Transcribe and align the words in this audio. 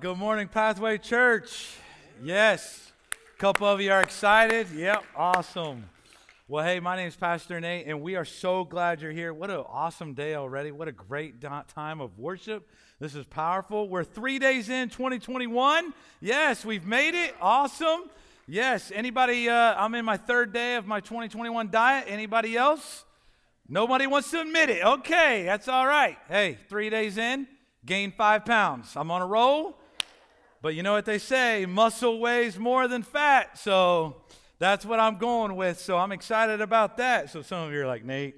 Good 0.00 0.16
morning, 0.16 0.48
Pathway 0.48 0.96
Church. 0.96 1.76
Yes, 2.22 2.92
a 3.34 3.38
couple 3.38 3.66
of 3.66 3.78
you 3.78 3.92
are 3.92 4.00
excited. 4.00 4.68
Yep, 4.74 5.04
awesome. 5.14 5.84
Well, 6.48 6.64
hey, 6.64 6.80
my 6.80 6.96
name 6.96 7.08
is 7.08 7.16
Pastor 7.16 7.60
Nate, 7.60 7.86
and 7.86 8.00
we 8.00 8.16
are 8.16 8.24
so 8.24 8.64
glad 8.64 9.02
you're 9.02 9.12
here. 9.12 9.34
What 9.34 9.50
an 9.50 9.62
awesome 9.68 10.14
day 10.14 10.34
already. 10.34 10.70
What 10.70 10.88
a 10.88 10.92
great 10.92 11.42
time 11.42 12.00
of 12.00 12.18
worship. 12.18 12.66
This 13.00 13.14
is 13.14 13.26
powerful. 13.26 13.86
We're 13.86 14.02
three 14.02 14.38
days 14.38 14.70
in 14.70 14.88
2021. 14.88 15.92
Yes, 16.22 16.64
we've 16.64 16.86
made 16.86 17.14
it. 17.14 17.34
Awesome. 17.38 18.04
Yes, 18.48 18.92
anybody, 18.94 19.50
uh, 19.50 19.74
I'm 19.76 19.94
in 19.94 20.06
my 20.06 20.16
third 20.16 20.54
day 20.54 20.76
of 20.76 20.86
my 20.86 21.00
2021 21.00 21.70
diet. 21.70 22.06
Anybody 22.08 22.56
else? 22.56 23.04
Nobody 23.68 24.06
wants 24.06 24.30
to 24.30 24.40
admit 24.40 24.70
it. 24.70 24.82
Okay, 24.84 25.42
that's 25.44 25.68
all 25.68 25.86
right. 25.86 26.16
Hey, 26.28 26.56
three 26.70 26.88
days 26.88 27.18
in, 27.18 27.46
gained 27.84 28.14
five 28.14 28.46
pounds. 28.46 28.96
I'm 28.96 29.10
on 29.10 29.20
a 29.20 29.26
roll. 29.26 29.80
But 30.62 30.76
you 30.76 30.84
know 30.84 30.92
what 30.92 31.06
they 31.06 31.18
say 31.18 31.66
muscle 31.66 32.20
weighs 32.20 32.56
more 32.56 32.86
than 32.86 33.02
fat. 33.02 33.58
So 33.58 34.22
that's 34.60 34.86
what 34.86 35.00
I'm 35.00 35.18
going 35.18 35.56
with. 35.56 35.80
So 35.80 35.98
I'm 35.98 36.12
excited 36.12 36.60
about 36.60 36.98
that. 36.98 37.30
So 37.30 37.42
some 37.42 37.66
of 37.66 37.72
you 37.72 37.82
are 37.82 37.86
like, 37.86 38.04
Nate, 38.04 38.36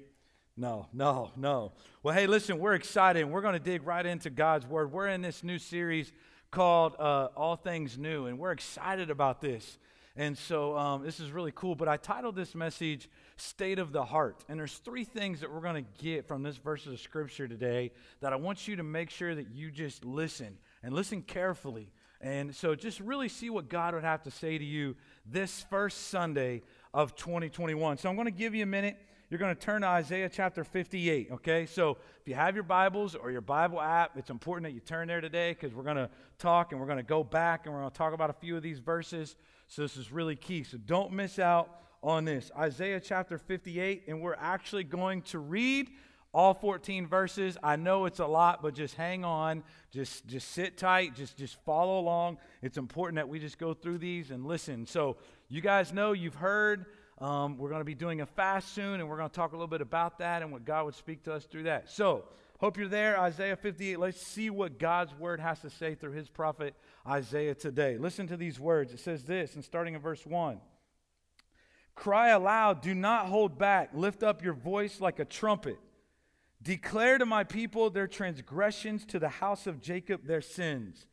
no, 0.57 0.87
no, 0.91 1.29
no. 1.35 1.73
Well, 2.01 2.15
hey, 2.15 2.25
listen, 2.25 2.57
we're 2.57 2.73
excited. 2.73 3.21
And 3.21 3.31
We're 3.31 3.41
going 3.41 3.53
to 3.53 3.59
dig 3.59 3.85
right 3.85 4.03
into 4.03 4.31
God's 4.31 4.65
Word. 4.65 4.91
We're 4.91 5.09
in 5.09 5.21
this 5.21 5.43
new 5.43 5.59
series 5.59 6.11
called 6.49 6.95
uh, 6.97 7.27
All 7.35 7.57
Things 7.57 7.95
New, 7.95 8.25
and 8.25 8.39
we're 8.39 8.53
excited 8.53 9.11
about 9.11 9.39
this. 9.39 9.77
And 10.15 10.35
so 10.35 10.75
um, 10.77 11.03
this 11.03 11.19
is 11.19 11.31
really 11.31 11.51
cool. 11.53 11.75
But 11.75 11.87
I 11.87 11.97
titled 11.97 12.35
this 12.35 12.55
message 12.55 13.07
State 13.37 13.77
of 13.77 13.91
the 13.91 14.03
Heart. 14.03 14.45
And 14.49 14.57
there's 14.59 14.77
three 14.77 15.03
things 15.03 15.41
that 15.41 15.53
we're 15.53 15.61
going 15.61 15.83
to 15.83 16.03
get 16.03 16.27
from 16.27 16.41
this 16.41 16.57
verse 16.57 16.87
of 16.87 16.99
Scripture 16.99 17.47
today 17.47 17.91
that 18.21 18.33
I 18.33 18.37
want 18.37 18.67
you 18.67 18.77
to 18.77 18.83
make 18.83 19.11
sure 19.11 19.35
that 19.35 19.51
you 19.51 19.69
just 19.69 20.03
listen 20.05 20.57
and 20.81 20.93
listen 20.93 21.21
carefully. 21.21 21.91
And 22.21 22.55
so 22.55 22.75
just 22.75 22.99
really 22.99 23.29
see 23.29 23.49
what 23.49 23.69
God 23.69 23.93
would 23.93 24.03
have 24.03 24.23
to 24.23 24.31
say 24.31 24.57
to 24.57 24.63
you 24.63 24.95
this 25.25 25.65
first 25.69 26.07
Sunday 26.07 26.61
of 26.93 27.15
2021. 27.15 27.97
So 27.97 28.09
I'm 28.09 28.15
going 28.15 28.25
to 28.25 28.31
give 28.31 28.55
you 28.55 28.63
a 28.63 28.67
minute. 28.67 28.97
You're 29.29 29.39
going 29.39 29.55
to 29.55 29.61
turn 29.61 29.81
to 29.81 29.87
Isaiah 29.87 30.29
chapter 30.29 30.63
58, 30.63 31.29
okay? 31.31 31.65
So 31.65 31.97
if 32.21 32.27
you 32.27 32.35
have 32.35 32.53
your 32.55 32.63
Bibles 32.63 33.15
or 33.15 33.31
your 33.31 33.41
Bible 33.41 33.81
app, 33.81 34.17
it's 34.17 34.29
important 34.29 34.65
that 34.65 34.73
you 34.73 34.79
turn 34.79 35.07
there 35.07 35.19
today 35.19 35.51
because 35.51 35.73
we're 35.73 35.83
going 35.83 35.97
to 35.97 36.09
talk 36.37 36.71
and 36.71 36.79
we're 36.79 36.87
going 36.87 36.97
to 36.97 37.03
go 37.03 37.23
back 37.23 37.65
and 37.65 37.73
we're 37.73 37.81
going 37.81 37.91
to 37.91 37.97
talk 37.97 38.13
about 38.13 38.29
a 38.29 38.33
few 38.33 38.55
of 38.55 38.61
these 38.61 38.79
verses. 38.79 39.35
So 39.67 39.81
this 39.81 39.97
is 39.97 40.11
really 40.11 40.35
key. 40.35 40.63
So 40.63 40.77
don't 40.77 41.11
miss 41.11 41.39
out 41.39 41.81
on 42.03 42.23
this. 42.23 42.51
Isaiah 42.57 42.99
chapter 42.99 43.39
58, 43.39 44.03
and 44.07 44.21
we're 44.21 44.35
actually 44.35 44.83
going 44.83 45.23
to 45.23 45.39
read 45.39 45.89
all 46.35 46.53
14 46.53 47.07
verses. 47.07 47.57
I 47.63 47.77
know 47.77 48.05
it's 48.05 48.19
a 48.19 48.25
lot, 48.25 48.61
but 48.61 48.75
just 48.75 48.95
hang 48.95 49.23
on. 49.23 49.63
Just 49.89 50.27
just 50.27 50.51
sit 50.51 50.77
tight. 50.77 51.15
Just 51.15 51.37
just 51.37 51.55
follow 51.63 51.97
along. 51.97 52.39
It's 52.61 52.77
important 52.77 53.15
that 53.15 53.29
we 53.29 53.39
just 53.39 53.57
go 53.57 53.73
through 53.73 53.99
these 53.99 54.31
and 54.31 54.45
listen. 54.45 54.85
So 54.85 55.15
you 55.47 55.61
guys 55.61 55.93
know 55.93 56.11
you've 56.11 56.35
heard 56.35 56.87
um, 57.19 57.57
we're 57.57 57.69
going 57.69 57.79
to 57.79 57.85
be 57.85 57.95
doing 57.95 58.19
a 58.19 58.25
fast 58.25 58.73
soon, 58.73 58.99
and 58.99 59.07
we're 59.07 59.15
going 59.15 59.29
to 59.29 59.35
talk 59.35 59.53
a 59.53 59.55
little 59.55 59.69
bit 59.69 59.79
about 59.79 60.19
that 60.19 60.41
and 60.41 60.51
what 60.51 60.65
God 60.65 60.83
would 60.83 60.95
speak 60.95 61.23
to 61.23 61.33
us 61.33 61.45
through 61.45 61.63
that. 61.63 61.89
So 61.89 62.25
hope 62.59 62.77
you're 62.77 62.89
there. 62.89 63.17
Isaiah 63.17 63.55
58. 63.55 63.97
Let's 63.97 64.21
see 64.21 64.49
what 64.49 64.77
God's 64.77 65.15
word 65.15 65.39
has 65.39 65.61
to 65.61 65.69
say 65.69 65.95
through 65.95 66.11
his 66.11 66.27
prophet 66.27 66.75
Isaiah 67.07 67.55
today. 67.55 67.97
Listen 67.97 68.27
to 68.27 68.35
these 68.35 68.59
words. 68.59 68.91
It 68.91 68.99
says 68.99 69.23
this, 69.23 69.55
and 69.55 69.63
starting 69.63 69.93
in 69.93 70.01
verse 70.01 70.25
1. 70.25 70.59
Cry 71.95 72.31
aloud, 72.31 72.81
do 72.81 72.93
not 72.93 73.27
hold 73.27 73.57
back. 73.57 73.91
Lift 73.93 74.21
up 74.21 74.43
your 74.43 74.53
voice 74.53 74.99
like 74.99 75.19
a 75.19 75.25
trumpet. 75.25 75.79
Declare 76.65 77.19
to 77.19 77.27
my 77.27 77.43
people 77.43 77.91
their 77.91 78.07
transgressions, 78.07 79.05
to 79.05 79.19
the 79.19 79.29
house 79.29 79.67
of 79.67 79.81
Jacob 79.81 80.25
their 80.25 80.41
sins. 80.41 81.05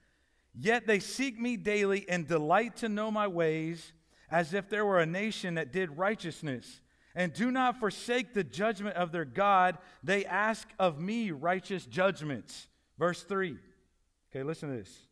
Yet 0.59 0.87
they 0.87 0.99
seek 0.99 1.39
me 1.39 1.59
daily 1.59 2.09
and 2.09 2.27
delight 2.27 2.77
to 2.77 2.89
know 2.89 3.11
my 3.11 3.29
ways, 3.29 3.93
as 4.31 4.55
if 4.55 4.71
there 4.71 4.87
were 4.87 4.99
a 4.99 5.07
nation 5.07 5.55
that 5.55 5.71
did 5.71 5.99
righteousness. 5.99 6.81
And 7.15 7.35
do 7.35 7.51
not 7.51 7.79
forsake 7.79 8.33
the 8.33 8.43
judgment 8.43 8.97
of 8.97 9.13
their 9.13 9.27
God. 9.27 9.77
They 10.03 10.25
ask 10.25 10.69
of 10.79 10.99
me 10.99 11.31
righteous 11.31 11.85
judgments. 11.85 12.67
Verse 12.99 13.23
3. 13.23 13.59
Okay, 14.31 14.43
listen 14.43 14.71
to 14.71 14.77
this. 14.77 15.07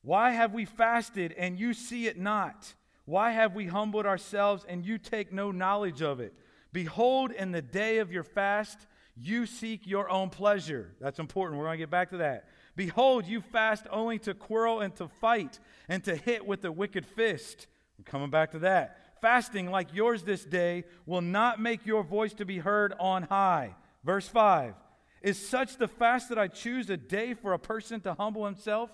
Why 0.00 0.30
have 0.30 0.54
we 0.54 0.64
fasted 0.64 1.34
and 1.36 1.58
you 1.58 1.74
see 1.74 2.06
it 2.06 2.18
not? 2.18 2.72
Why 3.04 3.32
have 3.32 3.54
we 3.54 3.66
humbled 3.66 4.06
ourselves 4.06 4.64
and 4.66 4.86
you 4.86 4.96
take 4.96 5.34
no 5.34 5.50
knowledge 5.50 6.00
of 6.00 6.20
it? 6.20 6.32
Behold, 6.72 7.30
in 7.30 7.52
the 7.52 7.62
day 7.62 7.98
of 7.98 8.10
your 8.10 8.22
fast, 8.22 8.86
you 9.16 9.46
seek 9.46 9.86
your 9.86 10.10
own 10.10 10.30
pleasure. 10.30 10.92
That's 11.00 11.18
important. 11.18 11.58
We're 11.58 11.66
going 11.66 11.78
to 11.78 11.82
get 11.82 11.90
back 11.90 12.10
to 12.10 12.18
that. 12.18 12.48
Behold, 12.76 13.26
you 13.26 13.40
fast 13.40 13.86
only 13.90 14.18
to 14.20 14.34
quarrel 14.34 14.80
and 14.80 14.94
to 14.96 15.08
fight 15.08 15.60
and 15.88 16.02
to 16.04 16.16
hit 16.16 16.46
with 16.46 16.62
the 16.62 16.72
wicked 16.72 17.06
fist. 17.06 17.68
We're 17.98 18.04
coming 18.04 18.30
back 18.30 18.50
to 18.52 18.58
that. 18.60 19.20
Fasting 19.20 19.70
like 19.70 19.94
yours 19.94 20.24
this 20.24 20.44
day 20.44 20.84
will 21.06 21.20
not 21.20 21.60
make 21.60 21.86
your 21.86 22.02
voice 22.02 22.34
to 22.34 22.44
be 22.44 22.58
heard 22.58 22.92
on 22.98 23.22
high. 23.24 23.76
Verse 24.04 24.28
5 24.28 24.74
Is 25.22 25.38
such 25.38 25.76
the 25.76 25.88
fast 25.88 26.28
that 26.28 26.38
I 26.38 26.48
choose 26.48 26.90
a 26.90 26.96
day 26.96 27.34
for 27.34 27.52
a 27.52 27.58
person 27.58 28.00
to 28.02 28.14
humble 28.14 28.44
himself? 28.44 28.90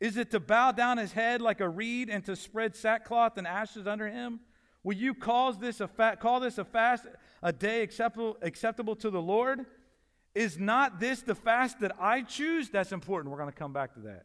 Is 0.00 0.16
it 0.16 0.32
to 0.32 0.40
bow 0.40 0.72
down 0.72 0.98
his 0.98 1.12
head 1.12 1.40
like 1.40 1.60
a 1.60 1.68
reed 1.68 2.10
and 2.10 2.24
to 2.24 2.34
spread 2.34 2.74
sackcloth 2.74 3.38
and 3.38 3.46
ashes 3.46 3.86
under 3.86 4.08
him? 4.08 4.40
Will 4.82 4.96
you 4.96 5.14
cause 5.14 5.58
this 5.58 5.80
a 5.80 5.86
fa- 5.86 6.18
call 6.20 6.40
this 6.40 6.58
a 6.58 6.64
fast, 6.64 7.06
a 7.42 7.52
day 7.52 7.82
acceptable, 7.82 8.36
acceptable 8.42 8.96
to 8.96 9.10
the 9.10 9.20
Lord? 9.20 9.66
Is 10.34 10.58
not 10.58 11.00
this 11.00 11.22
the 11.22 11.34
fast 11.34 11.80
that 11.80 11.92
I 12.00 12.22
choose? 12.22 12.70
That's 12.70 12.92
important. 12.92 13.30
We're 13.30 13.38
going 13.38 13.52
to 13.52 13.58
come 13.58 13.72
back 13.72 13.94
to 13.94 14.00
that. 14.00 14.24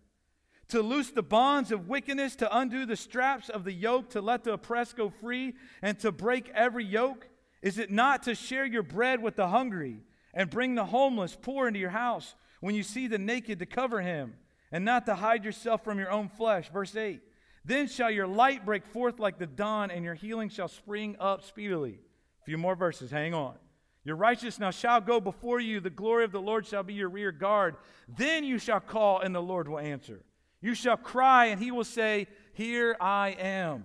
To 0.69 0.81
loose 0.81 1.11
the 1.11 1.23
bonds 1.23 1.72
of 1.72 1.88
wickedness, 1.88 2.35
to 2.38 2.57
undo 2.57 2.85
the 2.85 2.95
straps 2.95 3.50
of 3.50 3.63
the 3.63 3.73
yoke, 3.73 4.09
to 4.11 4.22
let 4.22 4.44
the 4.44 4.53
oppressed 4.53 4.97
go 4.97 5.09
free, 5.09 5.55
and 5.81 5.97
to 6.00 6.11
break 6.11 6.50
every 6.53 6.85
yoke? 6.85 7.28
Is 7.61 7.78
it 7.78 7.91
not 7.91 8.23
to 8.23 8.35
share 8.35 8.66
your 8.66 8.83
bread 8.83 9.22
with 9.22 9.35
the 9.35 9.47
hungry 9.47 10.01
and 10.34 10.49
bring 10.49 10.75
the 10.75 10.85
homeless 10.85 11.38
poor 11.41 11.67
into 11.67 11.79
your 11.79 11.89
house 11.89 12.35
when 12.59 12.75
you 12.75 12.84
see 12.84 13.07
the 13.07 13.17
naked 13.17 13.59
to 13.59 13.66
cover 13.66 14.01
him? 14.01 14.35
and 14.72 14.84
not 14.84 15.05
to 15.05 15.16
hide 15.16 15.45
yourself 15.45 15.84
from 15.84 15.99
your 15.99 16.11
own 16.11 16.29
flesh. 16.29 16.69
Verse 16.72 16.95
8 16.95 17.22
Then 17.66 17.88
shall 17.88 18.11
your 18.11 18.28
light 18.28 18.66
break 18.66 18.85
forth 18.85 19.19
like 19.19 19.38
the 19.38 19.47
dawn, 19.47 19.91
and 19.91 20.03
your 20.03 20.13
healing 20.13 20.49
shall 20.49 20.67
spring 20.67 21.16
up 21.19 21.44
speedily. 21.44 21.99
Few 22.47 22.58
more 22.58 22.78
verses, 22.78 23.12
hang 23.12 23.34
on. 23.34 23.56
Your 24.06 24.16
righteousness 24.16 24.74
shall 24.74 25.02
go 25.02 25.19
before 25.19 25.59
you, 25.59 25.81
the 25.81 25.90
glory 25.90 26.24
of 26.24 26.31
the 26.31 26.40
Lord 26.40 26.66
shall 26.66 26.81
be 26.81 26.94
your 26.94 27.09
rear 27.09 27.34
guard. 27.34 27.75
Then 28.08 28.46
you 28.46 28.58
shall 28.58 28.80
call, 28.80 29.19
and 29.19 29.35
the 29.35 29.41
Lord 29.41 29.68
will 29.68 29.80
answer. 29.80 30.22
You 30.62 30.74
shall 30.74 30.96
cry, 30.96 31.47
and 31.47 31.62
he 31.62 31.72
will 31.72 31.84
say, 31.84 32.28
Here 32.53 32.96
I 33.02 33.35
am. 33.38 33.84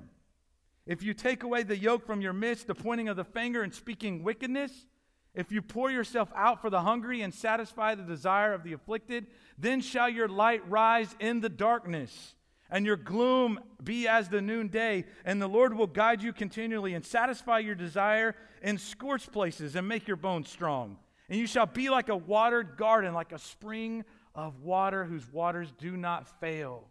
If 0.87 1.03
you 1.03 1.13
take 1.13 1.43
away 1.43 1.65
the 1.65 1.77
yoke 1.77 2.07
from 2.07 2.21
your 2.21 2.33
midst, 2.33 2.69
the 2.69 2.75
pointing 2.77 3.09
of 3.09 3.17
the 3.17 3.25
finger 3.25 3.65
and 3.65 3.75
speaking 3.75 4.23
wickedness, 4.23 4.87
if 5.35 5.51
you 5.51 5.61
pour 5.61 5.91
yourself 5.91 6.31
out 6.37 6.61
for 6.61 6.71
the 6.71 6.83
hungry 6.83 7.21
and 7.23 7.35
satisfy 7.35 7.97
the 7.97 8.05
desire 8.05 8.53
of 8.53 8.63
the 8.63 8.75
afflicted, 8.75 9.27
then 9.59 9.81
shall 9.81 10.09
your 10.09 10.29
light 10.29 10.63
rise 10.71 11.17
in 11.19 11.41
the 11.41 11.49
darkness, 11.49 12.37
and 12.73 12.87
your 12.87 12.97
gloom 12.97 13.61
be 13.85 14.09
as 14.09 14.31
the 14.31 14.41
noonday. 14.41 15.05
And 15.25 15.41
the 15.41 15.47
Lord 15.47 15.77
will 15.77 15.87
guide 15.87 16.23
you 16.23 16.33
continually 16.33 16.95
and 16.95 17.05
satisfy 17.05 17.59
your 17.59 17.75
desire 17.77 18.35
in 18.63 18.79
scorched 18.79 19.31
places 19.31 19.77
and 19.77 19.87
make 19.87 20.09
your 20.09 20.17
bones 20.17 20.49
strong. 20.49 20.97
And 21.29 21.39
you 21.39 21.47
shall 21.47 21.67
be 21.67 21.91
like 21.91 22.09
a 22.09 22.17
watered 22.17 22.77
garden, 22.77 23.13
like 23.15 23.33
a 23.33 23.39
spring 23.39 24.05
of 24.35 24.63
water 24.63 25.05
whose 25.05 25.31
waters 25.31 25.73
do 25.79 25.97
not 25.97 26.41
fail. 26.41 26.89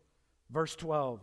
Verse 0.51 0.75
12. 0.75 1.19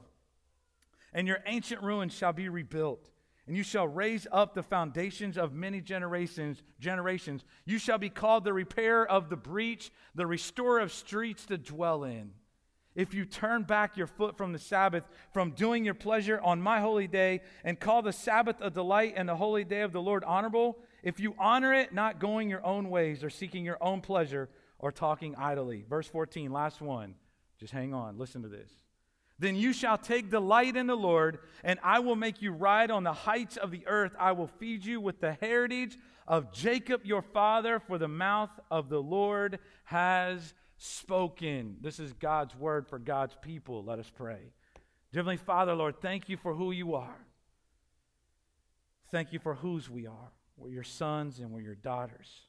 And 1.13 1.27
your 1.27 1.39
ancient 1.47 1.83
ruins 1.83 2.13
shall 2.13 2.33
be 2.33 2.49
rebuilt 2.49 3.09
and 3.47 3.57
you 3.57 3.63
shall 3.63 3.89
raise 3.89 4.27
up 4.31 4.55
the 4.55 4.63
foundations 4.63 5.39
of 5.39 5.55
many 5.55 5.81
generations 5.81 6.63
generations 6.81 7.45
you 7.65 7.79
shall 7.79 7.97
be 7.97 8.11
called 8.11 8.45
the 8.45 8.53
repairer 8.53 9.11
of 9.11 9.31
the 9.31 9.37
breach 9.37 9.91
the 10.15 10.27
restorer 10.27 10.81
of 10.81 10.93
streets 10.93 11.47
to 11.47 11.57
dwell 11.57 12.05
in 12.05 12.31
if 12.99 13.15
you 13.15 13.25
turn 13.25 13.63
back 13.63 13.97
your 13.97 14.07
foot 14.07 14.37
from 14.37 14.53
the 14.53 14.59
sabbath 14.59 15.05
from 15.33 15.53
doing 15.53 15.87
your 15.87 15.95
pleasure 15.95 16.39
on 16.43 16.61
my 16.61 16.81
holy 16.81 17.07
day 17.07 17.41
and 17.65 17.81
call 17.81 18.03
the 18.03 18.13
sabbath 18.13 18.57
a 18.61 18.69
delight 18.69 19.15
and 19.17 19.27
the 19.27 19.37
holy 19.37 19.65
day 19.65 19.81
of 19.81 19.93
the 19.93 20.03
lord 20.03 20.23
honorable 20.25 20.77
if 21.03 21.21
you 21.21 21.35
honor 21.39 21.73
it 21.73 21.95
not 21.95 22.19
going 22.19 22.51
your 22.51 22.65
own 22.67 22.91
ways 22.91 23.23
or 23.25 23.31
seeking 23.31 23.65
your 23.65 23.79
own 23.81 24.01
pleasure 24.01 24.49
or 24.79 24.93
talking 24.93 25.35
idly. 25.37 25.85
Verse 25.89 26.07
14 26.07 26.53
last 26.53 26.81
one. 26.81 27.15
Just 27.59 27.73
hang 27.73 27.95
on 27.95 28.19
listen 28.19 28.43
to 28.43 28.49
this. 28.49 28.71
Then 29.41 29.55
you 29.55 29.73
shall 29.73 29.99
take 29.99 30.31
delight 30.31 30.77
in 30.77 30.89
the 30.89 30.97
Lord, 30.97 31.39
and 31.63 31.79
I 31.85 32.01
will 32.01 32.17
make 32.17 32.43
you 32.43 32.51
ride 32.51 32.91
on 32.91 33.05
the 33.05 33.13
heights 33.13 33.57
of 33.57 33.71
the 33.71 33.87
earth. 33.87 34.13
I 34.19 34.33
will 34.33 34.49
feed 34.49 34.85
you 34.85 35.01
with 35.01 35.21
the 35.21 35.35
heritage 35.35 35.97
of 36.27 36.53
Jacob 36.53 37.03
your 37.05 37.23
father, 37.23 37.79
for 37.79 37.99
the 37.99 38.09
mouth 38.09 38.51
of 38.69 38.89
the 38.89 39.01
Lord 39.01 39.61
has 39.85 40.55
spoken. 40.79 41.77
This 41.81 42.01
is 42.01 42.13
God's 42.13 42.57
word 42.57 42.87
for 42.89 42.99
God's 42.99 43.37
people. 43.43 43.85
Let 43.85 43.99
us 43.99 44.11
pray. 44.15 44.53
Heavenly 45.13 45.37
Father, 45.37 45.75
Lord, 45.75 46.01
thank 46.01 46.29
you 46.29 46.37
for 46.37 46.55
who 46.55 46.71
you 46.71 46.95
are. 46.95 47.17
Thank 49.11 49.33
you 49.33 49.39
for 49.39 49.55
whose 49.55 49.91
we 49.91 50.07
are. 50.07 50.33
We're 50.57 50.71
your 50.71 50.85
sons 50.85 51.39
and 51.39 51.51
we're 51.51 51.61
your 51.61 51.75
daughters. 51.75 52.43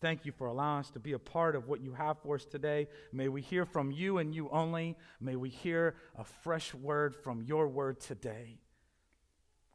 thank 0.00 0.26
you 0.26 0.32
for 0.32 0.48
allowing 0.48 0.80
us 0.80 0.90
to 0.90 1.00
be 1.00 1.14
a 1.14 1.18
part 1.18 1.56
of 1.56 1.66
what 1.66 1.80
you 1.80 1.94
have 1.94 2.18
for 2.18 2.34
us 2.34 2.44
today. 2.44 2.88
May 3.10 3.28
we 3.28 3.40
hear 3.40 3.64
from 3.64 3.90
you 3.90 4.18
and 4.18 4.34
you 4.34 4.50
only. 4.50 4.98
May 5.18 5.34
we 5.34 5.48
hear 5.48 5.94
a 6.18 6.24
fresh 6.24 6.74
word 6.74 7.16
from 7.16 7.42
your 7.42 7.68
word 7.68 8.00
today. 8.00 8.58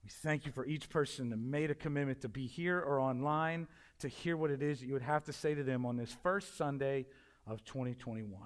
We 0.04 0.10
thank 0.10 0.46
you 0.46 0.52
for 0.52 0.68
each 0.68 0.90
person 0.90 1.30
that 1.32 1.38
made 1.38 1.72
a 1.72 1.75
commitment 1.75 2.22
to 2.22 2.30
be 2.30 2.46
here 2.46 2.80
or 2.80 3.00
online 3.00 3.68
to 4.00 4.07
hear 4.07 4.36
what 4.38 4.51
it 4.51 4.62
is 4.62 4.80
that 4.80 4.88
you 4.88 4.94
would 4.94 5.01
have 5.01 5.25
to 5.25 5.34
say 5.34 5.54
to 5.54 5.63
them 5.63 5.86
on 5.86 5.98
this 5.98 6.16
first 6.24 6.57
Sunday 6.57 7.06
of 7.46 7.63
2021. 7.66 8.40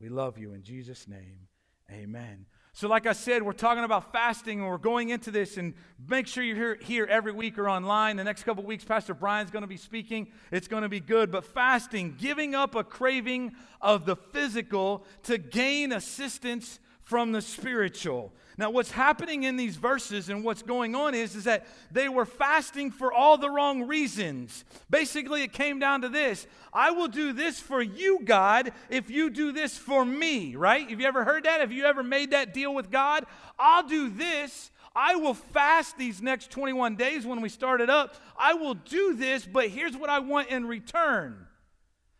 We 0.00 0.08
love 0.08 0.38
you 0.38 0.52
in 0.54 0.62
Jesus' 0.62 1.06
name. 1.06 1.48
Amen. 1.90 2.46
So, 2.72 2.88
like 2.88 3.06
I 3.06 3.12
said, 3.12 3.42
we're 3.42 3.52
talking 3.52 3.82
about 3.82 4.12
fasting 4.12 4.60
and 4.60 4.68
we're 4.68 4.78
going 4.78 5.10
into 5.10 5.30
this. 5.30 5.56
And 5.56 5.74
make 6.08 6.26
sure 6.28 6.44
you're 6.44 6.56
here, 6.56 6.78
here 6.80 7.06
every 7.06 7.32
week 7.32 7.58
or 7.58 7.68
online. 7.68 8.16
The 8.16 8.24
next 8.24 8.44
couple 8.44 8.62
weeks, 8.62 8.84
Pastor 8.84 9.12
Brian's 9.12 9.50
going 9.50 9.62
to 9.62 9.68
be 9.68 9.76
speaking. 9.76 10.28
It's 10.52 10.68
going 10.68 10.84
to 10.84 10.88
be 10.88 11.00
good. 11.00 11.32
But 11.32 11.44
fasting, 11.44 12.14
giving 12.16 12.54
up 12.54 12.76
a 12.76 12.84
craving 12.84 13.52
of 13.80 14.06
the 14.06 14.14
physical 14.14 15.04
to 15.24 15.36
gain 15.36 15.92
assistance 15.92 16.78
from 17.10 17.32
the 17.32 17.42
spiritual. 17.42 18.32
Now, 18.56 18.70
what's 18.70 18.92
happening 18.92 19.42
in 19.42 19.56
these 19.56 19.74
verses 19.74 20.28
and 20.28 20.44
what's 20.44 20.62
going 20.62 20.94
on 20.94 21.12
is, 21.12 21.34
is 21.34 21.42
that 21.42 21.66
they 21.90 22.08
were 22.08 22.24
fasting 22.24 22.92
for 22.92 23.12
all 23.12 23.36
the 23.36 23.50
wrong 23.50 23.88
reasons. 23.88 24.64
Basically, 24.88 25.42
it 25.42 25.52
came 25.52 25.80
down 25.80 26.02
to 26.02 26.08
this 26.08 26.46
I 26.72 26.92
will 26.92 27.08
do 27.08 27.32
this 27.32 27.58
for 27.58 27.82
you, 27.82 28.20
God, 28.24 28.70
if 28.90 29.10
you 29.10 29.28
do 29.28 29.50
this 29.50 29.76
for 29.76 30.04
me, 30.04 30.54
right? 30.54 30.88
Have 30.88 31.00
you 31.00 31.06
ever 31.08 31.24
heard 31.24 31.46
that? 31.46 31.60
Have 31.60 31.72
you 31.72 31.84
ever 31.84 32.04
made 32.04 32.30
that 32.30 32.54
deal 32.54 32.72
with 32.72 32.92
God? 32.92 33.26
I'll 33.58 33.88
do 33.88 34.08
this. 34.08 34.70
I 34.94 35.16
will 35.16 35.34
fast 35.34 35.98
these 35.98 36.22
next 36.22 36.52
21 36.52 36.94
days 36.94 37.26
when 37.26 37.40
we 37.40 37.48
start 37.48 37.80
it 37.80 37.90
up. 37.90 38.14
I 38.38 38.54
will 38.54 38.74
do 38.74 39.14
this, 39.16 39.44
but 39.44 39.68
here's 39.68 39.96
what 39.96 40.10
I 40.10 40.20
want 40.20 40.48
in 40.48 40.64
return. 40.66 41.48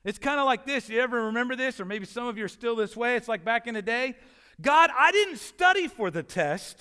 It's 0.02 0.18
kind 0.18 0.40
of 0.40 0.46
like 0.46 0.66
this. 0.66 0.88
You 0.88 1.00
ever 1.00 1.26
remember 1.26 1.54
this? 1.54 1.78
Or 1.78 1.84
maybe 1.84 2.06
some 2.06 2.26
of 2.26 2.36
you 2.36 2.44
are 2.44 2.48
still 2.48 2.74
this 2.74 2.96
way. 2.96 3.14
It's 3.14 3.28
like 3.28 3.44
back 3.44 3.68
in 3.68 3.74
the 3.74 3.82
day. 3.82 4.16
God, 4.60 4.90
I 4.96 5.12
didn't 5.12 5.38
study 5.38 5.88
for 5.88 6.10
the 6.10 6.22
test, 6.22 6.76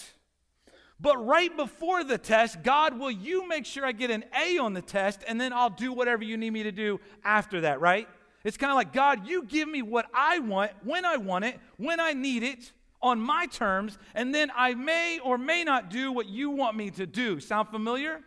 but 1.00 1.24
right 1.26 1.56
before 1.56 2.04
the 2.04 2.18
test, 2.18 2.62
God, 2.64 3.00
will 3.00 3.12
you 3.12 3.48
make 3.48 3.66
sure 3.66 3.86
I 3.86 3.92
get 3.92 4.12
an 4.12 4.26
A 4.38 4.58
on 4.58 4.74
the 4.74 4.81
test, 4.81 5.24
and 5.28 5.40
then 5.40 5.54
I'll 5.54 5.70
do 5.70 5.94
whatever 5.94 6.24
you 6.24 6.38
need 6.38 6.52
me 6.52 6.64
to 6.64 6.72
do 6.72 7.00
after 7.24 7.62
that, 7.62 7.80
right? 7.80 8.08
It's 8.44 8.58
kind 8.58 8.72
of 8.72 8.76
like, 8.76 8.94
God, 8.94 9.28
you 9.28 9.44
give 9.44 9.68
me 9.68 9.81
what 9.81 10.08
I 10.14 10.40
want, 10.40 10.72
when 10.84 11.06
I 11.06 11.18
want 11.18 11.46
it, 11.46 11.60
when 11.78 12.00
I 12.00 12.14
need 12.14 12.44
it, 12.44 12.72
on 13.02 13.20
my 13.20 13.46
terms, 13.46 13.98
and 14.14 14.36
then 14.36 14.52
I 14.56 14.74
may 14.74 15.20
or 15.20 15.38
may 15.38 15.64
not 15.64 15.90
do 15.90 16.12
what 16.12 16.28
you 16.28 16.50
want 16.50 16.75
me 16.75 16.92
to 16.92 17.08
do. 17.08 17.40
Sound 17.40 17.70
familiar? 17.70 18.22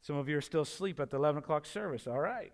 Some 0.00 0.16
of 0.16 0.28
you 0.28 0.36
are 0.38 0.42
still 0.42 0.62
asleep 0.62 0.98
at 1.00 1.10
the 1.10 1.16
11 1.16 1.40
o'clock 1.40 1.66
service. 1.66 2.06
All 2.06 2.18
right. 2.18 2.52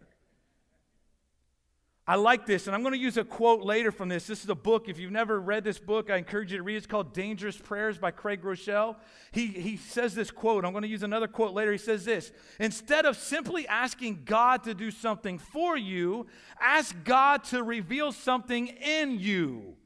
I 2.07 2.17
like 2.17 2.45
this, 2.45 2.67
and 2.67 2.77
I'm 2.77 2.83
going 2.83 2.93
to 2.93 2.99
use 2.99 3.17
a 3.17 3.25
quote 3.25 3.63
later 3.63 3.91
from 3.91 4.11
this. 4.11 4.27
This 4.27 4.45
is 4.45 4.51
a 4.51 4.55
book. 4.55 4.91
If 4.91 4.99
you've 4.99 5.11
never 5.11 5.41
read 5.41 5.65
this 5.65 5.79
book, 5.79 6.11
I 6.11 6.17
encourage 6.17 6.53
you 6.53 6.59
to 6.59 6.63
read 6.63 6.75
it. 6.75 6.79
It's 6.79 6.87
called 6.87 7.15
Dangerous 7.15 7.57
Prayers 7.57 7.97
by 7.97 8.11
Craig 8.11 8.43
Groeschel. 8.43 8.97
He, 9.33 9.47
he 9.47 9.79
says 9.79 10.15
this 10.15 10.31
quote. 10.31 10.67
I'm 10.67 10.73
going 10.73 10.83
to 10.83 10.89
use 10.89 11.03
another 11.03 11.27
quote 11.27 11.55
later. 11.55 11.73
He 11.73 11.79
says 11.79 12.05
this 12.05 12.31
Instead 12.61 13.07
of 13.07 13.17
simply 13.17 13.67
asking 13.67 14.25
God 14.27 14.65
to 14.65 14.75
do 14.75 14.91
something 14.91 15.39
for 15.39 15.79
you, 15.79 16.27
ask 16.61 16.95
God 17.05 17.43
to 17.45 17.63
reveal 17.63 18.13
something 18.13 18.67
in 18.67 19.19
you. 19.19 19.77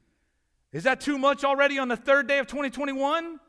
Is 0.73 0.83
that 0.83 0.99
too 0.99 1.17
much 1.17 1.45
already 1.45 1.79
on 1.79 1.87
the 1.87 1.97
third 1.97 2.27
day 2.27 2.39
of 2.39 2.47
2021? 2.47 3.39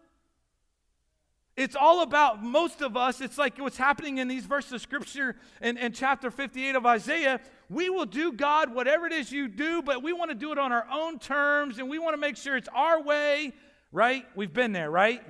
It's 1.61 1.77
all 1.77 2.01
about 2.01 2.43
most 2.43 2.81
of 2.81 2.97
us. 2.97 3.21
It's 3.21 3.37
like 3.37 3.59
what's 3.59 3.77
happening 3.77 4.17
in 4.17 4.29
these 4.29 4.47
verses 4.47 4.73
of 4.73 4.81
scripture 4.81 5.37
in, 5.61 5.77
in 5.77 5.93
chapter 5.93 6.31
58 6.31 6.75
of 6.75 6.87
Isaiah. 6.87 7.39
We 7.69 7.91
will 7.91 8.07
do, 8.07 8.33
God, 8.33 8.75
whatever 8.75 9.07
it 9.07 9.13
is 9.13 9.31
you 9.31 9.47
do, 9.47 9.83
but 9.83 10.03
we 10.03 10.15
want 10.15 10.31
to 10.31 10.35
do 10.35 10.53
it 10.53 10.59
on 10.59 10.73
our 10.73 10.87
own 10.91 11.19
terms 11.19 11.77
and 11.77 11.91
we 11.91 11.99
want 11.99 12.15
to 12.15 12.17
make 12.17 12.39
sure 12.39 12.57
it's 12.57 12.71
our 12.75 13.03
way, 13.03 13.53
right? 13.93 14.25
We've 14.35 14.51
been 14.51 14.73
there, 14.73 14.91
right? 14.91 15.23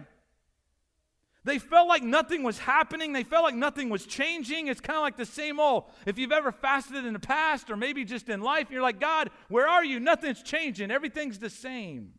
They 1.43 1.59
felt 1.59 1.89
like 1.89 2.05
nothing 2.05 2.45
was 2.45 2.61
happening. 2.61 3.13
They 3.13 3.25
felt 3.25 3.43
like 3.43 3.57
nothing 3.57 3.89
was 3.89 4.07
changing. 4.07 4.69
It's 4.69 4.81
kind 4.81 4.99
of 4.99 5.03
like 5.03 5.17
the 5.17 5.27
same 5.27 5.59
old. 5.59 5.87
If 6.07 6.17
you've 6.17 6.31
ever 6.31 6.53
fasted 6.53 7.05
in 7.05 7.13
the 7.13 7.19
past 7.19 7.71
or 7.71 7.77
maybe 7.77 8.05
just 8.05 8.29
in 8.29 8.41
life, 8.41 8.71
you're 8.71 8.83
like, 8.83 9.01
God, 9.01 9.31
where 9.49 9.67
are 9.67 9.85
you? 9.85 9.99
Nothing's 9.99 10.45
changing. 10.45 10.93
Everything's 10.93 11.41
the 11.41 11.51
same. 11.51 12.13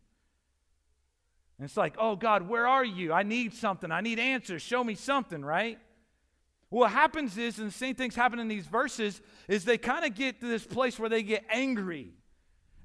And 1.62 1.69
it's 1.69 1.78
like, 1.78 1.94
oh 2.00 2.16
God, 2.16 2.50
where 2.50 2.68
are 2.68 2.84
you? 2.84 3.13
I 3.13 3.22
need 3.22 3.54
something. 3.54 3.92
I 3.92 4.02
need 4.02 4.18
answers. 4.18 4.63
Show 4.63 4.84
me 4.84 4.96
something, 4.96 5.46
right? 5.46 5.78
What 6.69 6.90
happens 6.90 7.38
is, 7.38 7.60
and 7.60 7.68
the 7.68 7.72
same 7.72 7.94
things 7.94 8.16
happen 8.16 8.40
in 8.40 8.48
these 8.48 8.66
verses, 8.66 9.22
is 9.48 9.63
they 9.63 9.78
kind 9.78 10.04
of 10.04 10.16
get 10.16 10.40
to 10.40 10.48
this 10.48 10.66
place 10.66 10.98
where 10.98 11.08
they 11.08 11.22
get 11.22 11.46
angry. 11.52 12.13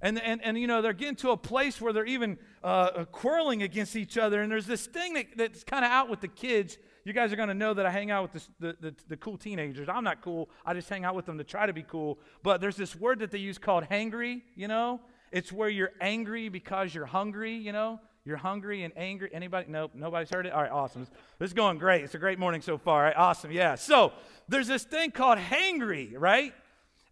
And, 0.02 0.20
and, 0.20 0.44
and, 0.44 0.58
you 0.58 0.66
know, 0.66 0.82
they're 0.82 0.92
getting 0.92 1.16
to 1.16 1.30
a 1.30 1.38
place 1.38 1.80
where 1.80 1.94
they're 1.94 2.04
even 2.04 2.36
uh, 2.62 3.06
quarreling 3.06 3.62
against 3.62 3.96
each 3.96 4.18
other. 4.18 4.42
And 4.42 4.52
there's 4.52 4.66
this 4.66 4.84
thing 4.84 5.14
that, 5.14 5.24
that's 5.38 5.64
kind 5.64 5.82
of 5.82 5.90
out 5.90 6.10
with 6.10 6.20
the 6.20 6.28
kids. 6.28 6.76
You 7.06 7.14
guys 7.14 7.32
are 7.32 7.36
going 7.36 7.48
to 7.48 7.54
know 7.54 7.72
that 7.72 7.86
I 7.86 7.90
hang 7.90 8.10
out 8.10 8.30
with 8.30 8.46
the, 8.60 8.76
the, 8.78 8.94
the, 9.08 9.16
cool 9.16 9.38
teenagers. 9.38 9.88
I'm 9.88 10.04
not 10.04 10.20
cool. 10.20 10.50
I 10.66 10.74
just 10.74 10.90
hang 10.90 11.06
out 11.06 11.14
with 11.14 11.24
them 11.24 11.38
to 11.38 11.44
try 11.44 11.64
to 11.64 11.72
be 11.72 11.82
cool. 11.82 12.18
But 12.42 12.60
there's 12.60 12.76
this 12.76 12.94
word 12.94 13.20
that 13.20 13.30
they 13.30 13.38
use 13.38 13.56
called 13.56 13.84
hangry, 13.84 14.42
you 14.54 14.68
know? 14.68 15.00
It's 15.32 15.50
where 15.50 15.70
you're 15.70 15.92
angry 15.98 16.50
because 16.50 16.94
you're 16.94 17.06
hungry, 17.06 17.54
you 17.54 17.72
know? 17.72 18.00
You're 18.26 18.36
hungry 18.36 18.82
and 18.82 18.92
angry. 18.96 19.30
Anybody? 19.32 19.68
Nope. 19.70 19.92
Nobody's 19.94 20.30
heard 20.30 20.46
it? 20.46 20.52
All 20.52 20.60
right, 20.60 20.70
awesome. 20.70 21.06
This 21.38 21.50
is 21.50 21.54
going 21.54 21.78
great. 21.78 22.02
It's 22.02 22.16
a 22.16 22.18
great 22.18 22.40
morning 22.40 22.60
so 22.60 22.76
far. 22.76 22.98
All 22.98 23.04
right, 23.04 23.16
awesome. 23.16 23.52
Yeah. 23.52 23.76
So 23.76 24.12
there's 24.48 24.66
this 24.66 24.82
thing 24.82 25.12
called 25.12 25.38
hangry, 25.38 26.12
right? 26.18 26.52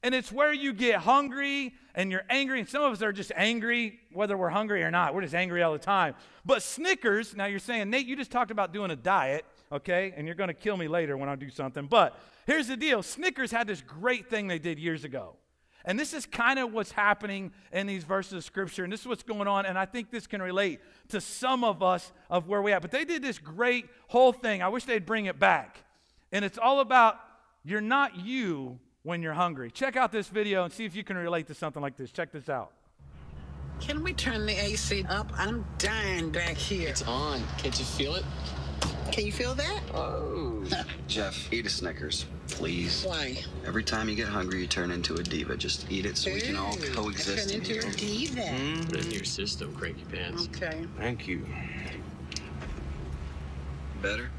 And 0.02 0.12
it's 0.12 0.32
where 0.32 0.52
you 0.52 0.72
get 0.72 0.96
hungry 0.96 1.72
and 1.94 2.10
you're 2.10 2.24
angry. 2.28 2.58
And 2.58 2.68
some 2.68 2.82
of 2.82 2.92
us 2.92 3.00
are 3.00 3.12
just 3.12 3.30
angry 3.36 4.00
whether 4.12 4.36
we're 4.36 4.50
hungry 4.50 4.82
or 4.82 4.90
not. 4.90 5.14
We're 5.14 5.22
just 5.22 5.36
angry 5.36 5.62
all 5.62 5.72
the 5.72 5.78
time. 5.78 6.16
But 6.44 6.64
Snickers, 6.64 7.36
now 7.36 7.46
you're 7.46 7.60
saying, 7.60 7.90
Nate, 7.90 8.06
you 8.06 8.16
just 8.16 8.32
talked 8.32 8.50
about 8.50 8.72
doing 8.72 8.90
a 8.90 8.96
diet, 8.96 9.44
okay? 9.70 10.12
And 10.16 10.26
you're 10.26 10.34
going 10.34 10.48
to 10.48 10.54
kill 10.54 10.76
me 10.76 10.88
later 10.88 11.16
when 11.16 11.28
I 11.28 11.36
do 11.36 11.48
something. 11.48 11.86
But 11.86 12.18
here's 12.44 12.66
the 12.66 12.76
deal 12.76 13.04
Snickers 13.04 13.52
had 13.52 13.68
this 13.68 13.82
great 13.82 14.28
thing 14.28 14.48
they 14.48 14.58
did 14.58 14.80
years 14.80 15.04
ago. 15.04 15.36
And 15.84 15.98
this 15.98 16.14
is 16.14 16.24
kind 16.24 16.58
of 16.58 16.72
what's 16.72 16.92
happening 16.92 17.52
in 17.72 17.86
these 17.86 18.04
verses 18.04 18.32
of 18.32 18.44
scripture. 18.44 18.84
And 18.84 18.92
this 18.92 19.00
is 19.00 19.06
what's 19.06 19.22
going 19.22 19.46
on. 19.46 19.66
And 19.66 19.78
I 19.78 19.84
think 19.84 20.10
this 20.10 20.26
can 20.26 20.40
relate 20.40 20.80
to 21.08 21.20
some 21.20 21.62
of 21.62 21.82
us 21.82 22.12
of 22.30 22.48
where 22.48 22.62
we 22.62 22.72
at. 22.72 22.80
But 22.80 22.90
they 22.90 23.04
did 23.04 23.22
this 23.22 23.38
great 23.38 23.86
whole 24.08 24.32
thing. 24.32 24.62
I 24.62 24.68
wish 24.68 24.84
they'd 24.84 25.04
bring 25.04 25.26
it 25.26 25.38
back. 25.38 25.84
And 26.32 26.44
it's 26.44 26.58
all 26.58 26.80
about 26.80 27.20
you're 27.64 27.80
not 27.82 28.16
you 28.16 28.78
when 29.02 29.22
you're 29.22 29.34
hungry. 29.34 29.70
Check 29.70 29.96
out 29.96 30.10
this 30.10 30.28
video 30.28 30.64
and 30.64 30.72
see 30.72 30.84
if 30.84 30.96
you 30.96 31.04
can 31.04 31.16
relate 31.16 31.46
to 31.48 31.54
something 31.54 31.82
like 31.82 31.96
this. 31.96 32.10
Check 32.10 32.32
this 32.32 32.48
out. 32.48 32.72
Can 33.80 34.02
we 34.02 34.14
turn 34.14 34.46
the 34.46 34.54
AC 34.54 35.04
up? 35.08 35.30
I'm 35.36 35.66
dying 35.78 36.30
back 36.30 36.56
here. 36.56 36.88
It's 36.88 37.02
on. 37.02 37.42
Can't 37.58 37.78
you 37.78 37.84
feel 37.84 38.14
it? 38.14 38.24
Can 39.14 39.24
you 39.26 39.30
feel 39.30 39.54
that? 39.54 39.80
Oh. 39.94 40.64
Jeff, 41.06 41.52
eat 41.52 41.64
a 41.66 41.68
Snickers, 41.68 42.26
please. 42.48 43.04
Why? 43.04 43.38
Every 43.64 43.84
time 43.84 44.08
you 44.08 44.16
get 44.16 44.26
hungry, 44.26 44.60
you 44.60 44.66
turn 44.66 44.90
into 44.90 45.14
a 45.14 45.22
diva. 45.22 45.56
Just 45.56 45.88
eat 45.88 46.04
it 46.04 46.16
so 46.16 46.32
we 46.32 46.40
can 46.40 46.56
all 46.56 46.74
Ooh, 46.74 46.92
coexist 46.92 47.48
Turn 47.48 47.54
in 47.54 47.60
into 47.60 47.74
here. 47.74 47.88
a 47.88 47.94
diva. 47.94 48.86
Put 48.88 48.96
it 48.96 49.04
in 49.04 49.10
your 49.12 49.22
system, 49.22 49.72
cranky 49.76 50.04
pants. 50.10 50.48
Okay. 50.48 50.84
Thank 50.98 51.28
you. 51.28 51.46
Better? 54.02 54.30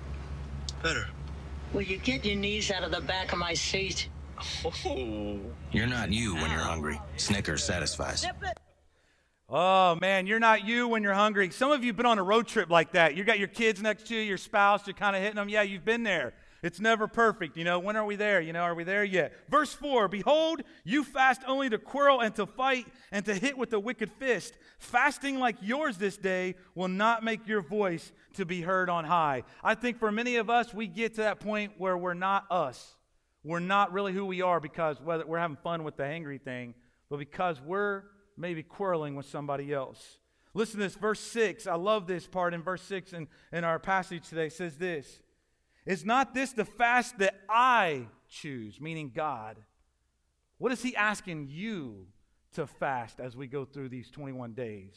Better. 0.83 1.07
Will 1.71 1.83
you 1.83 1.95
get 1.95 2.25
your 2.25 2.35
knees 2.35 2.69
out 2.69 2.83
of 2.83 2.91
the 2.91 2.99
back 2.99 3.31
of 3.31 3.39
my 3.39 3.53
seat? 3.53 4.09
Oh. 4.65 5.39
You're 5.71 5.87
not 5.87 6.11
you 6.11 6.35
when 6.35 6.51
you're 6.51 6.59
hungry. 6.59 6.99
Snickers 7.15 7.63
satisfies. 7.63 8.25
Oh 9.47 9.95
man, 10.01 10.25
you're 10.25 10.39
not 10.39 10.65
you 10.65 10.87
when 10.87 11.03
you're 11.03 11.13
hungry. 11.13 11.51
Some 11.51 11.71
of 11.71 11.83
you 11.83 11.89
have 11.89 11.97
been 11.97 12.07
on 12.07 12.17
a 12.17 12.23
road 12.23 12.47
trip 12.47 12.71
like 12.71 12.93
that. 12.93 13.15
You 13.15 13.23
got 13.23 13.37
your 13.37 13.47
kids 13.47 13.79
next 13.79 14.07
to 14.07 14.15
you, 14.15 14.21
your 14.21 14.37
spouse, 14.39 14.87
you're 14.87 14.95
kind 14.95 15.15
of 15.15 15.21
hitting 15.21 15.35
them. 15.35 15.49
Yeah, 15.49 15.61
you've 15.61 15.85
been 15.85 16.01
there. 16.01 16.33
It's 16.63 16.79
never 16.79 17.07
perfect. 17.07 17.55
You 17.57 17.63
know, 17.63 17.77
when 17.77 17.95
are 17.95 18.05
we 18.05 18.15
there? 18.15 18.41
You 18.41 18.51
know, 18.51 18.61
are 18.61 18.73
we 18.73 18.83
there 18.83 19.03
yet? 19.03 19.33
Verse 19.51 19.71
4 19.71 20.07
Behold, 20.07 20.63
you 20.83 21.03
fast 21.03 21.41
only 21.45 21.69
to 21.69 21.77
quarrel 21.77 22.21
and 22.21 22.33
to 22.35 22.47
fight 22.47 22.87
and 23.11 23.23
to 23.25 23.35
hit 23.35 23.55
with 23.55 23.71
a 23.73 23.79
wicked 23.79 24.11
fist. 24.13 24.55
Fasting 24.79 25.37
like 25.37 25.57
yours 25.61 25.97
this 25.97 26.17
day 26.17 26.55
will 26.73 26.87
not 26.87 27.23
make 27.23 27.47
your 27.47 27.61
voice 27.61 28.11
to 28.33 28.45
be 28.45 28.61
heard 28.61 28.89
on 28.89 29.05
high. 29.05 29.43
I 29.63 29.75
think 29.75 29.99
for 29.99 30.11
many 30.11 30.37
of 30.37 30.49
us, 30.49 30.73
we 30.73 30.87
get 30.87 31.13
to 31.15 31.21
that 31.21 31.39
point 31.39 31.73
where 31.77 31.95
we're 31.95 32.15
not 32.15 32.45
us. 32.49 32.95
We're 33.43 33.59
not 33.59 33.93
really 33.93 34.11
who 34.11 34.25
we 34.25 34.41
are 34.41 34.59
because 34.59 34.99
whether 34.99 35.23
we're 35.23 35.37
having 35.37 35.57
fun 35.57 35.83
with 35.83 35.97
the 35.97 36.05
angry 36.05 36.39
thing, 36.39 36.73
but 37.11 37.19
because 37.19 37.61
we're 37.61 38.05
maybe 38.37 38.63
quarreling 38.63 39.15
with 39.15 39.25
somebody 39.27 39.73
else. 39.73 40.19
Listen 40.53 40.79
to 40.79 40.85
this, 40.85 40.95
verse 40.95 41.19
6. 41.19 41.67
I 41.67 41.75
love 41.75 42.07
this 42.07 42.27
part 42.27 42.53
in 42.53 42.63
verse 42.63 42.81
6 42.83 43.13
in, 43.13 43.27
in 43.51 43.63
our 43.63 43.77
passage 43.77 44.29
today. 44.29 44.47
It 44.47 44.53
says 44.53 44.77
this 44.77 45.19
Is 45.85 46.05
not 46.05 46.33
this 46.33 46.53
the 46.53 46.65
fast 46.65 47.17
that 47.19 47.41
I 47.49 48.07
choose, 48.29 48.79
meaning 48.79 49.11
God? 49.13 49.57
What 50.57 50.71
is 50.71 50.81
He 50.81 50.95
asking 50.95 51.49
you 51.49 52.07
to 52.53 52.65
fast 52.65 53.19
as 53.19 53.35
we 53.35 53.47
go 53.47 53.65
through 53.65 53.89
these 53.89 54.09
21 54.09 54.53
days? 54.53 54.95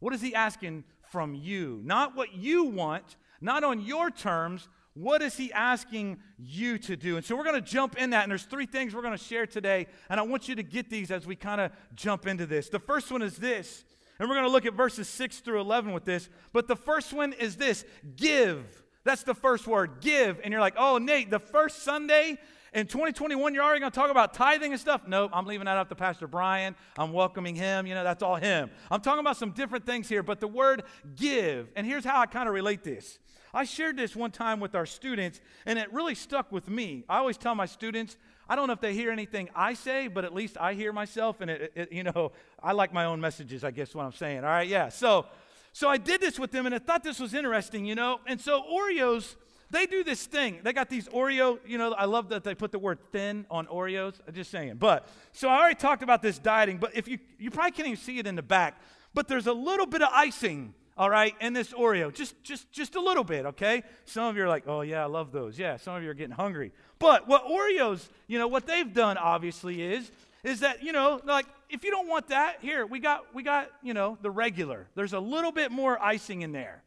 What 0.00 0.12
is 0.12 0.20
He 0.20 0.34
asking 0.34 0.84
from 1.10 1.34
you? 1.34 1.80
Not 1.84 2.14
what 2.14 2.34
you 2.34 2.64
want, 2.64 3.16
not 3.40 3.64
on 3.64 3.80
your 3.80 4.10
terms. 4.10 4.68
What 4.94 5.22
is 5.22 5.36
he 5.36 5.52
asking 5.52 6.18
you 6.38 6.76
to 6.78 6.96
do? 6.96 7.16
And 7.16 7.24
so 7.24 7.34
we're 7.34 7.44
going 7.44 7.62
to 7.62 7.62
jump 7.62 7.96
in 7.96 8.10
that. 8.10 8.24
And 8.24 8.30
there's 8.30 8.44
three 8.44 8.66
things 8.66 8.94
we're 8.94 9.02
going 9.02 9.16
to 9.16 9.24
share 9.24 9.46
today. 9.46 9.86
And 10.10 10.20
I 10.20 10.22
want 10.22 10.48
you 10.48 10.54
to 10.56 10.62
get 10.62 10.90
these 10.90 11.10
as 11.10 11.26
we 11.26 11.34
kind 11.34 11.60
of 11.60 11.72
jump 11.94 12.26
into 12.26 12.44
this. 12.44 12.68
The 12.68 12.78
first 12.78 13.10
one 13.10 13.22
is 13.22 13.36
this. 13.36 13.84
And 14.18 14.28
we're 14.28 14.34
going 14.34 14.46
to 14.46 14.52
look 14.52 14.66
at 14.66 14.74
verses 14.74 15.08
6 15.08 15.40
through 15.40 15.60
11 15.60 15.92
with 15.92 16.04
this. 16.04 16.28
But 16.52 16.68
the 16.68 16.76
first 16.76 17.12
one 17.12 17.32
is 17.32 17.56
this 17.56 17.84
give. 18.16 18.82
That's 19.04 19.22
the 19.22 19.34
first 19.34 19.66
word, 19.66 20.00
give. 20.00 20.40
And 20.44 20.52
you're 20.52 20.60
like, 20.60 20.74
oh, 20.76 20.98
Nate, 20.98 21.30
the 21.30 21.40
first 21.40 21.82
Sunday 21.82 22.38
in 22.72 22.86
2021, 22.86 23.52
you're 23.54 23.64
already 23.64 23.80
going 23.80 23.92
to 23.92 23.98
talk 23.98 24.10
about 24.10 24.32
tithing 24.32 24.72
and 24.72 24.80
stuff? 24.80 25.02
Nope, 25.06 25.30
I'm 25.34 25.46
leaving 25.46 25.64
that 25.64 25.76
up 25.76 25.88
to 25.88 25.94
Pastor 25.94 26.26
Brian. 26.26 26.74
I'm 26.98 27.12
welcoming 27.12 27.54
him. 27.54 27.86
You 27.86 27.94
know, 27.94 28.04
that's 28.04 28.22
all 28.22 28.36
him. 28.36 28.70
I'm 28.90 29.00
talking 29.00 29.20
about 29.20 29.36
some 29.36 29.50
different 29.50 29.86
things 29.86 30.08
here, 30.08 30.22
but 30.22 30.40
the 30.40 30.48
word 30.48 30.84
give. 31.16 31.68
And 31.76 31.86
here's 31.86 32.04
how 32.04 32.20
I 32.20 32.26
kind 32.26 32.48
of 32.48 32.54
relate 32.54 32.84
this. 32.84 33.18
I 33.54 33.64
shared 33.64 33.98
this 33.98 34.16
one 34.16 34.30
time 34.30 34.60
with 34.60 34.74
our 34.74 34.86
students, 34.86 35.40
and 35.66 35.78
it 35.78 35.92
really 35.92 36.14
stuck 36.14 36.50
with 36.50 36.70
me. 36.70 37.04
I 37.06 37.18
always 37.18 37.36
tell 37.36 37.54
my 37.54 37.66
students, 37.66 38.16
I 38.48 38.56
don't 38.56 38.66
know 38.66 38.72
if 38.72 38.80
they 38.80 38.94
hear 38.94 39.10
anything 39.10 39.50
I 39.54 39.74
say, 39.74 40.08
but 40.08 40.24
at 40.24 40.34
least 40.34 40.56
I 40.58 40.72
hear 40.72 40.90
myself, 40.90 41.42
and 41.42 41.50
it, 41.50 41.72
it, 41.74 41.92
you 41.92 42.02
know, 42.02 42.32
I 42.62 42.72
like 42.72 42.94
my 42.94 43.04
own 43.04 43.20
messages. 43.20 43.62
I 43.62 43.70
guess 43.70 43.94
what 43.94 44.04
I'm 44.04 44.12
saying. 44.12 44.38
All 44.38 44.44
right, 44.44 44.66
yeah. 44.66 44.88
So, 44.88 45.26
so 45.74 45.88
I 45.88 45.98
did 45.98 46.22
this 46.22 46.38
with 46.38 46.50
them, 46.50 46.64
and 46.64 46.74
I 46.74 46.78
thought 46.78 47.02
this 47.02 47.20
was 47.20 47.34
interesting, 47.34 47.84
you 47.84 47.94
know. 47.94 48.20
And 48.26 48.40
so 48.40 48.62
Oreos, 48.62 49.36
they 49.70 49.84
do 49.84 50.02
this 50.02 50.24
thing. 50.24 50.60
They 50.62 50.72
got 50.72 50.88
these 50.88 51.06
Oreo, 51.08 51.58
you 51.66 51.76
know. 51.76 51.92
I 51.92 52.06
love 52.06 52.30
that 52.30 52.44
they 52.44 52.54
put 52.54 52.72
the 52.72 52.78
word 52.78 53.00
thin 53.10 53.44
on 53.50 53.66
Oreos. 53.66 54.14
I'm 54.26 54.32
just 54.32 54.50
saying. 54.50 54.76
But 54.76 55.06
so 55.32 55.50
I 55.50 55.58
already 55.58 55.74
talked 55.74 56.02
about 56.02 56.22
this 56.22 56.38
dieting, 56.38 56.78
but 56.78 56.96
if 56.96 57.06
you 57.06 57.18
you 57.38 57.50
probably 57.50 57.72
can't 57.72 57.88
even 57.88 57.98
see 57.98 58.18
it 58.18 58.26
in 58.26 58.34
the 58.34 58.42
back, 58.42 58.80
but 59.12 59.28
there's 59.28 59.46
a 59.46 59.52
little 59.52 59.86
bit 59.86 60.00
of 60.00 60.08
icing 60.10 60.72
all 60.96 61.08
right, 61.08 61.34
in 61.40 61.52
this 61.52 61.72
Oreo. 61.72 62.12
Just 62.12 62.42
just 62.42 62.70
just 62.70 62.94
a 62.94 63.00
little 63.00 63.24
bit, 63.24 63.46
okay? 63.46 63.82
Some 64.04 64.24
of 64.24 64.36
you 64.36 64.44
are 64.44 64.48
like, 64.48 64.64
"Oh 64.66 64.82
yeah, 64.82 65.02
I 65.02 65.06
love 65.06 65.32
those." 65.32 65.58
Yeah, 65.58 65.76
some 65.76 65.96
of 65.96 66.02
you 66.02 66.10
are 66.10 66.14
getting 66.14 66.34
hungry. 66.34 66.72
But 66.98 67.26
what 67.26 67.44
Oreos, 67.46 68.08
you 68.26 68.38
know, 68.38 68.48
what 68.48 68.66
they've 68.66 68.92
done 68.92 69.16
obviously 69.16 69.82
is 69.82 70.10
is 70.44 70.60
that, 70.60 70.82
you 70.82 70.92
know, 70.92 71.20
like 71.24 71.46
if 71.70 71.84
you 71.84 71.90
don't 71.90 72.08
want 72.08 72.28
that, 72.28 72.56
here, 72.60 72.84
we 72.84 72.98
got 72.98 73.34
we 73.34 73.42
got, 73.42 73.70
you 73.82 73.94
know, 73.94 74.18
the 74.22 74.30
regular. 74.30 74.86
There's 74.94 75.12
a 75.12 75.20
little 75.20 75.52
bit 75.52 75.70
more 75.70 76.00
icing 76.02 76.42
in 76.42 76.52
there. 76.52 76.82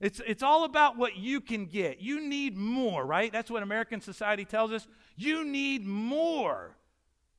It's 0.00 0.20
it's 0.26 0.42
all 0.42 0.64
about 0.64 0.96
what 0.96 1.16
you 1.16 1.40
can 1.40 1.66
get. 1.66 2.00
You 2.00 2.20
need 2.20 2.56
more, 2.56 3.04
right? 3.04 3.32
That's 3.32 3.50
what 3.50 3.62
American 3.62 4.00
society 4.00 4.44
tells 4.44 4.72
us. 4.72 4.86
You 5.16 5.44
need 5.44 5.86
more. 5.86 6.76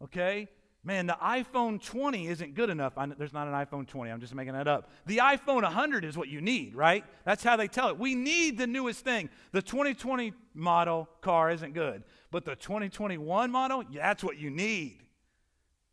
Okay? 0.03 0.47
Man, 0.87 1.05
the 1.05 1.17
iPhone 1.21 1.83
20 1.83 2.27
isn't 2.27 2.55
good 2.55 2.69
enough. 2.69 2.97
I, 2.97 3.05
there's 3.07 3.33
not 3.33 3.47
an 3.47 3.53
iPhone 3.53 3.85
20. 3.85 4.09
I'm 4.09 4.21
just 4.21 4.33
making 4.33 4.53
that 4.53 4.69
up. 4.69 4.89
The 5.05 5.17
iPhone 5.17 5.63
100 5.63 6.05
is 6.05 6.17
what 6.17 6.29
you 6.29 6.39
need, 6.39 6.75
right? 6.75 7.03
That's 7.25 7.43
how 7.43 7.57
they 7.57 7.67
tell 7.67 7.89
it. 7.89 7.99
We 7.99 8.15
need 8.15 8.57
the 8.57 8.67
newest 8.67 9.03
thing. 9.03 9.29
The 9.51 9.61
2020 9.61 10.31
model 10.53 11.09
car 11.19 11.51
isn't 11.51 11.73
good, 11.73 12.03
but 12.31 12.45
the 12.45 12.55
2021 12.55 13.51
model, 13.51 13.83
yeah, 13.91 14.07
that's 14.07 14.23
what 14.23 14.37
you 14.37 14.49
need. 14.49 14.99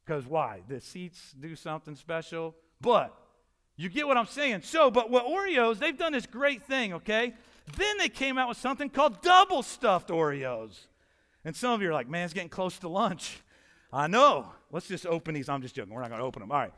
Because 0.07 0.27
why? 0.27 0.63
The 0.69 0.81
seats 0.81 1.35
do 1.39 1.57
something 1.57 1.97
special. 1.97 2.55
But 2.81 3.13
you 3.77 3.89
get 3.89 4.07
what 4.07 4.17
I'm 4.17 4.27
saying. 4.27 4.63
So, 4.63 4.93
but 4.93 5.11
what 5.11 5.27
Oreos, 5.27 5.81
they've 5.81 5.99
done 5.99 6.13
this 6.13 6.27
great 6.27 6.63
thing, 6.63 6.95
okay? 6.95 7.35
Then 7.77 7.99
they 7.99 8.09
came 8.09 8.39
out 8.39 8.49
with 8.49 8.59
something 8.59 8.91
called 8.91 9.23
double 9.23 9.65
stuffed 9.65 10.11
Oreos. 10.11 10.87
And 11.45 11.57
some 11.57 11.73
of 11.73 11.83
you 11.83 11.89
are 11.89 11.93
like, 11.93 12.09
man, 12.09 12.27
it's 12.27 12.33
getting 12.33 12.49
close 12.49 12.79
to 12.79 12.89
lunch. 12.89 13.41
I 13.95 14.09
know. 14.09 14.49
Let's 14.73 14.89
just 14.89 15.07
open 15.07 15.35
these. 15.35 15.49
I'm 15.49 15.63
just 15.63 15.77
joking. 15.77 15.95
We're 15.95 16.01
not 16.01 16.11
going 16.11 16.21
to 16.21 16.27
open 16.27 16.41
them. 16.41 16.51
All 16.51 16.59
right. 16.59 16.73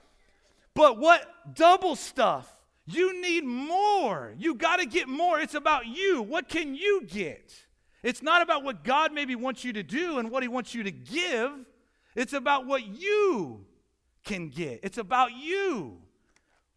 But 0.74 0.98
what 0.98 1.26
double 1.54 1.96
stuff? 1.96 2.54
You 2.84 3.20
need 3.20 3.44
more. 3.44 4.34
You 4.36 4.54
got 4.54 4.80
to 4.80 4.86
get 4.86 5.08
more. 5.08 5.40
It's 5.40 5.54
about 5.54 5.86
you. 5.86 6.20
What 6.20 6.48
can 6.48 6.74
you 6.74 7.02
get? 7.06 7.54
It's 8.02 8.22
not 8.22 8.42
about 8.42 8.62
what 8.62 8.84
God 8.84 9.12
maybe 9.12 9.34
wants 9.34 9.64
you 9.64 9.72
to 9.72 9.82
do 9.82 10.18
and 10.18 10.30
what 10.30 10.42
He 10.42 10.48
wants 10.48 10.74
you 10.74 10.82
to 10.82 10.90
give. 10.90 11.52
It's 12.14 12.34
about 12.34 12.66
what 12.66 12.86
you 12.86 13.64
can 14.22 14.50
get. 14.50 14.80
It's 14.82 14.98
about 14.98 15.32
you. 15.32 15.96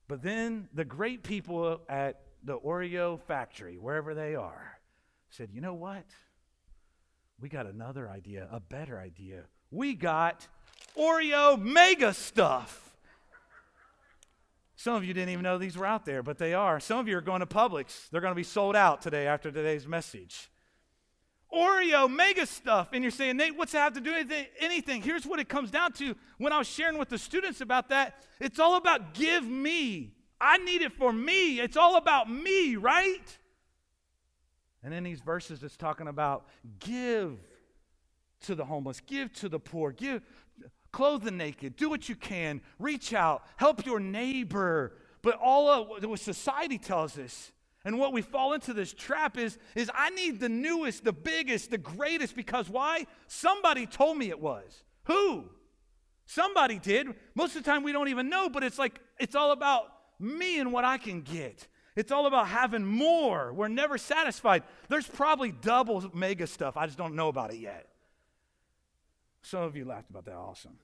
But 0.08 0.24
then 0.24 0.70
the 0.74 0.86
great 0.86 1.22
people 1.22 1.82
at 1.90 2.22
the 2.44 2.58
Oreo 2.58 3.20
factory, 3.20 3.78
wherever 3.78 4.16
they 4.16 4.36
are, 4.36 4.80
said, 5.30 5.50
you 5.52 5.60
know 5.60 5.74
what? 5.74 6.06
We 7.42 7.50
got 7.50 7.66
another 7.66 8.10
idea, 8.10 8.48
a 8.52 8.62
better 8.62 8.98
idea 9.00 9.44
we 9.72 9.94
got 9.94 10.48
Oreo 10.98 11.62
mega 11.62 12.14
stuff. 12.14 12.86
Some 14.76 14.96
of 14.96 15.04
you 15.04 15.14
didn't 15.14 15.30
even 15.30 15.44
know 15.44 15.58
these 15.58 15.78
were 15.78 15.86
out 15.86 16.06
there, 16.06 16.24
but 16.24 16.38
they 16.38 16.54
are. 16.54 16.80
Some 16.80 17.00
of 17.00 17.08
you 17.08 17.18
are 17.18 17.22
going 17.22 17.42
to 17.42 17.46
Publix. 17.46 18.10
They're 18.10 18.22
going 18.22 18.32
to 18.32 18.36
be 18.36 18.44
sold 18.44 18.78
out 18.78 19.02
today 19.02 19.28
after 19.28 19.52
today's 19.52 19.86
message. 19.86 20.50
Oreo 21.54 22.10
mega 22.10 22.46
stuff. 22.46 22.90
And 22.94 23.04
you're 23.04 23.12
saying, 23.12 23.38
Nate, 23.38 23.58
what's 23.58 23.74
that 23.74 23.80
have 23.80 23.94
to 23.96 24.02
do 24.02 24.14
anything? 24.14 24.46
anything? 24.60 25.02
Here's 25.02 25.26
what 25.26 25.40
it 25.40 25.50
comes 25.50 25.70
down 25.70 25.92
to. 25.94 26.16
When 26.38 26.54
I 26.54 26.60
was 26.60 26.68
sharing 26.68 26.98
with 26.98 27.10
the 27.10 27.18
students 27.18 27.60
about 27.60 27.90
that, 27.90 28.24
it's 28.40 28.60
all 28.60 28.78
about 28.78 29.14
give 29.14 29.44
me. 29.44 30.14
I 30.40 30.58
need 30.60 30.82
it 30.82 30.94
for 30.94 31.12
me. 31.12 31.60
It's 31.60 31.76
all 31.76 31.98
about 31.98 32.32
me, 32.32 32.78
right? 32.78 33.38
And 34.82 34.94
in 34.94 35.04
these 35.04 35.20
verses, 35.20 35.62
it's 35.62 35.76
talking 35.76 36.08
about 36.08 36.46
give 36.80 37.38
to 38.42 38.56
the 38.56 38.66
homeless, 38.66 39.02
give 39.02 39.34
to 39.34 39.50
the 39.50 39.60
poor, 39.60 39.92
give, 39.92 40.22
clothe 40.92 41.24
the 41.24 41.32
naked, 41.32 41.76
do 41.76 41.90
what 41.90 42.10
you 42.10 42.16
can, 42.16 42.62
reach 42.78 43.14
out, 43.14 43.44
help 43.58 43.86
your 43.86 44.00
neighbor. 44.00 44.94
But 45.22 45.36
all 45.36 45.70
of 45.70 46.04
what 46.04 46.20
society 46.20 46.78
tells 46.78 47.18
us, 47.18 47.52
and 47.86 47.98
what 47.98 48.14
we 48.14 48.22
fall 48.22 48.54
into 48.54 48.74
this 48.74 48.94
trap 48.94 49.38
is, 49.38 49.58
is 49.76 49.90
I 49.94 50.10
need 50.10 50.40
the 50.40 50.50
newest, 50.50 51.04
the 51.04 51.14
biggest, 51.14 51.72
the 51.72 51.78
greatest, 51.78 52.36
because 52.36 52.70
why? 52.70 53.08
Somebody 53.28 53.86
told 53.86 54.18
me 54.18 54.30
it 54.30 54.40
was. 54.40 54.84
Who? 55.06 55.46
Somebody 56.26 56.78
did. 56.78 57.08
Most 57.36 57.56
of 57.56 57.64
the 57.64 57.70
time 57.70 57.84
we 57.84 57.92
don't 57.92 58.10
even 58.10 58.30
know, 58.30 58.50
but 58.50 58.64
it's 58.64 58.78
like 58.78 59.00
it's 59.20 59.36
all 59.36 59.52
about 59.52 59.86
me 60.20 60.60
and 60.60 60.72
what 60.72 60.86
I 60.86 60.98
can 60.98 61.22
get. 61.22 61.68
It's 61.96 62.12
all 62.12 62.28
about 62.28 62.48
having 62.48 62.86
more. 62.86 63.52
We're 63.52 63.68
never 63.68 63.98
satisfied. 63.98 64.64
There's 64.88 65.08
probably 65.08 65.52
double 65.52 66.10
mega 66.14 66.48
stuff. 66.48 66.78
I 66.78 66.86
just 66.86 66.98
don't 66.98 67.16
know 67.16 67.30
about 67.30 67.54
it 67.54 67.60
yet. 67.60 67.89
Some 69.42 69.64
of 69.64 69.76
you 69.76 69.86
laughed 69.86 70.10
about 70.10 70.26
that. 70.26 70.36
Awesome. 70.36 70.78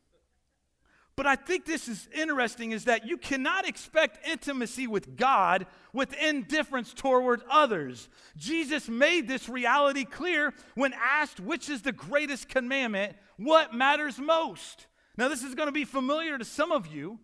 But 1.16 1.28
I 1.28 1.36
think 1.36 1.66
this 1.66 1.88
is 1.88 2.10
interesting 2.14 2.72
is 2.72 2.86
that 2.86 3.08
you 3.08 3.18
cannot 3.18 3.68
expect 3.68 4.28
intimacy 4.28 4.86
with 4.86 5.16
God 5.16 5.66
with 5.94 6.14
indifference 6.14 6.94
toward 6.94 7.42
others. 7.50 8.10
Jesus 8.36 8.90
made 8.90 9.28
this 9.28 9.48
reality 9.48 10.04
clear 10.04 10.54
when 10.76 10.94
asked 10.94 11.40
which 11.40 11.70
is 11.70 11.84
the 11.84 11.94
greatest 11.94 12.50
commandment, 12.50 13.16
what 13.38 13.74
matters 13.74 14.20
most. 14.20 14.88
Now, 15.18 15.30
this 15.30 15.44
is 15.44 15.56
going 15.56 15.68
to 15.68 15.74
be 15.74 15.86
familiar 15.86 16.38
to 16.38 16.44
some 16.44 16.74
of 16.74 16.88
you, 16.88 17.20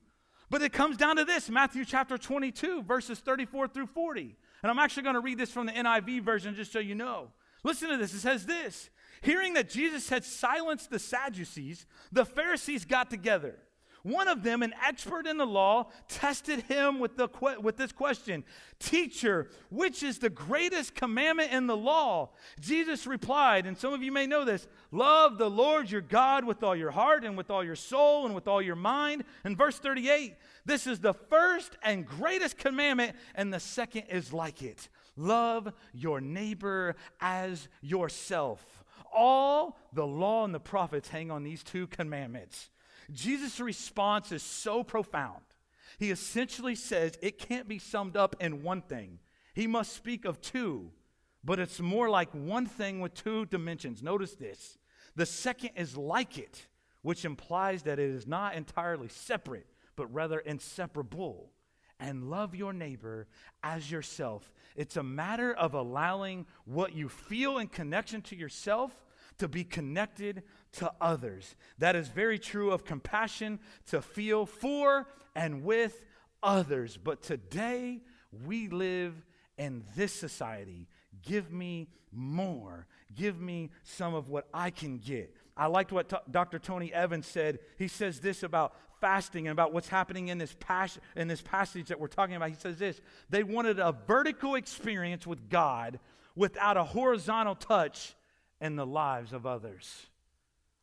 but 0.49 0.61
it 0.61 0.71
comes 0.71 0.95
down 0.95 1.17
to 1.17 1.25
this 1.25 1.49
Matthew 1.49 1.83
chapter 1.83 2.17
22, 2.17 2.83
verses 2.83 3.19
34 3.19 3.67
through 3.67 3.87
40. 3.87 4.37
And 4.63 4.71
I'm 4.71 4.79
actually 4.79 5.03
going 5.03 5.15
to 5.15 5.21
read 5.21 5.37
this 5.37 5.51
from 5.51 5.65
the 5.65 5.73
NIV 5.73 6.21
version 6.21 6.55
just 6.55 6.71
so 6.71 6.79
you 6.79 6.95
know. 6.95 7.27
Listen 7.63 7.89
to 7.89 7.97
this. 7.97 8.13
It 8.13 8.19
says 8.19 8.45
this 8.45 8.89
Hearing 9.21 9.53
that 9.53 9.69
Jesus 9.69 10.09
had 10.09 10.23
silenced 10.23 10.89
the 10.89 10.99
Sadducees, 10.99 11.85
the 12.11 12.25
Pharisees 12.25 12.85
got 12.85 13.09
together. 13.09 13.59
One 14.03 14.27
of 14.27 14.41
them, 14.41 14.63
an 14.63 14.73
expert 14.83 15.27
in 15.27 15.37
the 15.37 15.45
law, 15.45 15.89
tested 16.07 16.61
him 16.63 16.99
with, 16.99 17.17
the, 17.17 17.29
with 17.61 17.77
this 17.77 17.91
question 17.91 18.43
Teacher, 18.79 19.49
which 19.69 20.01
is 20.01 20.17
the 20.17 20.29
greatest 20.29 20.95
commandment 20.95 21.51
in 21.51 21.67
the 21.67 21.77
law? 21.77 22.31
Jesus 22.59 23.05
replied, 23.05 23.67
and 23.67 23.77
some 23.77 23.93
of 23.93 24.01
you 24.01 24.11
may 24.11 24.25
know 24.25 24.43
this 24.43 24.67
love 24.91 25.37
the 25.37 25.49
Lord 25.49 25.91
your 25.91 26.01
God 26.01 26.45
with 26.45 26.63
all 26.63 26.75
your 26.75 26.91
heart 26.91 27.23
and 27.23 27.37
with 27.37 27.51
all 27.51 27.63
your 27.63 27.75
soul 27.75 28.25
and 28.25 28.33
with 28.33 28.47
all 28.47 28.61
your 28.61 28.75
mind. 28.75 29.23
In 29.45 29.55
verse 29.55 29.77
38, 29.77 30.35
this 30.65 30.87
is 30.87 30.99
the 30.99 31.13
first 31.13 31.77
and 31.83 32.05
greatest 32.05 32.57
commandment, 32.57 33.15
and 33.35 33.53
the 33.53 33.59
second 33.59 34.05
is 34.09 34.33
like 34.33 34.63
it 34.63 34.89
love 35.17 35.71
your 35.93 36.21
neighbor 36.21 36.95
as 37.19 37.67
yourself 37.81 38.80
all 39.13 39.77
the 39.93 40.05
law 40.05 40.45
and 40.45 40.53
the 40.53 40.59
prophets 40.59 41.09
hang 41.09 41.31
on 41.31 41.43
these 41.43 41.63
two 41.63 41.87
commandments. 41.87 42.69
Jesus' 43.11 43.59
response 43.59 44.31
is 44.31 44.43
so 44.43 44.83
profound. 44.83 45.41
He 45.99 46.11
essentially 46.11 46.75
says 46.75 47.17
it 47.21 47.37
can't 47.37 47.67
be 47.67 47.79
summed 47.79 48.15
up 48.17 48.35
in 48.39 48.63
one 48.63 48.81
thing. 48.81 49.19
He 49.53 49.67
must 49.67 49.93
speak 49.93 50.25
of 50.25 50.41
two, 50.41 50.91
but 51.43 51.59
it's 51.59 51.79
more 51.79 52.09
like 52.09 52.29
one 52.31 52.65
thing 52.65 53.01
with 53.01 53.13
two 53.13 53.45
dimensions. 53.45 54.01
Notice 54.01 54.35
this. 54.35 54.77
The 55.15 55.25
second 55.25 55.71
is 55.75 55.97
like 55.97 56.37
it, 56.37 56.67
which 57.01 57.25
implies 57.25 57.83
that 57.83 57.99
it 57.99 58.09
is 58.09 58.25
not 58.25 58.55
entirely 58.55 59.09
separate, 59.09 59.67
but 59.95 60.11
rather 60.13 60.39
inseparable. 60.39 61.51
And 62.01 62.29
love 62.29 62.55
your 62.55 62.73
neighbor 62.73 63.27
as 63.63 63.89
yourself. 63.89 64.51
It's 64.75 64.97
a 64.97 65.03
matter 65.03 65.53
of 65.53 65.73
allowing 65.73 66.47
what 66.65 66.93
you 66.93 67.07
feel 67.07 67.59
in 67.59 67.67
connection 67.67 68.21
to 68.23 68.35
yourself 68.35 69.05
to 69.37 69.47
be 69.47 69.63
connected 69.63 70.43
to 70.73 70.91
others. 70.99 71.55
That 71.77 71.95
is 71.95 72.09
very 72.09 72.39
true 72.39 72.71
of 72.71 72.83
compassion 72.83 73.59
to 73.87 74.01
feel 74.01 74.45
for 74.45 75.07
and 75.35 75.63
with 75.63 76.03
others. 76.43 76.97
But 76.97 77.21
today, 77.21 78.01
we 78.45 78.67
live 78.67 79.13
in 79.57 79.83
this 79.95 80.11
society 80.11 80.87
Give 81.21 81.51
me 81.51 81.87
more. 82.11 82.87
Give 83.13 83.39
me 83.39 83.71
some 83.83 84.13
of 84.13 84.29
what 84.29 84.47
I 84.53 84.69
can 84.69 84.97
get. 84.97 85.35
I 85.55 85.67
liked 85.67 85.91
what 85.91 86.09
t- 86.09 86.15
Dr. 86.29 86.59
Tony 86.59 86.93
Evans 86.93 87.27
said. 87.27 87.59
He 87.77 87.87
says 87.87 88.19
this 88.19 88.43
about 88.43 88.73
fasting 89.01 89.47
and 89.47 89.51
about 89.51 89.73
what's 89.73 89.89
happening 89.89 90.29
in 90.29 90.37
this, 90.37 90.55
pas- 90.59 90.99
in 91.15 91.27
this 91.27 91.41
passage 91.41 91.87
that 91.87 91.99
we're 91.99 92.07
talking 92.07 92.35
about. 92.35 92.49
He 92.49 92.55
says 92.55 92.77
this 92.77 93.01
they 93.29 93.43
wanted 93.43 93.79
a 93.79 93.93
vertical 94.07 94.55
experience 94.55 95.27
with 95.27 95.49
God 95.49 95.99
without 96.35 96.77
a 96.77 96.83
horizontal 96.83 97.55
touch 97.55 98.15
in 98.61 98.75
the 98.75 98.85
lives 98.85 99.33
of 99.33 99.45
others. 99.45 100.07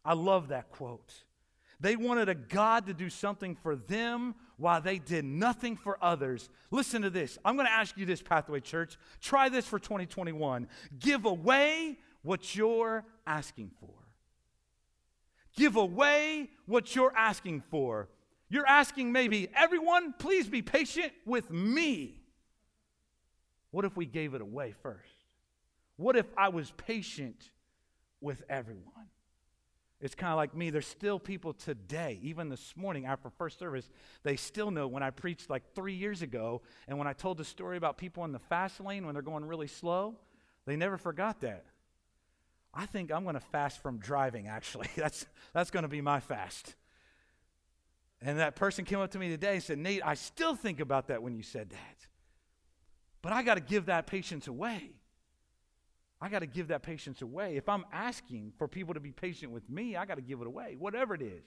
I 0.04 0.14
love 0.14 0.48
that 0.48 0.70
quote. 0.70 1.12
They 1.80 1.94
wanted 1.94 2.28
a 2.28 2.34
God 2.34 2.86
to 2.86 2.94
do 2.94 3.08
something 3.08 3.54
for 3.54 3.76
them 3.76 4.34
while 4.56 4.80
they 4.80 4.98
did 4.98 5.24
nothing 5.24 5.76
for 5.76 5.96
others. 6.02 6.50
Listen 6.72 7.02
to 7.02 7.10
this. 7.10 7.38
I'm 7.44 7.54
going 7.54 7.68
to 7.68 7.72
ask 7.72 7.96
you 7.96 8.04
this, 8.04 8.20
Pathway 8.20 8.60
Church. 8.60 8.98
Try 9.20 9.48
this 9.48 9.64
for 9.64 9.78
2021. 9.78 10.66
Give 10.98 11.24
away 11.24 11.98
what 12.22 12.56
you're 12.56 13.04
asking 13.26 13.70
for. 13.78 13.97
Give 15.58 15.74
away 15.74 16.50
what 16.66 16.94
you're 16.94 17.12
asking 17.16 17.64
for. 17.68 18.08
You're 18.48 18.66
asking 18.66 19.10
maybe, 19.10 19.48
everyone, 19.56 20.14
please 20.16 20.46
be 20.48 20.62
patient 20.62 21.12
with 21.26 21.50
me. 21.50 22.22
What 23.72 23.84
if 23.84 23.96
we 23.96 24.06
gave 24.06 24.34
it 24.34 24.40
away 24.40 24.72
first? 24.84 25.10
What 25.96 26.14
if 26.14 26.26
I 26.36 26.50
was 26.50 26.72
patient 26.76 27.50
with 28.20 28.44
everyone? 28.48 29.08
It's 30.00 30.14
kind 30.14 30.30
of 30.30 30.36
like 30.36 30.54
me. 30.54 30.70
There's 30.70 30.86
still 30.86 31.18
people 31.18 31.52
today, 31.52 32.20
even 32.22 32.48
this 32.48 32.74
morning 32.76 33.06
after 33.06 33.28
first 33.28 33.58
service, 33.58 33.90
they 34.22 34.36
still 34.36 34.70
know 34.70 34.86
when 34.86 35.02
I 35.02 35.10
preached 35.10 35.50
like 35.50 35.74
three 35.74 35.94
years 35.94 36.22
ago 36.22 36.62
and 36.86 36.98
when 36.98 37.08
I 37.08 37.14
told 37.14 37.36
the 37.36 37.44
story 37.44 37.76
about 37.76 37.98
people 37.98 38.24
in 38.24 38.30
the 38.30 38.38
fast 38.38 38.80
lane 38.80 39.04
when 39.04 39.14
they're 39.14 39.22
going 39.22 39.44
really 39.44 39.66
slow, 39.66 40.14
they 40.66 40.76
never 40.76 40.98
forgot 40.98 41.40
that. 41.40 41.64
I 42.78 42.86
think 42.86 43.10
I'm 43.10 43.24
going 43.24 43.34
to 43.34 43.40
fast 43.40 43.82
from 43.82 43.98
driving, 43.98 44.46
actually. 44.46 44.86
That's, 44.96 45.26
that's 45.52 45.72
going 45.72 45.82
to 45.82 45.88
be 45.88 46.00
my 46.00 46.20
fast. 46.20 46.76
And 48.22 48.38
that 48.38 48.54
person 48.54 48.84
came 48.84 49.00
up 49.00 49.10
to 49.10 49.18
me 49.18 49.28
today 49.28 49.54
and 49.54 49.62
said, 49.62 49.78
Nate, 49.78 50.02
I 50.04 50.14
still 50.14 50.54
think 50.54 50.78
about 50.78 51.08
that 51.08 51.20
when 51.20 51.34
you 51.34 51.42
said 51.42 51.70
that. 51.70 52.06
But 53.20 53.32
I 53.32 53.42
got 53.42 53.54
to 53.54 53.60
give 53.60 53.86
that 53.86 54.06
patience 54.06 54.46
away. 54.46 54.92
I 56.20 56.28
got 56.28 56.40
to 56.40 56.46
give 56.46 56.68
that 56.68 56.82
patience 56.82 57.20
away. 57.20 57.56
If 57.56 57.68
I'm 57.68 57.84
asking 57.92 58.52
for 58.58 58.68
people 58.68 58.94
to 58.94 59.00
be 59.00 59.10
patient 59.10 59.50
with 59.50 59.68
me, 59.68 59.96
I 59.96 60.04
got 60.04 60.14
to 60.14 60.22
give 60.22 60.40
it 60.40 60.46
away, 60.46 60.76
whatever 60.78 61.14
it 61.14 61.22
is. 61.22 61.44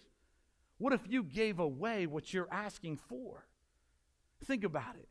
What 0.80 0.92
if 0.92 1.02
you 1.08 1.24
gave 1.24 1.60
away 1.60 2.08
what 2.08 2.34
you're 2.34 2.52
asking 2.52 2.98
for? 3.08 3.46
Think 4.44 4.66
about 4.66 4.96
it. 4.96 5.08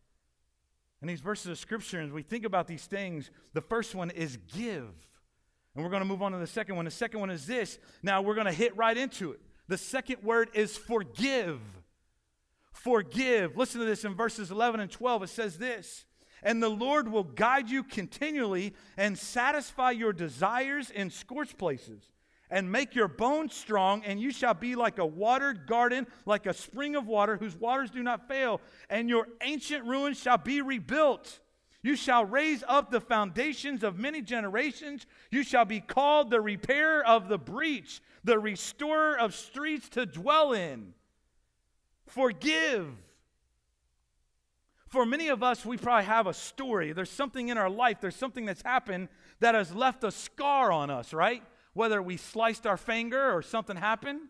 In 1.01 1.09
these 1.09 1.21
verses 1.21 1.47
of 1.47 1.59
scripture, 1.59 2.03
as 2.03 2.11
we 2.11 2.23
think 2.23 2.45
about 2.45 2.67
these 2.67 2.85
things, 2.85 3.31
the 3.55 3.63
first 3.63 3.95
one 3.95 4.11
is 4.11 4.37
give. 4.55 4.93
And 5.81 5.85
we're 5.87 5.93
going 5.93 6.03
to 6.03 6.09
move 6.09 6.21
on 6.21 6.33
to 6.33 6.39
the 6.39 6.47
second 6.47 6.77
one. 6.77 6.85
The 6.85 6.91
second 6.91 7.21
one 7.21 7.31
is 7.31 7.47
this. 7.47 7.79
Now 8.03 8.21
we're 8.21 8.35
going 8.35 8.47
to 8.47 8.53
hit 8.53 8.77
right 8.77 8.95
into 8.95 9.33
it. 9.33 9.41
The 9.67 9.79
second 9.79 10.23
word 10.23 10.51
is 10.53 10.77
forgive. 10.77 11.59
Forgive. 12.71 13.57
Listen 13.57 13.81
to 13.81 13.87
this 13.87 14.05
in 14.05 14.15
verses 14.15 14.51
11 14.51 14.81
and 14.81 14.91
12. 14.91 15.23
It 15.23 15.31
says 15.31 15.57
this 15.57 16.05
and 16.43 16.63
the 16.63 16.69
Lord 16.69 17.11
will 17.11 17.25
guide 17.25 17.71
you 17.71 17.83
continually 17.83 18.75
and 18.99 19.19
satisfy 19.19 19.93
your 19.93 20.13
desires 20.13 20.91
in 20.91 21.09
scorched 21.09 21.57
places 21.57 22.03
and 22.51 22.71
make 22.71 22.95
your 22.95 23.09
bones 23.09 23.55
strong, 23.55 24.05
and 24.05 24.21
you 24.21 24.31
shall 24.31 24.53
be 24.53 24.75
like 24.75 24.99
a 24.99 25.07
watered 25.07 25.67
garden, 25.67 26.07
like 26.27 26.45
a 26.45 26.53
spring 26.53 26.95
of 26.95 27.07
water 27.07 27.39
whose 27.39 27.57
waters 27.57 27.91
do 27.91 28.03
not 28.03 28.29
fail, 28.29 28.61
and 28.91 29.09
your 29.09 29.29
ancient 29.41 29.87
ruins 29.87 30.21
shall 30.21 30.37
be 30.37 30.61
rebuilt. 30.61 31.41
You 31.83 31.97
shall 31.97 32.25
raise 32.25 32.63
up 32.69 32.91
the 32.91 33.01
foundations 33.01 33.83
of 33.83 33.99
many 33.99 34.21
generations. 34.21 35.07
You 35.31 35.43
shall 35.43 35.65
be 35.65 35.81
called 35.81 36.31
the 36.31 36.41
repairer 36.41 37.05
of 37.05 37.29
the 37.29 37.39
breach, 37.39 38.03
the 38.23 38.39
restorer 38.39 39.19
of 39.19 39.35
streets 39.35 39.89
to 39.91 40.05
dwell 40.07 40.53
in. 40.53 40.95
Forgive 42.07 42.95
for 44.91 45.07
many 45.07 45.29
of 45.29 45.45
us, 45.45 45.65
we 45.65 45.77
probably 45.77 46.07
have 46.07 46.27
a 46.27 46.35
story. 46.35 46.93
There's 46.93 47.11
something 47.11 47.49
in 47.49 47.57
our 47.57 47.71
life, 47.71 47.99
there's 48.01 48.17
something 48.17 48.45
that's 48.45 48.63
happened 48.63 49.09
that 49.39 49.55
has 49.55 49.73
left 49.73 50.03
a 50.03 50.11
scar 50.11 50.73
on 50.73 50.91
us, 50.91 51.15
right? 51.15 51.45
Whether 51.75 52.03
we 52.03 52.17
sliced 52.17 52.67
our 52.67 52.77
finger 52.77 53.33
or 53.33 53.41
something 53.41 53.77
happened. 53.77 54.23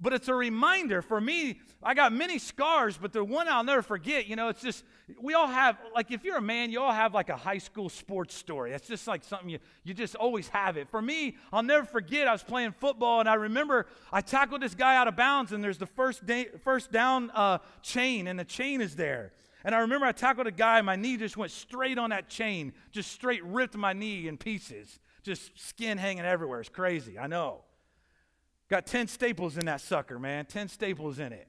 But 0.00 0.12
it's 0.12 0.28
a 0.28 0.34
reminder 0.34 1.02
for 1.02 1.20
me. 1.20 1.60
I 1.82 1.94
got 1.94 2.12
many 2.12 2.38
scars, 2.38 2.96
but 2.96 3.12
the 3.12 3.22
one 3.22 3.48
I'll 3.48 3.64
never 3.64 3.82
forget, 3.82 4.26
you 4.26 4.36
know, 4.36 4.48
it's 4.48 4.60
just, 4.60 4.84
we 5.20 5.34
all 5.34 5.46
have, 5.46 5.78
like, 5.94 6.10
if 6.10 6.24
you're 6.24 6.38
a 6.38 6.42
man, 6.42 6.70
you 6.70 6.80
all 6.80 6.92
have 6.92 7.14
like 7.14 7.28
a 7.28 7.36
high 7.36 7.58
school 7.58 7.88
sports 7.88 8.34
story. 8.34 8.72
It's 8.72 8.88
just 8.88 9.06
like 9.06 9.22
something 9.22 9.48
you, 9.48 9.58
you 9.84 9.94
just 9.94 10.14
always 10.14 10.48
have 10.48 10.76
it. 10.76 10.88
For 10.90 11.00
me, 11.00 11.36
I'll 11.52 11.62
never 11.62 11.86
forget, 11.86 12.26
I 12.26 12.32
was 12.32 12.42
playing 12.42 12.72
football, 12.72 13.20
and 13.20 13.28
I 13.28 13.34
remember 13.34 13.86
I 14.12 14.20
tackled 14.20 14.62
this 14.62 14.74
guy 14.74 14.96
out 14.96 15.08
of 15.08 15.16
bounds, 15.16 15.52
and 15.52 15.62
there's 15.62 15.78
the 15.78 15.86
first, 15.86 16.26
day, 16.26 16.48
first 16.62 16.90
down 16.90 17.30
uh, 17.30 17.58
chain, 17.82 18.26
and 18.26 18.38
the 18.38 18.44
chain 18.44 18.80
is 18.80 18.96
there. 18.96 19.32
And 19.64 19.74
I 19.74 19.78
remember 19.78 20.06
I 20.06 20.12
tackled 20.12 20.46
a 20.46 20.52
guy, 20.52 20.80
my 20.82 20.96
knee 20.96 21.16
just 21.16 21.36
went 21.36 21.50
straight 21.50 21.98
on 21.98 22.10
that 22.10 22.28
chain, 22.28 22.72
just 22.92 23.12
straight 23.12 23.42
ripped 23.44 23.76
my 23.76 23.94
knee 23.94 24.28
in 24.28 24.36
pieces, 24.36 25.00
just 25.22 25.58
skin 25.58 25.96
hanging 25.98 26.24
everywhere. 26.24 26.60
It's 26.60 26.68
crazy, 26.68 27.18
I 27.18 27.26
know. 27.26 27.63
Got 28.68 28.86
10 28.86 29.08
staples 29.08 29.58
in 29.58 29.66
that 29.66 29.80
sucker, 29.80 30.18
man, 30.18 30.46
10 30.46 30.68
staples 30.68 31.18
in 31.18 31.32
it. 31.32 31.48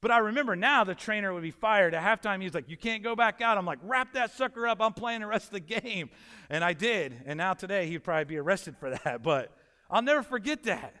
But 0.00 0.10
I 0.10 0.18
remember 0.18 0.56
now 0.56 0.82
the 0.82 0.96
trainer 0.96 1.32
would 1.32 1.44
be 1.44 1.52
fired. 1.52 1.94
At 1.94 2.02
halftime, 2.02 2.42
he's 2.42 2.54
like, 2.54 2.68
You 2.68 2.76
can't 2.76 3.04
go 3.04 3.14
back 3.14 3.40
out. 3.40 3.56
I'm 3.56 3.64
like, 3.64 3.78
Wrap 3.82 4.14
that 4.14 4.32
sucker 4.32 4.66
up. 4.66 4.80
I'm 4.80 4.92
playing 4.92 5.20
the 5.20 5.28
rest 5.28 5.46
of 5.46 5.52
the 5.52 5.60
game. 5.60 6.10
And 6.50 6.64
I 6.64 6.72
did. 6.72 7.22
And 7.24 7.38
now 7.38 7.54
today, 7.54 7.86
he'd 7.86 8.02
probably 8.02 8.24
be 8.24 8.36
arrested 8.36 8.76
for 8.78 8.90
that. 8.90 9.22
But 9.22 9.56
I'll 9.88 10.02
never 10.02 10.22
forget 10.22 10.64
that. 10.64 10.94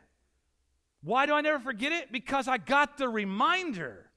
Why 1.02 1.26
do 1.26 1.32
I 1.32 1.40
never 1.40 1.58
forget 1.58 1.90
it? 1.90 2.12
Because 2.12 2.46
I 2.46 2.58
got 2.58 2.96
the 2.96 3.08
reminder 3.08 4.12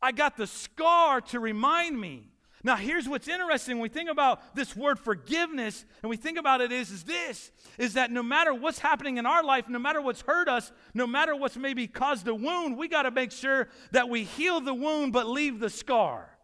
I 0.00 0.12
got 0.12 0.36
the 0.36 0.46
scar 0.46 1.20
to 1.22 1.40
remind 1.40 2.00
me. 2.00 2.30
Now, 2.64 2.76
here's 2.76 3.08
what's 3.08 3.28
interesting. 3.28 3.76
When 3.76 3.82
we 3.82 3.88
think 3.88 4.10
about 4.10 4.54
this 4.54 4.74
word 4.74 4.98
forgiveness, 4.98 5.84
and 6.02 6.10
we 6.10 6.16
think 6.16 6.38
about 6.38 6.60
it 6.60 6.72
is, 6.72 6.90
is 6.90 7.04
this, 7.04 7.50
is 7.78 7.94
that 7.94 8.10
no 8.10 8.22
matter 8.22 8.52
what's 8.52 8.80
happening 8.80 9.16
in 9.16 9.26
our 9.26 9.44
life, 9.44 9.68
no 9.68 9.78
matter 9.78 10.00
what's 10.00 10.22
hurt 10.22 10.48
us, 10.48 10.72
no 10.94 11.06
matter 11.06 11.36
what's 11.36 11.56
maybe 11.56 11.86
caused 11.86 12.26
a 12.26 12.34
wound, 12.34 12.76
we 12.76 12.88
got 12.88 13.02
to 13.02 13.10
make 13.10 13.32
sure 13.32 13.68
that 13.92 14.08
we 14.08 14.24
heal 14.24 14.60
the 14.60 14.74
wound 14.74 15.12
but 15.12 15.28
leave 15.28 15.60
the 15.60 15.70
scar. 15.70 16.37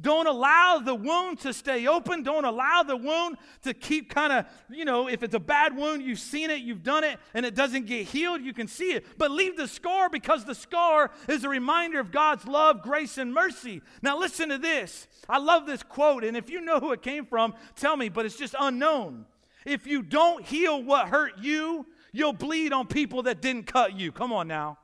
Don't 0.00 0.26
allow 0.26 0.78
the 0.78 0.94
wound 0.94 1.40
to 1.40 1.52
stay 1.52 1.86
open. 1.86 2.22
Don't 2.22 2.44
allow 2.44 2.82
the 2.82 2.96
wound 2.96 3.36
to 3.62 3.74
keep 3.74 4.08
kind 4.08 4.32
of, 4.32 4.46
you 4.70 4.84
know, 4.84 5.08
if 5.08 5.22
it's 5.22 5.34
a 5.34 5.40
bad 5.40 5.76
wound, 5.76 6.02
you've 6.02 6.18
seen 6.18 6.50
it, 6.50 6.60
you've 6.60 6.82
done 6.82 7.04
it, 7.04 7.18
and 7.34 7.44
it 7.44 7.54
doesn't 7.54 7.86
get 7.86 8.06
healed, 8.06 8.40
you 8.40 8.54
can 8.54 8.66
see 8.66 8.92
it. 8.92 9.04
But 9.18 9.30
leave 9.30 9.56
the 9.56 9.68
scar 9.68 10.08
because 10.08 10.44
the 10.44 10.54
scar 10.54 11.10
is 11.28 11.44
a 11.44 11.48
reminder 11.48 12.00
of 12.00 12.12
God's 12.12 12.46
love, 12.46 12.82
grace, 12.82 13.18
and 13.18 13.34
mercy. 13.34 13.82
Now, 14.00 14.18
listen 14.18 14.48
to 14.48 14.58
this. 14.58 15.06
I 15.28 15.38
love 15.38 15.66
this 15.66 15.82
quote, 15.82 16.24
and 16.24 16.36
if 16.36 16.48
you 16.48 16.60
know 16.60 16.80
who 16.80 16.92
it 16.92 17.02
came 17.02 17.26
from, 17.26 17.54
tell 17.76 17.96
me, 17.96 18.08
but 18.08 18.24
it's 18.24 18.36
just 18.36 18.54
unknown. 18.58 19.26
If 19.66 19.86
you 19.86 20.02
don't 20.02 20.44
heal 20.44 20.82
what 20.82 21.08
hurt 21.08 21.32
you, 21.40 21.86
you'll 22.12 22.32
bleed 22.32 22.72
on 22.72 22.86
people 22.86 23.24
that 23.24 23.42
didn't 23.42 23.66
cut 23.66 23.94
you. 23.98 24.12
Come 24.12 24.32
on 24.32 24.48
now. 24.48 24.78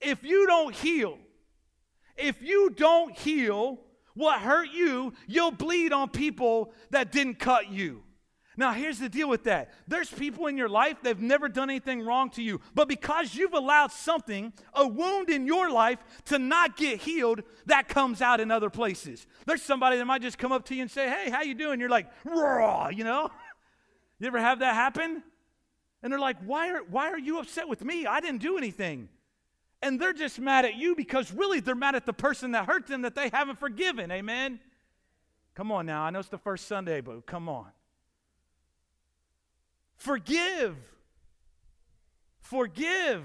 If 0.00 0.22
you 0.22 0.46
don't 0.46 0.74
heal, 0.74 1.18
if 2.16 2.40
you 2.40 2.70
don't 2.70 3.16
heal, 3.16 3.80
what 4.18 4.40
hurt 4.40 4.70
you, 4.72 5.12
you'll 5.28 5.52
bleed 5.52 5.92
on 5.92 6.10
people 6.10 6.72
that 6.90 7.12
didn't 7.12 7.38
cut 7.38 7.70
you. 7.70 8.02
Now, 8.56 8.72
here's 8.72 8.98
the 8.98 9.08
deal 9.08 9.28
with 9.28 9.44
that. 9.44 9.70
There's 9.86 10.10
people 10.10 10.48
in 10.48 10.58
your 10.58 10.68
life 10.68 10.96
that 11.02 11.10
have 11.10 11.22
never 11.22 11.48
done 11.48 11.70
anything 11.70 12.04
wrong 12.04 12.28
to 12.30 12.42
you, 12.42 12.60
but 12.74 12.88
because 12.88 13.36
you've 13.36 13.54
allowed 13.54 13.92
something, 13.92 14.52
a 14.74 14.84
wound 14.84 15.30
in 15.30 15.46
your 15.46 15.70
life, 15.70 16.00
to 16.24 16.40
not 16.40 16.76
get 16.76 17.00
healed, 17.00 17.42
that 17.66 17.86
comes 17.86 18.20
out 18.20 18.40
in 18.40 18.50
other 18.50 18.68
places. 18.68 19.28
There's 19.46 19.62
somebody 19.62 19.96
that 19.96 20.04
might 20.06 20.22
just 20.22 20.38
come 20.38 20.50
up 20.50 20.64
to 20.66 20.74
you 20.74 20.82
and 20.82 20.90
say, 20.90 21.08
"Hey, 21.08 21.30
how 21.30 21.42
you 21.42 21.54
doing?" 21.54 21.78
You're 21.78 21.88
like, 21.88 22.10
"Raw," 22.24 22.88
you 22.88 23.04
know. 23.04 23.30
You 24.20 24.26
ever 24.26 24.40
have 24.40 24.58
that 24.58 24.74
happen? 24.74 25.22
And 26.02 26.12
they're 26.12 26.18
like, 26.18 26.38
"Why 26.44 26.70
are 26.70 26.82
why 26.82 27.10
are 27.10 27.18
you 27.18 27.38
upset 27.38 27.68
with 27.68 27.84
me? 27.84 28.04
I 28.04 28.18
didn't 28.18 28.40
do 28.42 28.58
anything." 28.58 29.08
And 29.80 30.00
they're 30.00 30.12
just 30.12 30.40
mad 30.40 30.64
at 30.64 30.74
you 30.76 30.96
because 30.96 31.32
really 31.32 31.60
they're 31.60 31.74
mad 31.74 31.94
at 31.94 32.04
the 32.04 32.12
person 32.12 32.52
that 32.52 32.66
hurt 32.66 32.86
them 32.86 33.02
that 33.02 33.14
they 33.14 33.28
haven't 33.28 33.58
forgiven. 33.58 34.10
Amen? 34.10 34.58
Come 35.54 35.70
on 35.70 35.86
now. 35.86 36.02
I 36.02 36.10
know 36.10 36.18
it's 36.18 36.28
the 36.28 36.38
first 36.38 36.66
Sunday, 36.66 37.00
but 37.00 37.26
come 37.26 37.48
on. 37.48 37.66
Forgive. 39.96 40.76
Forgive. 42.40 43.22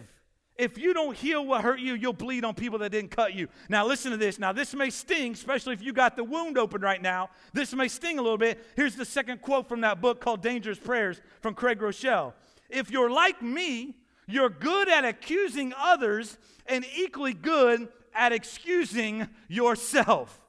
If 0.56 0.78
you 0.78 0.94
don't 0.94 1.16
heal 1.16 1.44
what 1.44 1.62
hurt 1.62 1.80
you, 1.80 1.96
you'll 1.96 2.14
bleed 2.14 2.46
on 2.46 2.54
people 2.54 2.78
that 2.80 2.92
didn't 2.92 3.10
cut 3.10 3.34
you. 3.34 3.48
Now, 3.70 3.88
listen 3.88 4.12
to 4.12 4.18
this. 4.18 4.38
Now, 4.38 4.52
this 4.52 4.76
may 4.76 4.92
sting, 4.92 5.34
especially 5.34 5.74
if 5.74 5.82
you 5.82 5.94
got 5.94 6.16
the 6.16 6.24
wound 6.24 6.60
open 6.60 6.82
right 6.82 7.02
now. 7.02 7.32
This 7.54 7.74
may 7.74 7.88
sting 7.88 8.20
a 8.20 8.22
little 8.22 8.38
bit. 8.38 8.64
Here's 8.76 8.96
the 8.96 9.06
second 9.06 9.42
quote 9.42 9.68
from 9.68 9.82
that 9.82 10.00
book 10.00 10.22
called 10.22 10.44
Dangerous 10.44 10.78
Prayers 10.78 11.22
from 11.42 11.56
Craig 11.56 11.80
Groeschel. 11.80 12.34
If 12.70 12.92
you're 12.92 13.10
like 13.10 13.42
me, 13.42 13.96
you're 14.28 14.50
good 14.50 14.90
at 14.90 15.06
accusing 15.06 15.74
others 15.78 16.38
and 16.66 16.86
equally 16.96 17.34
good 17.34 17.88
at 18.14 18.32
excusing 18.32 19.28
yourself. 19.48 20.40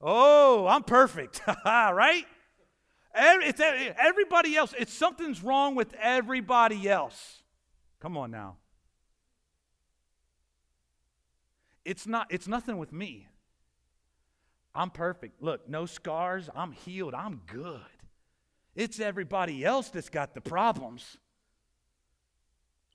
Oh, 0.00 0.66
I'm 0.66 0.82
perfect, 0.82 1.42
right? 1.64 2.24
Everybody 3.14 4.56
else. 4.56 4.74
It's 4.78 4.92
something's 4.92 5.42
wrong 5.42 5.74
with 5.74 5.94
everybody 6.00 6.88
else. 6.88 7.42
Come 8.00 8.16
on 8.16 8.30
now. 8.30 8.56
It's 11.84 12.06
not 12.06 12.26
it's 12.30 12.46
nothing 12.46 12.78
with 12.78 12.92
me. 12.92 13.26
I'm 14.74 14.90
perfect. 14.90 15.42
Look, 15.42 15.68
no 15.68 15.86
scars. 15.86 16.48
I'm 16.54 16.72
healed. 16.72 17.14
I'm 17.14 17.40
good. 17.46 17.80
It's 18.76 19.00
everybody 19.00 19.64
else 19.64 19.88
that's 19.90 20.08
got 20.08 20.34
the 20.34 20.40
problems. 20.40 21.16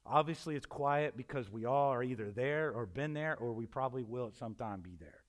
Obviously, 0.05 0.55
it's 0.55 0.67
quiet 0.67 1.17
because 1.17 1.49
we 1.49 1.65
all 1.65 1.91
are 1.91 2.03
either 2.03 2.31
there 2.31 2.71
or 2.71 2.85
been 2.85 3.13
there, 3.13 3.35
or 3.37 3.53
we 3.53 3.65
probably 3.65 4.03
will 4.03 4.27
at 4.27 4.35
some 4.35 4.53
time 4.53 4.81
be 4.81 4.95
there. 4.99 5.21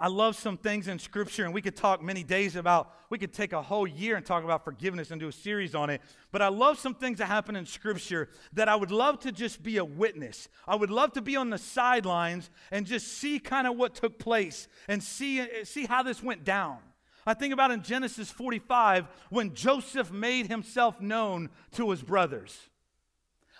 I 0.00 0.08
love 0.08 0.34
some 0.34 0.56
things 0.56 0.88
in 0.88 0.98
Scripture, 0.98 1.44
and 1.44 1.54
we 1.54 1.62
could 1.62 1.76
talk 1.76 2.02
many 2.02 2.24
days 2.24 2.56
about, 2.56 2.92
we 3.10 3.18
could 3.18 3.32
take 3.32 3.52
a 3.52 3.62
whole 3.62 3.86
year 3.86 4.16
and 4.16 4.26
talk 4.26 4.42
about 4.42 4.64
forgiveness 4.64 5.12
and 5.12 5.20
do 5.20 5.28
a 5.28 5.32
series 5.32 5.76
on 5.76 5.88
it. 5.88 6.02
But 6.32 6.42
I 6.42 6.48
love 6.48 6.80
some 6.80 6.96
things 6.96 7.18
that 7.18 7.26
happen 7.26 7.54
in 7.54 7.64
Scripture 7.64 8.28
that 8.54 8.68
I 8.68 8.74
would 8.74 8.90
love 8.90 9.20
to 9.20 9.30
just 9.30 9.62
be 9.62 9.76
a 9.76 9.84
witness. 9.84 10.48
I 10.66 10.74
would 10.74 10.90
love 10.90 11.12
to 11.12 11.22
be 11.22 11.36
on 11.36 11.50
the 11.50 11.58
sidelines 11.58 12.50
and 12.72 12.84
just 12.84 13.06
see 13.06 13.38
kind 13.38 13.68
of 13.68 13.76
what 13.76 13.94
took 13.94 14.18
place 14.18 14.66
and 14.88 15.00
see, 15.00 15.46
see 15.62 15.86
how 15.86 16.02
this 16.02 16.20
went 16.20 16.42
down. 16.42 16.78
I 17.26 17.34
think 17.34 17.54
about 17.54 17.70
in 17.70 17.82
Genesis 17.82 18.30
45 18.30 19.08
when 19.30 19.54
Joseph 19.54 20.12
made 20.12 20.46
himself 20.46 21.00
known 21.00 21.50
to 21.72 21.90
his 21.90 22.02
brothers. 22.02 22.58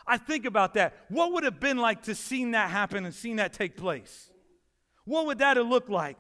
I 0.07 0.19
think 0.19 0.45
about 0.45 0.75
that. 0.75 0.95
What 1.09 1.33
would 1.33 1.45
it 1.45 1.53
have 1.55 1.61
been 1.61 1.79
like 1.79 2.03
to 2.03 2.15
seen 2.15 2.51
that 2.51 2.71
happen 2.71 3.05
and 3.05 3.15
seen 3.15 3.37
that 3.37 3.55
take 3.55 3.77
place? 3.77 4.31
What 5.05 5.27
would 5.27 5.39
that 5.39 5.57
have 5.57 5.67
looked 5.67 5.91
like? 5.91 6.19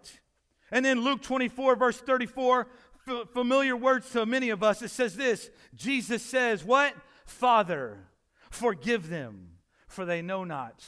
And 0.70 0.84
then 0.84 1.02
Luke 1.02 1.22
24, 1.22 1.76
verse 1.76 1.98
34, 1.98 2.66
f- 3.06 3.28
familiar 3.32 3.76
words 3.76 4.10
to 4.10 4.24
many 4.24 4.50
of 4.50 4.62
us. 4.62 4.80
It 4.80 4.90
says 4.90 5.16
this 5.16 5.50
Jesus 5.74 6.22
says, 6.22 6.64
What? 6.64 6.94
Father, 7.26 8.08
forgive 8.50 9.08
them, 9.08 9.58
for 9.86 10.04
they 10.04 10.22
know 10.22 10.44
not 10.44 10.82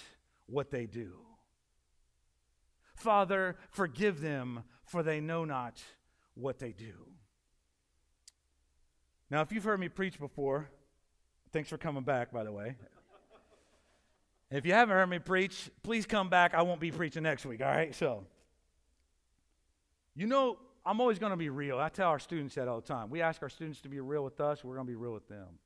what 0.47 0.71
they 0.71 0.87
do. 0.87 1.15
Father, 2.95 3.57
forgive 3.71 4.21
them, 4.21 4.65
for 4.85 5.03
they 5.03 5.21
know 5.21 5.45
not 5.45 5.83
what 6.37 6.59
they 6.59 6.73
do. 6.73 6.95
Now, 9.31 9.41
if 9.41 9.51
you've 9.51 9.65
heard 9.65 9.81
me 9.81 9.89
preach 9.89 10.21
before, 10.21 10.71
thanks 11.53 11.69
for 11.69 11.79
coming 11.79 12.05
back, 12.05 12.31
by 12.33 12.45
the 12.45 12.53
way. 12.53 12.77
If 14.51 14.65
you 14.65 14.73
haven't 14.73 14.95
heard 14.95 15.09
me 15.09 15.19
preach, 15.19 15.71
please 15.83 16.07
come 16.07 16.29
back. 16.29 16.55
I 16.55 16.63
won't 16.63 16.79
be 16.79 16.93
preaching 16.93 17.25
next 17.25 17.45
week, 17.45 17.61
all 17.61 17.67
right? 17.67 17.93
So, 17.93 18.25
you 20.15 20.29
know, 20.29 20.59
I'm 20.85 21.01
always 21.01 21.19
going 21.19 21.31
to 21.31 21.37
be 21.37 21.49
real. 21.49 21.81
I 21.81 21.89
tell 21.89 22.11
our 22.11 22.21
students 22.21 22.55
that 22.55 22.69
all 22.69 22.81
the 22.81 22.87
time. 22.87 23.11
We 23.11 23.21
ask 23.21 23.43
our 23.43 23.49
students 23.49 23.81
to 23.81 23.89
be 23.89 23.99
real 23.99 24.23
with 24.23 24.41
us, 24.41 24.63
we're 24.63 24.77
going 24.77 24.87
to 24.87 24.91
be 24.91 24.97
real 24.97 25.13
with 25.13 25.29
them. 25.29 25.59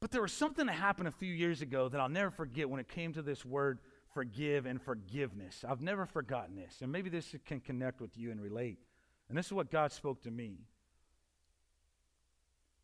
But 0.00 0.10
there 0.10 0.20
was 0.20 0.32
something 0.32 0.66
that 0.66 0.74
happened 0.74 1.08
a 1.08 1.12
few 1.12 1.32
years 1.32 1.62
ago 1.62 1.88
that 1.88 1.98
I'll 1.98 2.10
never 2.10 2.30
forget 2.30 2.68
when 2.68 2.80
it 2.80 2.88
came 2.88 3.14
to 3.14 3.22
this 3.22 3.44
word 3.46 3.78
forgive 4.12 4.66
and 4.66 4.80
forgiveness. 4.80 5.64
I've 5.66 5.80
never 5.80 6.04
forgotten 6.04 6.56
this, 6.56 6.78
and 6.82 6.92
maybe 6.92 7.08
this 7.08 7.34
can 7.46 7.60
connect 7.60 8.00
with 8.02 8.16
you 8.18 8.30
and 8.30 8.40
relate. 8.40 8.78
And 9.28 9.36
this 9.36 9.46
is 9.46 9.52
what 9.52 9.70
God 9.70 9.92
spoke 9.92 10.22
to 10.22 10.30
me. 10.30 10.58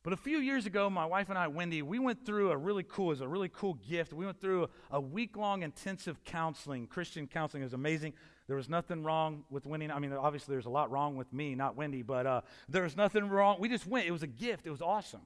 But 0.03 0.13
a 0.13 0.17
few 0.17 0.39
years 0.39 0.67
ago, 0.67 0.91
my 0.91 1.07
wife 1.07 1.29
and 1.29 1.39
I, 1.39 1.47
Wendy, 1.47 1.81
we 1.81 2.01
went 2.01 2.27
through 2.27 2.51
a 2.51 2.57
really 2.57 2.83
cool, 2.83 3.07
it 3.07 3.11
was 3.11 3.21
a 3.21 3.29
really 3.29 3.49
cool 3.49 3.75
gift. 3.75 4.13
We 4.13 4.25
went 4.25 4.41
through 4.41 4.69
a, 4.91 5.01
week 5.01 5.37
long 5.37 5.63
intensive 5.63 6.25
counseling. 6.25 6.89
Christian 6.89 7.29
counseling 7.29 7.63
is 7.63 7.73
amazing. 7.73 8.15
There 8.49 8.57
was 8.57 8.69
nothing 8.69 9.05
wrong 9.05 9.45
with 9.49 9.65
Wendy. 9.65 9.89
I 9.89 10.01
mean, 10.01 10.13
obviously, 10.13 10.57
there's 10.57 10.67
a 10.67 10.71
lot 10.71 10.91
wrong 10.91 11.17
with 11.17 11.33
me, 11.33 11.55
not 11.55 11.77
Wendy, 11.77 12.03
but 12.03 12.27
uh, 12.27 12.41
there 12.69 12.83
was 12.83 12.97
nothing 12.97 13.29
wrong. 13.29 13.59
We 13.61 13.69
just 13.69 13.87
went. 13.87 14.09
It 14.09 14.11
was 14.11 14.25
a 14.25 14.27
gift. 14.27 14.67
It 14.67 14.71
was 14.71 14.83
awesome. 14.83 15.23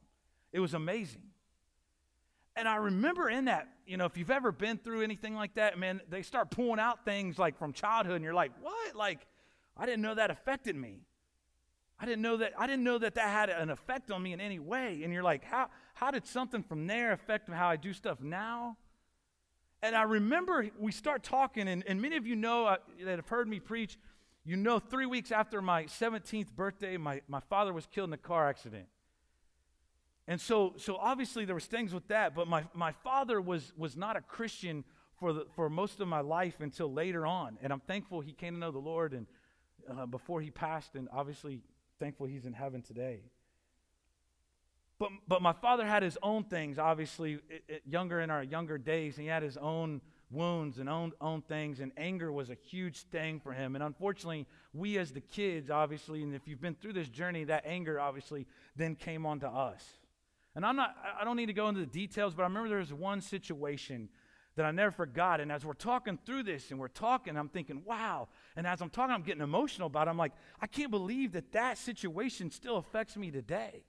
It 0.53 0.61
was 0.61 0.75
amazing. 0.75 1.23
And 2.55 2.69
I 2.69 2.77
remember 2.77 3.31
in 3.31 3.47
that, 3.47 3.69
you 3.87 3.97
know, 3.97 4.05
if 4.05 4.19
you've 4.19 4.31
ever 4.31 4.53
been 4.53 4.77
through 4.77 5.03
anything 5.03 5.35
like 5.35 5.55
that, 5.55 5.79
man, 5.79 6.03
they 6.11 6.21
start 6.21 6.51
pulling 6.51 6.81
out 6.81 7.05
things 7.07 7.39
like 7.39 7.59
from 7.59 7.73
childhood, 7.73 8.17
and 8.17 8.25
you're 8.25 8.35
like, 8.35 8.53
what? 8.61 8.95
Like, 8.95 9.21
I 9.77 9.87
didn't 9.87 10.03
know 10.03 10.15
that 10.15 10.31
affected 10.31 10.77
me. 10.77 11.01
I 11.99 12.05
didn't 12.05 12.23
know 12.23 12.37
that 12.39 12.53
I 12.59 12.67
didn't 12.67 12.85
know 12.85 12.99
that 12.99 13.15
that 13.15 13.29
had 13.29 13.49
an 13.49 13.71
effect 13.71 14.11
on 14.11 14.23
me 14.23 14.33
in 14.33 14.41
any 14.41 14.59
way. 14.59 15.01
And 15.03 15.13
you're 15.13 15.23
like, 15.23 15.45
how 15.45 15.69
how 15.95 16.11
did 16.11 16.27
something 16.27 16.63
from 16.63 16.87
there 16.87 17.13
affect 17.13 17.49
how 17.51 17.69
I 17.69 17.77
do 17.77 17.93
stuff 17.93 18.21
now? 18.21 18.77
And 19.83 19.95
I 19.95 20.03
remember 20.03 20.69
we 20.79 20.93
start 20.93 21.23
talking, 21.23 21.69
and, 21.69 21.85
and 21.87 22.01
many 22.01 22.17
of 22.17 22.27
you 22.27 22.37
know 22.37 22.67
uh, 22.67 22.77
that 23.05 23.17
have 23.17 23.29
heard 23.29 23.49
me 23.49 23.61
preach. 23.61 23.99
You 24.45 24.57
know, 24.57 24.79
three 24.79 25.07
weeks 25.07 25.33
after 25.33 25.61
my 25.61 25.85
17th 25.85 26.53
birthday, 26.53 26.97
my, 26.97 27.21
my 27.27 27.41
father 27.41 27.73
was 27.73 27.87
killed 27.87 28.11
in 28.11 28.13
a 28.13 28.19
car 28.19 28.49
accident. 28.49 28.87
And 30.29 30.41
so, 30.41 30.75
so 30.77 30.97
obviously 30.97 31.45
there 31.45 31.55
was 31.55 31.67
things 31.67 31.93
with 31.93 32.07
that, 32.09 32.35
but 32.35 32.47
my, 32.47 32.65
my 32.73 32.93
father 32.93 33.41
was, 33.41 33.73
was 33.77 33.97
not 33.97 34.17
a 34.17 34.21
Christian 34.21 34.85
for, 35.19 35.33
the, 35.33 35.47
for 35.55 35.69
most 35.69 36.01
of 36.01 36.09
my 36.09 36.21
life 36.21 36.61
until 36.61 36.93
later 36.93 37.27
on. 37.27 37.59
And 37.63 37.73
I'm 37.73 37.81
thankful 37.81 38.21
he 38.21 38.33
came 38.33 38.55
to 38.55 38.61
know 38.61 38.71
the 38.71 38.79
Lord 38.79 39.15
and 39.15 39.27
uh, 39.91 40.07
before 40.07 40.41
he 40.41 40.51
passed, 40.51 40.95
and 40.95 41.09
obviously 41.13 41.61
thankful 41.99 42.27
he's 42.27 42.47
in 42.47 42.53
heaven 42.53 42.83
today. 42.83 43.21
But, 44.99 45.11
but 45.29 45.43
my 45.43 45.53
father 45.53 45.85
had 45.85 46.03
his 46.03 46.17
own 46.23 46.45
things, 46.45 46.79
obviously, 46.79 47.35
it, 47.51 47.65
it, 47.69 47.83
younger 47.87 48.21
in 48.21 48.31
our 48.31 48.43
younger 48.43 48.79
days. 48.79 49.17
He 49.17 49.27
had 49.27 49.43
his 49.43 49.59
own 49.59 50.01
wounds 50.31 50.79
and 50.79 50.89
own, 50.89 51.13
own 51.21 51.43
things, 51.43 51.81
and 51.81 51.93
anger 51.97 52.33
was 52.33 52.49
a 52.49 52.55
huge 52.55 53.03
thing 53.03 53.39
for 53.39 53.53
him. 53.53 53.75
And 53.75 53.85
unfortunately, 53.85 54.47
we 54.73 54.97
as 54.99 55.13
the 55.13 55.21
kids, 55.21 55.71
obviously, 55.71 56.23
and 56.23 56.35
if 56.35 56.49
you've 56.49 56.63
been 56.63 56.75
through 56.75 56.95
this 56.95 57.09
journey, 57.09 57.45
that 57.45 57.65
anger 57.67 58.01
obviously 58.01 58.47
then 58.75 58.95
came 58.95 59.27
onto 59.27 59.47
us. 59.47 59.85
And 60.55 60.65
I'm 60.65 60.77
not, 60.77 60.97
I 61.21 61.25
don't 61.25 61.37
need 61.37 61.47
to 61.47 61.53
go 61.53 61.69
into 61.69 61.81
the 61.81 61.87
details, 61.87 62.35
but 62.35 62.43
I 62.43 62.47
remember 62.47 62.71
there 62.71 62.79
was 62.79 62.93
one 62.93 63.21
situation 63.21 64.09
that 64.57 64.65
I 64.65 64.71
never 64.71 64.91
forgot. 64.91 65.41
And 65.41 65.53
as 65.53 65.65
we're 65.65 65.75
talking 65.75 66.19
through 66.25 66.43
this 66.45 66.71
and 66.71 66.81
we're 66.81 66.89
talking, 66.89 67.37
I'm 67.37 67.49
thinking, 67.49 67.83
wow. 67.85 68.29
And 68.57 68.67
as 68.67 68.81
I'm 68.81 68.91
talking, 68.91 69.15
I'm 69.15 69.23
getting 69.23 69.43
emotional 69.43 69.87
about 69.87 70.09
it. 70.09 70.11
I'm 70.11 70.17
like, 70.17 70.33
I 70.61 70.67
can't 70.67 70.91
believe 70.91 71.33
that 71.33 71.53
that 71.53 71.79
situation 71.79 72.51
still 72.51 72.79
affects 72.79 73.17
me 73.17 73.31
today. 73.31 73.85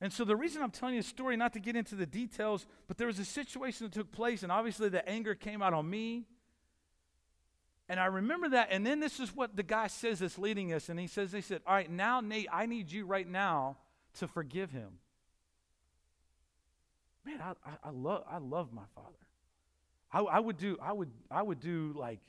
And 0.00 0.12
so 0.12 0.24
the 0.24 0.36
reason 0.36 0.62
I'm 0.62 0.70
telling 0.70 0.94
you 0.94 1.02
the 1.02 1.08
story, 1.08 1.36
not 1.36 1.54
to 1.54 1.58
get 1.58 1.74
into 1.74 1.96
the 1.96 2.06
details, 2.06 2.66
but 2.86 2.98
there 2.98 3.08
was 3.08 3.18
a 3.18 3.24
situation 3.24 3.86
that 3.86 3.92
took 3.92 4.12
place, 4.12 4.44
and 4.44 4.52
obviously 4.52 4.88
the 4.88 5.06
anger 5.08 5.34
came 5.34 5.60
out 5.60 5.74
on 5.74 5.88
me. 5.90 6.26
And 7.88 7.98
I 7.98 8.04
remember 8.04 8.50
that, 8.50 8.68
and 8.70 8.86
then 8.86 9.00
this 9.00 9.18
is 9.18 9.34
what 9.34 9.56
the 9.56 9.62
guy 9.62 9.88
says 9.88 10.20
that's 10.20 10.38
leading 10.38 10.72
us, 10.72 10.88
and 10.88 11.00
he 11.00 11.08
says, 11.08 11.32
they 11.32 11.40
said, 11.40 11.62
All 11.66 11.74
right, 11.74 11.90
now, 11.90 12.20
Nate, 12.20 12.46
I 12.52 12.66
need 12.66 12.92
you 12.92 13.06
right 13.06 13.26
now 13.26 13.78
to 14.18 14.28
forgive 14.28 14.70
him 14.70 14.98
man, 17.28 17.40
I, 17.40 17.50
I, 17.68 17.88
I, 17.88 17.90
love 17.90 18.24
I 18.30 18.38
love 18.38 18.72
my 18.72 18.84
father. 18.94 19.08
I, 20.12 20.20
I 20.20 20.40
would 20.40 20.56
do 20.56 20.78
I 20.82 20.92
would 20.92 21.10
I 21.30 21.42
would 21.42 21.60
do 21.60 21.94
like 21.96 22.20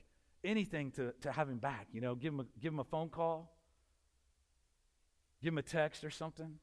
anything 0.44 0.92
to, 0.92 1.14
to 1.22 1.32
have 1.32 1.50
him 1.50 1.58
back, 1.58 1.88
you 1.92 2.02
know, 2.02 2.16
give 2.16 2.34
him 2.34 2.42
a, 2.42 2.46
give 2.62 2.74
him 2.74 2.80
a 2.80 2.84
phone 2.84 3.10
call, 3.10 3.56
give 5.42 5.54
him 5.54 5.58
a 5.58 5.64
text 5.64 6.04
or 6.04 6.10
something. 6.10 6.56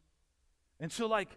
And 0.81 0.93
so 0.93 1.07
like 1.07 1.29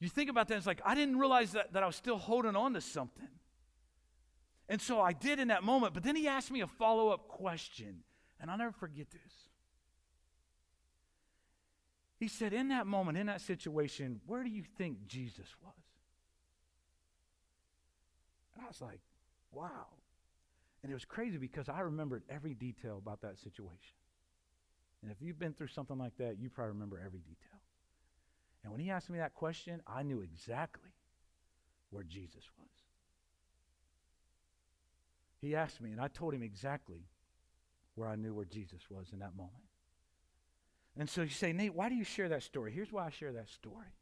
you 0.00 0.08
think 0.08 0.28
about 0.28 0.48
that, 0.48 0.56
it's 0.56 0.66
like 0.66 0.80
I 0.84 0.94
didn't 0.94 1.18
realize 1.18 1.52
that, 1.52 1.72
that 1.72 1.82
I 1.82 1.86
was 1.86 1.96
still 1.96 2.18
holding 2.18 2.56
on 2.56 2.74
to 2.74 2.80
something. 2.80 3.28
And 4.68 4.80
so 4.80 5.00
I 5.00 5.12
did 5.12 5.38
in 5.38 5.48
that 5.48 5.62
moment, 5.62 5.92
but 5.94 6.02
then 6.02 6.16
he 6.16 6.28
asked 6.28 6.50
me 6.50 6.60
a 6.60 6.66
follow-up 6.66 7.28
question, 7.28 8.04
and 8.40 8.50
I'll 8.50 8.56
never 8.56 8.72
forget 8.72 9.10
this. 9.10 9.32
He 12.18 12.28
said, 12.28 12.52
In 12.52 12.68
that 12.68 12.86
moment, 12.86 13.18
in 13.18 13.26
that 13.26 13.40
situation, 13.40 14.20
where 14.26 14.44
do 14.44 14.48
you 14.48 14.62
think 14.78 15.06
Jesus 15.06 15.48
was? 15.62 15.81
I 18.62 18.68
was 18.68 18.80
like, 18.80 19.00
wow. 19.50 19.86
And 20.82 20.90
it 20.90 20.94
was 20.94 21.04
crazy 21.04 21.38
because 21.38 21.68
I 21.68 21.80
remembered 21.80 22.22
every 22.28 22.54
detail 22.54 22.98
about 22.98 23.20
that 23.22 23.38
situation. 23.38 23.96
And 25.02 25.10
if 25.10 25.20
you've 25.20 25.38
been 25.38 25.52
through 25.52 25.68
something 25.68 25.98
like 25.98 26.16
that, 26.18 26.38
you 26.38 26.48
probably 26.48 26.72
remember 26.72 27.00
every 27.04 27.20
detail. 27.20 27.60
And 28.62 28.72
when 28.72 28.80
he 28.80 28.90
asked 28.90 29.10
me 29.10 29.18
that 29.18 29.34
question, 29.34 29.80
I 29.86 30.02
knew 30.02 30.20
exactly 30.20 30.90
where 31.90 32.04
Jesus 32.04 32.44
was. 32.58 32.68
He 35.40 35.56
asked 35.56 35.80
me, 35.80 35.90
and 35.90 36.00
I 36.00 36.06
told 36.06 36.34
him 36.34 36.42
exactly 36.42 37.08
where 37.96 38.08
I 38.08 38.14
knew 38.14 38.32
where 38.32 38.44
Jesus 38.44 38.82
was 38.88 39.08
in 39.12 39.18
that 39.18 39.36
moment. 39.36 39.64
And 40.96 41.08
so 41.08 41.22
you 41.22 41.30
say, 41.30 41.52
Nate, 41.52 41.74
why 41.74 41.88
do 41.88 41.94
you 41.94 42.04
share 42.04 42.28
that 42.28 42.42
story? 42.42 42.70
Here's 42.72 42.92
why 42.92 43.06
I 43.06 43.10
share 43.10 43.32
that 43.32 43.48
story. 43.48 43.96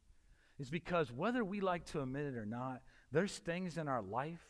It's 0.59 0.70
because 0.70 1.11
whether 1.11 1.42
we 1.42 1.61
like 1.61 1.87
to 1.87 2.03
admit 2.03 2.27
it 2.27 2.37
or 2.37 2.44
not, 2.44 2.83
there's 3.12 3.38
things 3.38 3.77
in 3.77 3.88
our 3.88 4.03
life, 4.03 4.44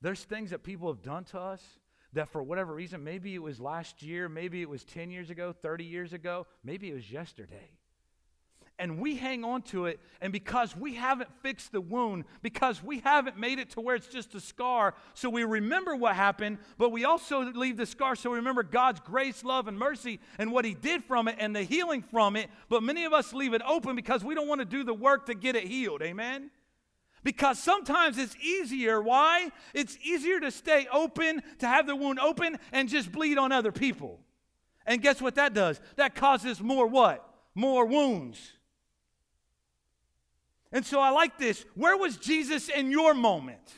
there's 0.00 0.24
things 0.24 0.50
that 0.50 0.62
people 0.62 0.88
have 0.88 1.02
done 1.02 1.24
to 1.24 1.38
us 1.38 1.62
that 2.12 2.28
for 2.28 2.42
whatever 2.42 2.74
reason, 2.74 3.04
maybe 3.04 3.34
it 3.34 3.42
was 3.42 3.60
last 3.60 4.02
year, 4.02 4.28
maybe 4.28 4.62
it 4.62 4.68
was 4.68 4.84
10 4.84 5.10
years 5.10 5.30
ago, 5.30 5.52
30 5.52 5.84
years 5.84 6.12
ago, 6.12 6.46
maybe 6.64 6.90
it 6.90 6.94
was 6.94 7.10
yesterday. 7.10 7.70
and 8.78 9.00
we 9.00 9.16
hang 9.16 9.42
on 9.42 9.62
to 9.62 9.86
it. 9.86 9.98
And 10.20 10.32
because 10.32 10.76
we 10.76 10.94
haven't 10.94 11.30
fixed 11.42 11.72
the 11.72 11.80
wound, 11.80 12.24
because 12.42 12.82
we 12.82 12.98
haven't 13.00 13.38
made 13.38 13.58
it 13.58 13.70
to 13.70 13.80
where 13.80 13.96
it's 13.96 14.06
just 14.06 14.34
a 14.34 14.40
scar, 14.40 14.94
so 15.14 15.30
we 15.30 15.44
remember 15.44 15.96
what 15.96 16.14
happened, 16.14 16.58
but 16.76 16.92
we 16.92 17.04
also 17.04 17.40
leave 17.40 17.78
the 17.78 17.86
scar 17.86 18.14
so 18.16 18.30
we 18.30 18.36
remember 18.36 18.62
God's 18.62 19.00
grace, 19.00 19.44
love, 19.44 19.66
and 19.66 19.78
mercy 19.78 20.20
and 20.38 20.52
what 20.52 20.64
He 20.66 20.74
did 20.74 21.04
from 21.04 21.26
it 21.26 21.36
and 21.38 21.56
the 21.56 21.62
healing 21.62 22.02
from 22.02 22.36
it. 22.36 22.50
But 22.68 22.82
many 22.82 23.04
of 23.04 23.14
us 23.14 23.32
leave 23.32 23.54
it 23.54 23.62
open 23.66 23.96
because 23.96 24.22
we 24.22 24.34
don't 24.34 24.48
want 24.48 24.60
to 24.60 24.66
do 24.66 24.84
the 24.84 24.94
work 24.94 25.26
to 25.26 25.34
get 25.34 25.56
it 25.56 25.64
healed. 25.64 26.02
Amen? 26.02 26.50
Because 27.26 27.58
sometimes 27.58 28.18
it's 28.18 28.36
easier. 28.36 29.02
Why? 29.02 29.50
It's 29.74 29.98
easier 30.00 30.38
to 30.38 30.52
stay 30.52 30.86
open, 30.92 31.42
to 31.58 31.66
have 31.66 31.88
the 31.88 31.96
wound 31.96 32.20
open, 32.20 32.56
and 32.70 32.88
just 32.88 33.10
bleed 33.10 33.36
on 33.36 33.50
other 33.50 33.72
people. 33.72 34.20
And 34.86 35.02
guess 35.02 35.20
what 35.20 35.34
that 35.34 35.52
does? 35.52 35.80
That 35.96 36.14
causes 36.14 36.60
more 36.60 36.86
what? 36.86 37.28
More 37.52 37.84
wounds. 37.84 38.52
And 40.70 40.86
so 40.86 41.00
I 41.00 41.10
like 41.10 41.36
this. 41.36 41.64
Where 41.74 41.96
was 41.96 42.16
Jesus 42.16 42.68
in 42.68 42.92
your 42.92 43.12
moment? 43.12 43.74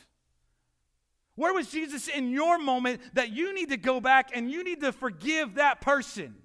Where 1.33 1.51
was 1.51 1.71
Jesus 1.71 2.07
in 2.07 2.29
your 2.29 2.59
moment 2.59 3.01
that 3.15 3.31
you 3.31 3.55
need 3.55 3.69
to 3.69 3.77
go 3.77 3.99
back 3.99 4.29
and 4.31 4.51
you 4.51 4.63
need 4.63 4.81
to 4.81 4.91
forgive 4.91 5.55
that 5.55 5.81
person? 5.81 6.35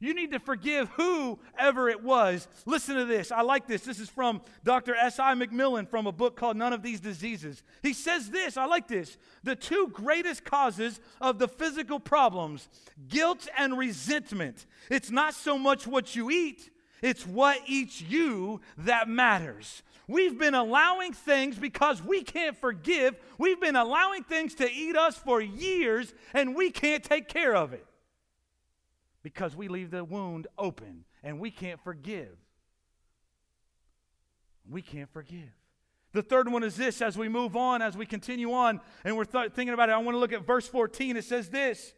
You 0.00 0.14
need 0.14 0.30
to 0.30 0.38
forgive 0.38 0.88
whoever 0.90 1.88
it 1.88 2.04
was. 2.04 2.46
Listen 2.66 2.94
to 2.96 3.04
this. 3.04 3.32
I 3.32 3.42
like 3.42 3.66
this. 3.66 3.82
This 3.82 3.98
is 3.98 4.08
from 4.08 4.42
Dr. 4.62 4.94
S.I. 4.94 5.34
McMillen 5.34 5.88
from 5.88 6.06
a 6.06 6.12
book 6.12 6.36
called 6.36 6.56
None 6.56 6.72
of 6.72 6.82
These 6.82 7.00
Diseases. 7.00 7.64
He 7.82 7.92
says 7.92 8.30
this. 8.30 8.56
I 8.56 8.66
like 8.66 8.86
this. 8.86 9.18
The 9.42 9.56
two 9.56 9.88
greatest 9.92 10.44
causes 10.44 11.00
of 11.20 11.40
the 11.40 11.48
physical 11.48 11.98
problems 11.98 12.68
guilt 13.08 13.48
and 13.58 13.76
resentment. 13.76 14.66
It's 14.88 15.10
not 15.10 15.34
so 15.34 15.58
much 15.58 15.86
what 15.86 16.14
you 16.14 16.30
eat, 16.30 16.70
it's 17.02 17.26
what 17.26 17.58
eats 17.66 18.00
you 18.00 18.60
that 18.78 19.08
matters. 19.08 19.82
We've 20.06 20.38
been 20.38 20.54
allowing 20.54 21.12
things 21.12 21.58
because 21.58 22.02
we 22.02 22.22
can't 22.22 22.56
forgive. 22.56 23.16
We've 23.36 23.60
been 23.60 23.76
allowing 23.76 24.22
things 24.22 24.54
to 24.54 24.70
eat 24.70 24.96
us 24.96 25.16
for 25.18 25.40
years 25.40 26.14
and 26.32 26.54
we 26.54 26.70
can't 26.70 27.04
take 27.04 27.28
care 27.28 27.54
of 27.54 27.72
it 27.72 27.84
because 29.22 29.56
we 29.56 29.68
leave 29.68 29.90
the 29.90 30.04
wound 30.04 30.46
open 30.56 31.04
and 31.22 31.40
we 31.40 31.50
can't 31.50 31.80
forgive. 31.82 32.36
We 34.68 34.82
can't 34.82 35.10
forgive. 35.10 35.50
The 36.12 36.22
third 36.22 36.50
one 36.50 36.62
is 36.62 36.76
this 36.76 37.02
as 37.02 37.18
we 37.18 37.28
move 37.28 37.56
on, 37.56 37.82
as 37.82 37.96
we 37.96 38.06
continue 38.06 38.52
on, 38.52 38.80
and 39.04 39.16
we're 39.16 39.24
th- 39.24 39.52
thinking 39.52 39.74
about 39.74 39.88
it, 39.88 39.92
I 39.92 39.98
want 39.98 40.14
to 40.14 40.18
look 40.18 40.32
at 40.32 40.46
verse 40.46 40.66
14. 40.66 41.16
It 41.16 41.24
says 41.24 41.50
this 41.50 41.92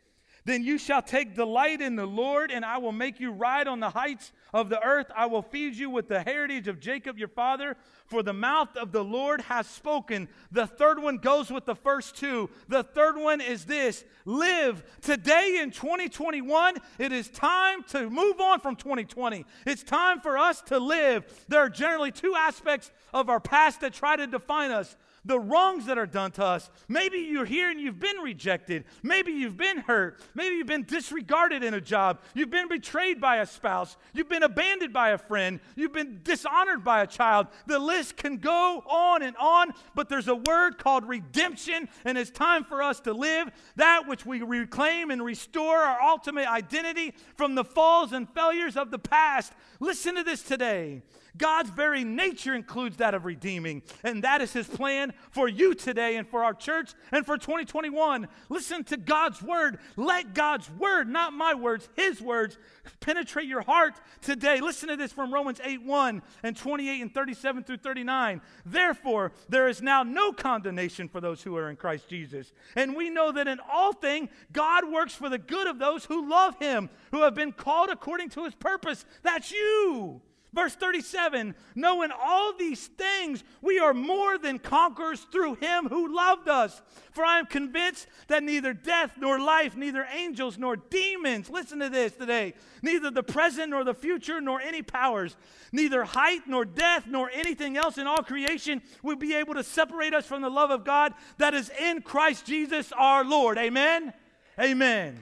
then 0.45 0.65
you 0.65 0.79
shall 0.79 1.03
take 1.03 1.35
delight 1.35 1.81
in 1.81 1.97
the 1.97 2.07
Lord, 2.07 2.51
and 2.51 2.65
I 2.65 2.79
will 2.79 2.93
make 2.93 3.21
you 3.21 3.31
ride 3.31 3.69
on 3.69 3.81
the 3.81 3.91
heights 3.91 4.33
of 4.53 4.69
the 4.69 4.83
earth. 4.83 5.07
I 5.15 5.27
will 5.27 5.43
feed 5.43 5.77
you 5.77 5.91
with 5.91 6.09
the 6.09 6.23
heritage 6.23 6.69
of 6.69 6.81
Jacob 6.81 7.19
your 7.19 7.29
father, 7.29 7.77
for 8.07 8.23
the 8.23 8.33
mouth 8.33 8.77
of 8.77 8.93
the 8.93 9.05
Lord 9.05 9.43
has 9.43 9.67
spoken. 9.67 10.29
The 10.51 10.67
third 10.67 11.01
one 11.01 11.19
goes 11.19 11.51
with 11.51 11.67
the 11.67 11.75
first 11.75 12.17
two. 12.17 12.51
The 12.69 12.83
third 12.83 13.17
one 13.17 13.41
is 13.41 13.65
this 13.67 14.05
live 14.25 14.83
today 15.01 15.59
in 15.63 15.71
2021. 15.71 16.77
It 16.99 17.13
is 17.13 17.29
time 17.29 17.83
to 17.89 18.09
move 18.09 18.41
on 18.41 18.61
from 18.61 18.77
2020. 18.77 19.45
It's 19.67 19.83
time 19.83 20.21
for 20.21 20.39
us 20.39 20.63
to 20.63 20.79
live. 20.79 21.25
There 21.49 21.61
are 21.61 21.69
generally 21.69 22.13
two 22.13 22.35
aspects 22.37 22.91
of 23.13 23.29
our 23.29 23.41
past 23.41 23.81
that 23.83 23.93
try 23.93 24.17
to 24.17 24.27
define 24.27 24.71
us 24.71 24.97
the 25.25 25.39
wrongs 25.39 25.87
that 25.87 25.99
are 25.99 26.07
done 26.07 26.31
to 26.33 26.45
us. 26.45 26.71
Maybe 26.89 27.19
you're 27.19 27.45
here 27.45 27.71
and 27.71 27.81
you've 27.81 28.01
been 28.01 28.19
rejected. 28.19 28.85
Maybe 29.03 29.33
you've 29.33 29.57
been 29.57 29.79
hurt. 29.79 30.21
Maybe 30.35 30.57
you've 30.57 30.67
been 30.67 30.85
disregarded 30.85 31.63
in 31.63 31.75
a 31.75 31.81
job. 31.81 32.21
You've 32.35 32.51
been 32.51 32.69
betrayed 32.69 33.21
by 33.21 33.37
a 33.37 33.47
spouse. 33.47 33.97
You've 34.15 34.29
been 34.29 34.43
abandoned 34.43 34.93
by 34.93 35.11
a 35.11 35.19
friend. 35.19 35.61
You've 35.77 35.93
been 35.93 36.21
dishonored 36.23 36.85
by 36.85 37.03
a 37.03 37.07
child. 37.07 37.49
The 37.67 37.79
list 37.79 38.17
can 38.17 38.39
go 38.39 38.83
on 38.89 39.23
and 39.23 39.37
on, 39.37 39.73
but 39.95 40.09
there's 40.09 40.29
a 40.29 40.35
word 40.35 40.79
called 40.79 41.07
redemption, 41.07 41.89
and 42.05 42.17
it's 42.17 42.31
time 42.31 42.65
for 42.65 42.83
us 42.83 43.01
to 43.01 43.13
live 43.13 43.51
that 43.77 44.09
which 44.09 44.25
we 44.25 44.43
reclaim 44.43 45.11
and 45.11 45.25
restore 45.25 45.79
our 45.79 46.01
ultimate 46.01 46.51
identity 46.51 47.15
from 47.37 47.55
the 47.55 47.65
falls 47.65 48.13
and 48.13 48.29
failures 48.31 48.77
of 48.77 48.91
the 48.91 48.99
past. 48.99 49.53
Listen 49.81 50.17
to 50.17 50.23
this 50.23 50.43
today. 50.43 51.03
God's 51.37 51.71
very 51.71 52.05
nature 52.05 52.55
includes 52.55 52.97
that 52.99 53.15
of 53.15 53.25
redeeming. 53.25 53.83
And 54.03 54.25
that 54.25 54.41
is 54.41 54.53
his 54.53 54.67
plan 54.67 55.13
for 55.31 55.49
you 55.49 55.75
today 55.75 56.17
and 56.17 56.29
for 56.29 56.45
our 56.45 56.55
church 56.55 56.93
and 57.13 57.25
for 57.25 57.37
2021. 57.39 58.29
Listen 58.49 58.85
to 58.85 58.97
God's 58.97 59.43
word. 59.43 59.79
Let 59.97 60.35
God's 60.35 60.71
word, 60.71 61.09
not 61.09 61.33
my 61.33 61.55
words, 61.55 61.89
his 61.95 62.21
words, 62.21 62.59
penetrate 63.01 63.49
your 63.49 63.63
heart 63.63 63.95
today. 64.21 64.61
Listen 64.61 64.89
to 64.89 64.97
this 64.97 65.13
from 65.13 65.33
Romans 65.33 65.61
8 65.63 65.83
1 65.83 66.23
and 66.43 66.57
28 66.57 67.03
and 67.03 67.15
37 67.15 67.65
through 67.65 67.79
39. 67.79 68.41
Therefore, 68.65 69.33
there 69.49 69.69
is 69.69 69.83
now 69.83 70.03
no 70.03 70.33
condemnation 70.33 71.09
for 71.09 71.21
those 71.21 71.43
who 71.43 71.57
are 71.57 71.71
in 71.71 71.77
Christ 71.77 72.09
Jesus. 72.09 72.53
And 72.77 72.97
we 72.97 73.11
know 73.11 73.33
that 73.33 73.49
in 73.49 73.59
all 73.71 73.93
things, 73.93 74.31
God 74.53 74.91
works 74.91 75.15
for 75.15 75.29
the 75.29 75.39
good 75.39 75.67
of 75.67 75.79
those 75.79 76.05
who 76.05 76.29
love 76.29 76.57
him, 76.59 76.91
who 77.11 77.23
have 77.23 77.35
been 77.35 77.53
called 77.53 77.91
according 77.91 78.31
to 78.31 78.45
his 78.45 78.55
purpose. 78.55 79.05
That's 79.23 79.51
you. 79.53 80.21
Verse 80.53 80.75
37 80.75 81.55
Knowing 81.75 82.11
all 82.11 82.53
these 82.57 82.89
things, 82.89 83.45
we 83.63 83.79
are 83.79 83.95
more 83.95 84.37
than 84.37 84.59
conquerors 84.59 85.21
through 85.33 85.55
him 85.55 85.89
who 85.89 86.15
loved 86.15 86.49
us. 86.49 86.83
For 87.13 87.25
I 87.25 87.39
am 87.39 87.47
convinced 87.47 88.07
that 88.29 88.43
neither 88.43 88.73
death 88.73 89.13
nor 89.19 89.39
life, 89.39 89.77
neither 89.77 90.07
angels 90.13 90.59
nor 90.59 90.77
demons, 90.77 91.51
listen 91.51 91.79
to 91.81 91.89
this 91.89 92.13
today, 92.13 92.55
neither 92.83 93.11
the 93.11 93.23
present 93.23 93.71
nor 93.71 93.85
the 93.85 93.95
future 93.95 94.41
nor 94.41 94.61
any 94.61 94.83
powers, 94.83 95.37
neither 95.73 96.05
height 96.05 96.43
nor 96.47 96.65
depth 96.65 97.07
nor 97.07 97.31
anything 97.31 97.77
else 97.77 97.99
in 97.99 98.07
all 98.07 98.23
creation 98.23 98.83
will 99.03 99.17
be 99.17 99.35
able 99.35 99.55
to 99.55 99.65
separate 99.65 100.15
us 100.15 100.27
from 100.27 100.43
the 100.43 100.51
love 100.51 100.71
of 100.71 100.85
God 100.85 101.15
that 101.39 101.55
is 101.55 101.71
in 101.81 102.03
Christ 102.03 102.47
Jesus 102.47 102.93
our 102.97 103.25
Lord. 103.25 103.57
Amen? 103.57 104.13
Amen. 104.59 105.19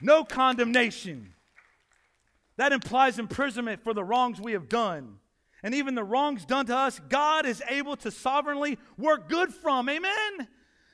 No 0.00 0.24
condemnation 0.24 1.32
that 2.56 2.72
implies 2.72 3.18
imprisonment 3.18 3.82
for 3.82 3.94
the 3.94 4.04
wrongs 4.04 4.40
we 4.40 4.52
have 4.52 4.68
done. 4.68 5.18
And 5.62 5.74
even 5.74 5.94
the 5.94 6.04
wrongs 6.04 6.44
done 6.44 6.66
to 6.66 6.76
us, 6.76 7.00
God 7.08 7.46
is 7.46 7.62
able 7.68 7.96
to 7.96 8.10
sovereignly 8.10 8.78
work 8.98 9.28
good 9.28 9.54
from. 9.54 9.88
Amen? 9.88 10.48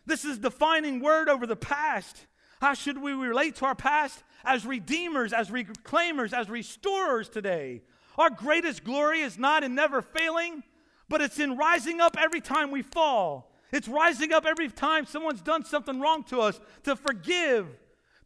This 0.06 0.24
is 0.24 0.38
the 0.38 0.50
defining 0.50 1.00
word 1.00 1.28
over 1.28 1.46
the 1.46 1.56
past. 1.56 2.26
How 2.60 2.74
should 2.74 3.00
we 3.00 3.12
relate 3.12 3.56
to 3.56 3.66
our 3.66 3.74
past? 3.74 4.22
As 4.44 4.66
redeemers, 4.66 5.32
as 5.32 5.50
reclaimers, 5.50 6.32
as 6.32 6.48
restorers 6.48 7.28
today. 7.28 7.82
Our 8.16 8.30
greatest 8.30 8.84
glory 8.84 9.20
is 9.20 9.38
not 9.38 9.62
in 9.64 9.74
never 9.74 10.02
failing, 10.02 10.62
but 11.08 11.20
it's 11.20 11.38
in 11.38 11.56
rising 11.56 12.00
up 12.00 12.16
every 12.18 12.40
time 12.40 12.70
we 12.70 12.82
fall. 12.82 13.52
It's 13.72 13.88
rising 13.88 14.32
up 14.32 14.46
every 14.46 14.68
time 14.68 15.06
someone's 15.06 15.42
done 15.42 15.64
something 15.64 16.00
wrong 16.00 16.24
to 16.24 16.40
us, 16.40 16.60
to 16.84 16.96
forgive, 16.96 17.66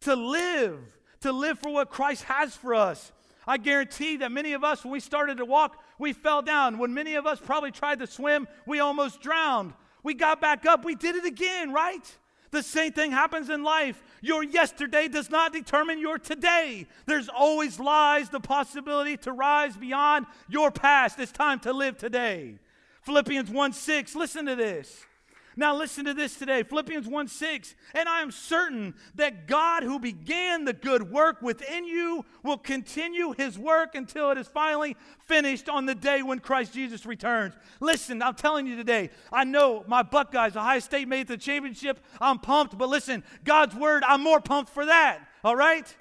to 0.01 0.15
live, 0.15 0.79
to 1.21 1.33
live 1.33 1.59
for 1.59 1.73
what 1.73 1.91
Christ 1.91 2.25
has 2.25 2.57
for 2.57 2.75
us. 2.75 3.13
I 3.47 3.59
guarantee 3.59 4.19
that 4.19 4.31
many 4.31 4.53
of 4.53 4.63
us, 4.63 4.85
when 4.85 4.93
we 4.93 5.01
started 5.01 5.39
to 5.39 5.45
walk, 5.45 5.83
we 5.99 6.13
fell 6.13 6.43
down. 6.43 6.79
When 6.79 6.95
many 6.95 7.15
of 7.15 7.27
us 7.27 7.41
probably 7.41 7.71
tried 7.71 7.99
to 7.99 8.07
swim, 8.07 8.47
we 8.67 8.81
almost 8.81 9.21
drowned. 9.21 9.73
We 10.03 10.15
got 10.15 10.41
back 10.41 10.67
up, 10.67 10.85
we 10.85 10.95
did 10.95 11.17
it 11.17 11.25
again, 11.25 11.73
right? 11.73 12.19
The 12.53 12.63
same 12.63 12.93
thing 12.93 13.13
happens 13.13 13.49
in 13.49 13.63
life. 13.63 14.03
Your 14.21 14.45
yesterday 14.45 15.09
does 15.09 15.31
not 15.31 15.53
determine 15.55 15.99
your 15.99 16.19
today. 16.19 16.87
There's 17.07 17.29
always 17.29 17.81
lies 17.81 18.29
the 18.29 18.41
possibility 18.41 19.17
to 19.19 19.33
rise 19.33 19.77
beyond 19.77 20.27
your 20.49 20.71
past. 20.71 21.19
It's 21.19 21.33
time 21.33 21.61
to 21.61 21.73
live 21.73 21.97
today. 21.97 22.59
Philippians 23.03 23.51
1 23.51 23.73
6, 23.73 24.15
listen 24.15 24.47
to 24.47 24.55
this. 24.55 25.07
Now, 25.55 25.77
listen 25.77 26.07
to 26.07 26.15
this 26.15 26.37
today 26.37 26.63
Philippians 26.63 27.07
1 27.07 27.29
6. 27.29 27.75
And 27.95 28.09
I 28.09 28.21
am 28.21 28.31
certain 28.31 28.95
that 29.15 29.47
God, 29.47 29.83
who 29.83 29.99
began 29.99 30.65
the 30.65 30.73
good 30.73 31.11
work 31.11 31.43
within 31.43 31.85
you, 31.85 32.25
will 32.43 32.59
continue 32.59 33.33
his 33.33 33.59
work 33.59 33.95
until 33.95 34.31
it 34.31 34.39
is 34.39 34.49
finally 34.49 34.97
finished 35.21 35.69
on 35.69 35.87
the 35.87 35.95
day 35.95 36.23
when 36.23 36.39
Christ 36.39 36.73
Jesus 36.73 37.05
returns. 37.05 37.55
Listen, 37.81 38.23
I'm 38.23 38.35
telling 38.35 38.67
you 38.67 38.77
today, 38.77 39.11
I 39.33 39.45
know 39.45 39.85
my 39.87 40.03
Buckeyes, 40.03 40.57
Ohio 40.57 40.79
State 40.79 41.09
made 41.09 41.29
the 41.29 41.37
championship. 41.37 42.01
I'm 42.21 42.39
pumped, 42.39 42.79
but 42.79 42.89
listen, 42.89 43.23
God's 43.45 43.75
word, 43.75 44.05
I'm 44.07 44.23
more 44.23 44.41
pumped 44.41 44.73
for 44.73 44.87
that, 44.87 45.21
all 45.45 45.57
right? 45.57 45.95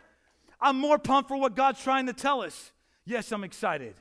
I'm 0.60 0.78
more 0.78 1.00
pumped 1.00 1.28
for 1.28 1.38
what 1.38 1.56
God's 1.56 1.82
trying 1.82 2.06
to 2.06 2.14
tell 2.14 2.42
us. 2.42 2.72
Yes, 3.06 3.32
I'm 3.32 3.44
excited. 3.44 3.96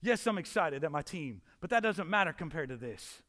Yes, 0.00 0.26
I'm 0.26 0.38
excited 0.38 0.84
at 0.84 0.90
my 0.90 1.02
team, 1.02 1.42
but 1.60 1.70
that 1.70 1.82
doesn't 1.82 2.08
matter 2.08 2.32
compared 2.32 2.70
to 2.70 2.76
this. 2.76 3.22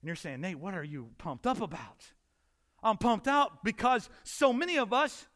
And 0.00 0.06
you're 0.06 0.16
saying, 0.16 0.40
Nate, 0.40 0.58
what 0.58 0.74
are 0.74 0.84
you 0.84 1.10
pumped 1.18 1.46
up 1.46 1.60
about? 1.60 2.04
I'm 2.82 2.96
pumped 2.96 3.26
out 3.26 3.64
because 3.64 4.08
so 4.22 4.52
many 4.52 4.78
of 4.78 4.92
us, 4.92 5.26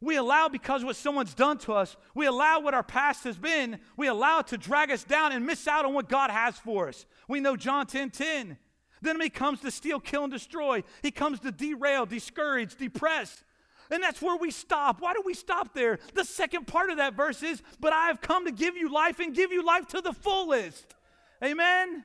we 0.00 0.16
allow 0.16 0.48
because 0.48 0.84
what 0.84 0.96
someone's 0.96 1.34
done 1.34 1.58
to 1.58 1.72
us, 1.72 1.96
we 2.14 2.26
allow 2.26 2.60
what 2.60 2.74
our 2.74 2.82
past 2.82 3.24
has 3.24 3.38
been, 3.38 3.78
we 3.96 4.08
allow 4.08 4.40
it 4.40 4.48
to 4.48 4.58
drag 4.58 4.90
us 4.90 5.04
down 5.04 5.32
and 5.32 5.46
miss 5.46 5.68
out 5.68 5.84
on 5.84 5.94
what 5.94 6.08
God 6.08 6.30
has 6.30 6.56
for 6.58 6.88
us. 6.88 7.06
We 7.28 7.40
know 7.40 7.56
John 7.56 7.86
10 7.86 8.10
10. 8.10 8.58
The 9.02 9.10
enemy 9.10 9.30
comes 9.30 9.60
to 9.60 9.70
steal, 9.70 9.98
kill, 9.98 10.24
and 10.24 10.32
destroy. 10.32 10.82
He 11.02 11.10
comes 11.10 11.40
to 11.40 11.52
derail, 11.52 12.04
discourage, 12.04 12.76
depress. 12.76 13.44
And 13.90 14.02
that's 14.02 14.22
where 14.22 14.36
we 14.36 14.50
stop. 14.50 15.00
Why 15.00 15.14
do 15.14 15.22
we 15.24 15.34
stop 15.34 15.74
there? 15.74 15.98
The 16.14 16.24
second 16.24 16.66
part 16.66 16.90
of 16.90 16.98
that 16.98 17.14
verse 17.14 17.42
is, 17.42 17.62
But 17.80 17.92
I 17.92 18.06
have 18.06 18.20
come 18.20 18.44
to 18.44 18.52
give 18.52 18.76
you 18.76 18.92
life 18.92 19.18
and 19.18 19.34
give 19.34 19.52
you 19.52 19.64
life 19.64 19.88
to 19.88 20.00
the 20.00 20.12
fullest. 20.12 20.94
Amen? 21.42 22.04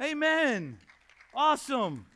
Amen. 0.00 0.78
Awesome. 1.34 2.06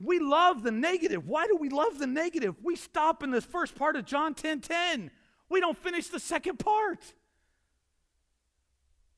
We 0.00 0.18
love 0.20 0.62
the 0.62 0.70
negative. 0.70 1.26
Why 1.26 1.46
do 1.46 1.56
we 1.56 1.68
love 1.68 1.98
the 1.98 2.06
negative? 2.06 2.56
We 2.62 2.76
stop 2.76 3.22
in 3.22 3.30
this 3.30 3.44
first 3.44 3.74
part 3.74 3.96
of 3.96 4.04
John 4.04 4.34
10 4.34 4.60
10. 4.60 5.10
We 5.48 5.60
don't 5.60 5.76
finish 5.76 6.08
the 6.08 6.20
second 6.20 6.58
part. 6.58 7.14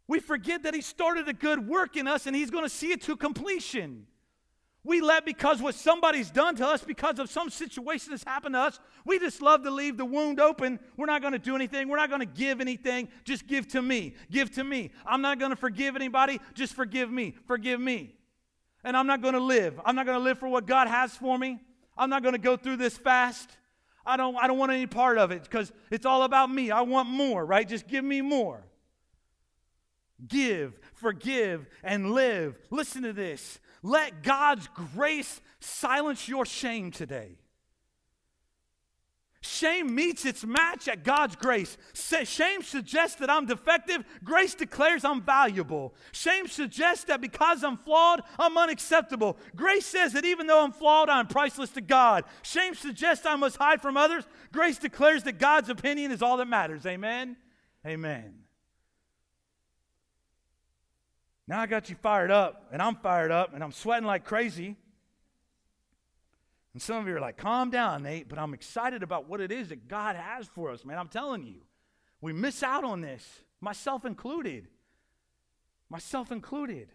We 0.09 0.21
forget 0.21 0.63
that 0.63 0.75
He 0.75 0.81
started 0.81 1.29
a 1.29 1.33
good 1.33 1.69
work 1.69 1.97
in 1.97 2.07
us 2.09 2.27
and 2.27 2.35
He's 2.35 2.51
going 2.51 2.65
to 2.65 2.71
see 2.71 2.93
it 2.93 3.03
to 3.03 3.17
completion. 3.17 4.07
We 4.83 5.03
let 5.03 5.27
because 5.27 5.61
what 5.61 5.75
somebody's 5.75 6.31
done 6.31 6.57
to 6.57 6.67
us, 6.67 6.83
because 6.83 7.19
of 7.19 7.31
some 7.31 7.51
situation 7.51 8.11
that's 8.11 8.25
happened 8.25 8.55
to 8.55 8.61
us, 8.61 8.81
we 9.05 9.19
just 9.19 9.43
love 9.43 9.63
to 9.65 9.71
leave 9.71 9.99
the 9.99 10.07
wound 10.07 10.41
open. 10.41 10.81
We're 10.97 11.07
not 11.07 11.21
going 11.21 11.35
to 11.35 11.39
do 11.39 11.55
anything. 11.55 11.89
We're 11.89 11.99
not 11.99 12.09
going 12.09 12.21
to 12.21 12.27
give 12.27 12.63
anything. 12.63 13.09
Just 13.25 13.47
give 13.47 13.69
to 13.69 13.83
me. 13.83 14.15
Give 14.31 14.51
to 14.53 14.65
me. 14.65 14.91
I'm 15.05 15.21
not 15.21 15.39
going 15.39 15.51
to 15.51 15.57
forgive 15.57 15.97
anybody. 15.97 16.41
Just 16.55 16.73
forgive 16.75 17.11
me. 17.11 17.35
Forgive 17.47 17.79
me. 17.79 18.15
And 18.83 18.97
I'm 18.97 19.07
not 19.07 19.21
going 19.21 19.35
to 19.35 19.41
live. 19.41 19.79
I'm 19.85 19.95
not 19.95 20.07
going 20.07 20.17
to 20.17 20.25
live 20.25 20.39
for 20.39 20.49
what 20.49 20.67
God 20.67 20.89
has 20.89 21.15
for 21.15 21.37
me. 21.37 21.61
I'm 21.99 22.09
not 22.09 22.23
going 22.23 22.35
to 22.35 22.41
go 22.41 22.57
through 22.57 22.79
this 22.79 22.97
fast. 22.97 23.51
I 24.07 24.17
don't, 24.17 24.35
I 24.37 24.47
don't 24.47 24.57
want 24.57 24.73
any 24.73 24.87
part 24.87 25.19
of 25.19 25.31
it 25.31 25.43
because 25.43 25.71
it's 25.91 26.07
all 26.07 26.23
about 26.23 26.51
me. 26.51 26.71
I 26.71 26.81
want 26.81 27.07
more, 27.07 27.45
right? 27.45 27.69
Just 27.69 27.87
give 27.87 28.03
me 28.03 28.23
more. 28.23 28.65
Give, 30.27 30.79
forgive, 30.95 31.67
and 31.83 32.13
live. 32.13 32.57
Listen 32.71 33.03
to 33.03 33.13
this. 33.13 33.59
Let 33.83 34.23
God's 34.23 34.69
grace 34.95 35.41
silence 35.61 36.29
your 36.29 36.45
shame 36.45 36.91
today. 36.91 37.37
Shame 39.43 39.95
meets 39.95 40.27
its 40.27 40.45
match 40.45 40.87
at 40.87 41.03
God's 41.03 41.35
grace. 41.35 41.79
Shame 41.95 42.63
suggests 42.63 43.17
that 43.21 43.31
I'm 43.31 43.47
defective. 43.47 44.05
Grace 44.23 44.55
declares 44.55 45.03
I'm 45.03 45.23
valuable. 45.23 45.95
Shame 46.13 46.47
suggests 46.47 47.05
that 47.05 47.23
because 47.23 47.65
I'm 47.65 47.79
flawed, 47.79 48.21
I'm 48.39 48.59
unacceptable. 48.59 49.39
Grace 49.57 49.87
says 49.87 50.13
that 50.13 50.27
even 50.27 50.47
though 50.47 50.63
I'm 50.63 50.73
flawed, 50.73 51.09
I'm 51.09 51.27
priceless 51.27 51.71
to 51.71 51.81
God. 51.81 52.25
Shame 52.43 52.75
suggests 52.75 53.25
I 53.25 53.37
must 53.37 53.57
hide 53.57 53.81
from 53.81 53.97
others. 53.97 54.25
Grace 54.53 54.77
declares 54.77 55.23
that 55.23 55.39
God's 55.39 55.71
opinion 55.71 56.13
is 56.13 56.21
all 56.21 56.37
that 56.37 56.49
matters. 56.49 56.85
Amen? 56.85 57.39
Amen. 57.87 58.35
Now 61.51 61.59
I 61.59 61.67
got 61.67 61.91
you 61.91 61.97
fired 61.97 62.31
up, 62.31 62.69
and 62.71 62.81
I'm 62.81 62.95
fired 62.95 63.33
up, 63.33 63.55
and 63.55 63.65
I'm 63.65 63.73
sweating 63.73 64.07
like 64.07 64.25
crazy. 64.25 64.77
And 66.75 66.81
some 66.81 66.99
of 66.99 67.09
you 67.09 67.17
are 67.17 67.21
like, 67.21 67.37
calm 67.37 67.71
down, 67.71 68.05
Nate, 68.05 68.29
but 68.29 68.39
I'm 68.39 68.55
excited 68.55 69.03
about 69.03 69.29
what 69.29 69.41
it 69.41 69.51
is 69.51 69.71
that 69.71 69.89
God 69.89 70.15
has 70.15 70.47
for 70.47 70.71
us, 70.71 70.85
man. 70.85 70.97
I'm 70.97 71.09
telling 71.09 71.43
you, 71.43 71.57
we 72.21 72.33
miss 72.33 72.63
out 72.63 72.85
on 72.85 73.01
this, 73.01 73.41
myself 73.61 74.05
included. 74.05 74.69
Myself 75.89 76.31
included. 76.31 76.93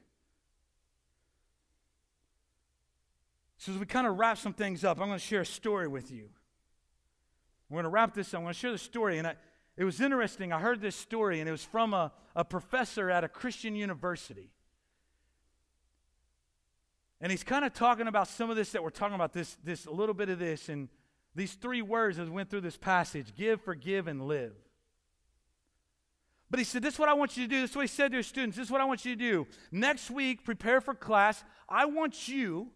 So, 3.57 3.73
as 3.73 3.77
we 3.77 3.85
kind 3.85 4.07
of 4.07 4.17
wrap 4.17 4.37
some 4.37 4.53
things 4.53 4.85
up, 4.85 5.01
I'm 5.01 5.07
going 5.07 5.19
to 5.19 5.25
share 5.25 5.41
a 5.41 5.45
story 5.45 5.89
with 5.89 6.11
you. 6.11 6.29
We're 7.69 7.81
going 7.81 7.83
to 7.83 7.89
wrap 7.89 8.13
this 8.13 8.33
up. 8.33 8.37
I'm 8.37 8.43
going 8.43 8.53
to 8.53 8.59
share 8.61 8.71
the 8.71 8.77
story. 8.77 9.17
And 9.17 9.27
I, 9.27 9.35
it 9.77 9.83
was 9.83 9.99
interesting. 9.99 10.53
I 10.53 10.59
heard 10.59 10.81
this 10.81 10.95
story, 10.95 11.39
and 11.39 11.49
it 11.49 11.51
was 11.51 11.63
from 11.63 11.93
a, 11.93 12.11
a 12.35 12.45
professor 12.45 13.09
at 13.09 13.23
a 13.23 13.27
Christian 13.27 13.75
university. 13.75 14.51
And 17.19 17.31
he's 17.31 17.43
kind 17.43 17.65
of 17.65 17.73
talking 17.73 18.07
about 18.07 18.27
some 18.27 18.49
of 18.49 18.55
this 18.55 18.71
that 18.71 18.83
we're 18.83 18.89
talking 18.89 19.15
about, 19.15 19.33
this, 19.33 19.57
this 19.63 19.85
a 19.85 19.91
little 19.91 20.15
bit 20.15 20.29
of 20.29 20.39
this, 20.39 20.69
and 20.69 20.89
these 21.33 21.53
three 21.53 21.81
words 21.81 22.19
as 22.19 22.29
we 22.29 22.35
went 22.35 22.49
through 22.49 22.61
this 22.61 22.77
passage 22.77 23.35
give, 23.35 23.61
forgive, 23.61 24.07
and 24.07 24.27
live. 24.27 24.53
But 26.49 26.59
he 26.59 26.63
said, 26.63 26.81
This 26.81 26.93
is 26.93 26.99
what 26.99 27.09
I 27.09 27.13
want 27.13 27.35
you 27.35 27.43
to 27.43 27.49
do. 27.49 27.61
This 27.61 27.71
is 27.71 27.75
what 27.75 27.81
he 27.83 27.87
said 27.87 28.11
to 28.11 28.17
his 28.17 28.27
students. 28.27 28.55
This 28.55 28.67
is 28.67 28.71
what 28.71 28.79
I 28.79 28.85
want 28.85 29.03
you 29.03 29.15
to 29.15 29.19
do. 29.19 29.47
Next 29.71 30.09
week, 30.09 30.45
prepare 30.45 30.79
for 30.79 30.93
class. 30.93 31.43
I 31.67 31.85
want 31.85 32.27
you 32.27 32.69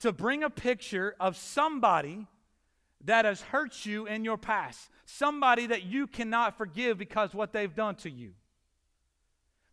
to 0.00 0.12
bring 0.12 0.44
a 0.44 0.50
picture 0.50 1.16
of 1.18 1.36
somebody 1.36 2.26
that 3.04 3.24
has 3.24 3.42
hurt 3.42 3.84
you 3.84 4.06
in 4.06 4.24
your 4.24 4.38
past, 4.38 4.90
somebody 5.04 5.66
that 5.66 5.84
you 5.84 6.06
cannot 6.06 6.56
forgive 6.56 6.98
because 6.98 7.34
what 7.34 7.52
they've 7.52 7.74
done 7.74 7.96
to 7.96 8.10
you. 8.10 8.32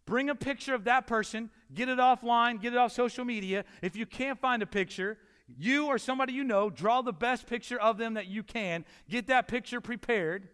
Bring 0.05 0.29
a 0.29 0.35
picture 0.35 0.73
of 0.73 0.83
that 0.85 1.07
person, 1.07 1.49
get 1.73 1.87
it 1.87 1.99
offline, 1.99 2.61
get 2.61 2.73
it 2.73 2.77
off 2.77 2.91
social 2.91 3.23
media. 3.23 3.63
If 3.81 3.95
you 3.95 4.05
can't 4.05 4.39
find 4.39 4.61
a 4.61 4.65
picture, 4.65 5.17
you 5.57 5.87
or 5.87 5.97
somebody 5.97 6.33
you 6.33 6.43
know, 6.43 6.69
draw 6.69 7.01
the 7.01 7.13
best 7.13 7.47
picture 7.47 7.79
of 7.79 7.97
them 7.97 8.15
that 8.15 8.27
you 8.27 8.43
can, 8.43 8.83
get 9.09 9.27
that 9.27 9.47
picture 9.47 9.79
prepared, 9.79 10.49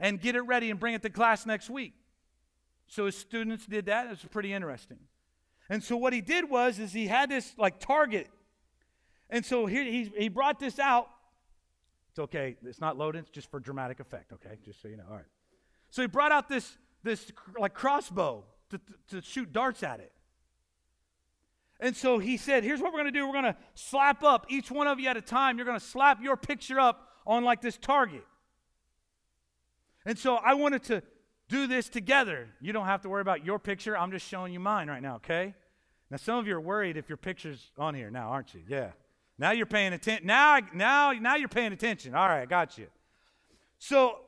and 0.00 0.20
get 0.20 0.36
it 0.36 0.42
ready 0.42 0.70
and 0.70 0.80
bring 0.80 0.94
it 0.94 1.02
to 1.02 1.10
class 1.10 1.44
next 1.44 1.68
week. 1.68 1.92
So 2.86 3.06
his 3.06 3.16
students 3.16 3.66
did 3.66 3.86
that. 3.86 4.06
It 4.06 4.10
was 4.10 4.24
pretty 4.30 4.52
interesting. 4.52 4.98
And 5.68 5.82
so 5.82 5.96
what 5.96 6.12
he 6.12 6.20
did 6.20 6.48
was 6.48 6.78
is 6.78 6.92
he 6.92 7.06
had 7.06 7.30
this 7.30 7.54
like 7.56 7.80
target. 7.80 8.28
And 9.30 9.44
so 9.44 9.66
here 9.66 9.84
he, 9.84 10.12
he 10.16 10.28
brought 10.28 10.60
this 10.60 10.78
out 10.78 11.08
it's 12.14 12.20
okay. 12.20 12.54
It's 12.64 12.80
not 12.80 12.96
loaded. 12.96 13.22
It's 13.22 13.30
just 13.30 13.50
for 13.50 13.58
dramatic 13.58 13.98
effect, 13.98 14.32
okay? 14.34 14.56
Just 14.64 14.80
so 14.80 14.86
you 14.86 14.96
know. 14.96 15.02
All 15.10 15.16
right. 15.16 15.24
So 15.90 16.00
he 16.00 16.06
brought 16.06 16.30
out 16.30 16.48
this, 16.48 16.78
this 17.02 17.32
like 17.58 17.74
crossbow 17.74 18.44
to, 18.70 18.80
to, 19.08 19.20
shoot 19.20 19.52
darts 19.52 19.82
at 19.82 19.98
it. 19.98 20.12
And 21.80 21.96
so 21.96 22.20
he 22.20 22.36
said, 22.36 22.62
here's 22.62 22.80
what 22.80 22.92
we're 22.92 23.00
going 23.00 23.12
to 23.12 23.18
do. 23.18 23.26
We're 23.26 23.32
going 23.32 23.52
to 23.52 23.56
slap 23.74 24.22
up 24.22 24.46
each 24.48 24.70
one 24.70 24.86
of 24.86 25.00
you 25.00 25.08
at 25.08 25.16
a 25.16 25.20
time. 25.20 25.58
You're 25.58 25.66
going 25.66 25.78
to 25.78 25.84
slap 25.84 26.22
your 26.22 26.36
picture 26.36 26.78
up 26.78 27.08
on 27.26 27.42
like 27.42 27.60
this 27.60 27.76
target. 27.76 28.24
And 30.06 30.16
so 30.16 30.36
I 30.36 30.54
wanted 30.54 30.84
to 30.84 31.02
do 31.48 31.66
this 31.66 31.88
together. 31.88 32.46
You 32.60 32.72
don't 32.72 32.86
have 32.86 33.00
to 33.02 33.08
worry 33.08 33.22
about 33.22 33.44
your 33.44 33.58
picture. 33.58 33.98
I'm 33.98 34.12
just 34.12 34.28
showing 34.28 34.52
you 34.52 34.60
mine 34.60 34.86
right 34.86 35.02
now, 35.02 35.16
okay? 35.16 35.52
Now, 36.12 36.18
some 36.18 36.38
of 36.38 36.46
you 36.46 36.54
are 36.54 36.60
worried 36.60 36.96
if 36.96 37.08
your 37.08 37.18
picture's 37.18 37.72
on 37.76 37.96
here 37.96 38.08
now, 38.08 38.28
aren't 38.28 38.54
you? 38.54 38.60
Yeah. 38.68 38.92
Now 39.38 39.50
you're 39.50 39.66
paying 39.66 39.92
attention. 39.92 40.26
Now, 40.26 40.60
now, 40.72 41.12
now 41.12 41.36
you're 41.36 41.48
paying 41.48 41.72
attention. 41.72 42.14
All 42.14 42.28
right, 42.28 42.42
I 42.42 42.46
got 42.46 42.78
you. 42.78 42.86
So 43.78 44.18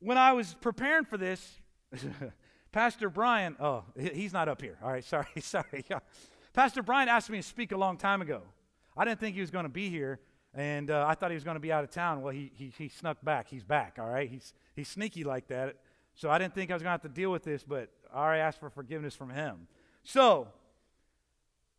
when 0.00 0.18
I 0.18 0.32
was 0.32 0.54
preparing 0.60 1.04
for 1.04 1.16
this, 1.16 1.58
Pastor 2.72 3.08
Brian, 3.08 3.56
oh, 3.60 3.84
he's 3.98 4.32
not 4.32 4.48
up 4.48 4.60
here. 4.60 4.78
All 4.82 4.90
right, 4.90 5.04
sorry, 5.14 5.26
sorry. 5.40 5.84
Pastor 6.52 6.82
Brian 6.82 7.08
asked 7.08 7.30
me 7.30 7.38
to 7.38 7.42
speak 7.42 7.72
a 7.72 7.76
long 7.76 7.96
time 7.96 8.20
ago. 8.20 8.42
I 8.96 9.04
didn't 9.04 9.20
think 9.20 9.34
he 9.34 9.40
was 9.40 9.50
going 9.50 9.64
to 9.64 9.70
be 9.70 9.88
here, 9.88 10.20
and 10.54 10.90
uh, 10.90 11.06
I 11.08 11.14
thought 11.14 11.30
he 11.30 11.34
was 11.34 11.44
going 11.44 11.54
to 11.56 11.60
be 11.60 11.72
out 11.72 11.82
of 11.82 11.90
town. 11.90 12.20
Well, 12.20 12.32
he, 12.32 12.52
he, 12.54 12.72
he 12.76 12.88
snuck 12.88 13.16
back. 13.22 13.48
He's 13.48 13.64
back, 13.64 13.96
all 13.98 14.08
right? 14.08 14.28
He's, 14.28 14.52
he's 14.76 14.88
sneaky 14.88 15.24
like 15.24 15.48
that. 15.48 15.76
So 16.14 16.28
I 16.28 16.36
didn't 16.36 16.54
think 16.54 16.70
I 16.70 16.74
was 16.74 16.82
going 16.82 16.88
to 16.88 17.02
have 17.02 17.02
to 17.02 17.08
deal 17.08 17.30
with 17.30 17.42
this, 17.42 17.64
but 17.64 17.88
I 18.12 18.18
already 18.18 18.42
asked 18.42 18.60
for 18.60 18.68
forgiveness 18.68 19.14
from 19.14 19.30
him. 19.30 19.66
So 20.04 20.48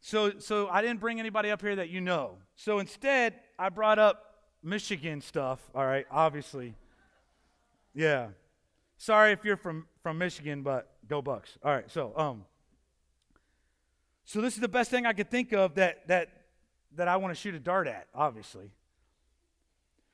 so, 0.05 0.37
so 0.37 0.67
I 0.67 0.81
didn't 0.81 0.99
bring 0.99 1.21
anybody 1.21 1.49
up 1.49 1.61
here 1.61 1.77
that 1.77 1.87
you 1.87 2.01
know. 2.01 2.35
So 2.57 2.79
instead, 2.79 3.35
I 3.57 3.69
brought 3.69 3.99
up 3.99 4.35
Michigan 4.61 5.21
stuff, 5.21 5.61
all 5.73 5.85
right, 5.85 6.05
obviously. 6.11 6.75
Yeah. 7.95 8.27
Sorry 8.97 9.31
if 9.31 9.45
you're 9.45 9.55
from, 9.55 9.87
from 10.01 10.17
Michigan, 10.17 10.61
but 10.61 10.91
go 11.07 11.21
Bucks. 11.21 11.57
All 11.63 11.71
right, 11.71 11.89
so 11.89 12.11
um 12.17 12.43
so 14.25 14.41
this 14.41 14.55
is 14.55 14.59
the 14.59 14.67
best 14.67 14.91
thing 14.91 15.05
I 15.05 15.13
could 15.13 15.31
think 15.31 15.53
of 15.53 15.75
that 15.75 16.05
that 16.09 16.27
that 16.95 17.07
I 17.07 17.15
want 17.15 17.33
to 17.33 17.39
shoot 17.39 17.55
a 17.55 17.59
dart 17.59 17.87
at, 17.87 18.07
obviously. 18.13 18.71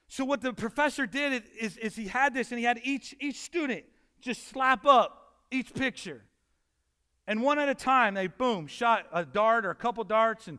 So 0.08 0.24
what 0.24 0.42
the 0.42 0.54
professor 0.54 1.08
did 1.08 1.44
is, 1.60 1.78
is 1.78 1.96
he 1.96 2.08
had 2.08 2.36
this 2.36 2.52
and 2.52 2.60
he 2.60 2.66
had 2.66 2.80
each 2.84 3.16
each 3.20 3.38
student 3.38 3.86
just 4.22 4.50
slap 4.50 4.86
up 4.86 5.34
each 5.50 5.74
picture. 5.74 6.22
And 7.30 7.44
one 7.44 7.60
at 7.60 7.70
a 7.70 7.76
time, 7.76 8.16
they 8.16 8.26
boom, 8.26 8.66
shot 8.66 9.06
a 9.14 9.24
dart 9.24 9.64
or 9.64 9.70
a 9.70 9.76
couple 9.76 10.04
darts. 10.04 10.48
And 10.48 10.58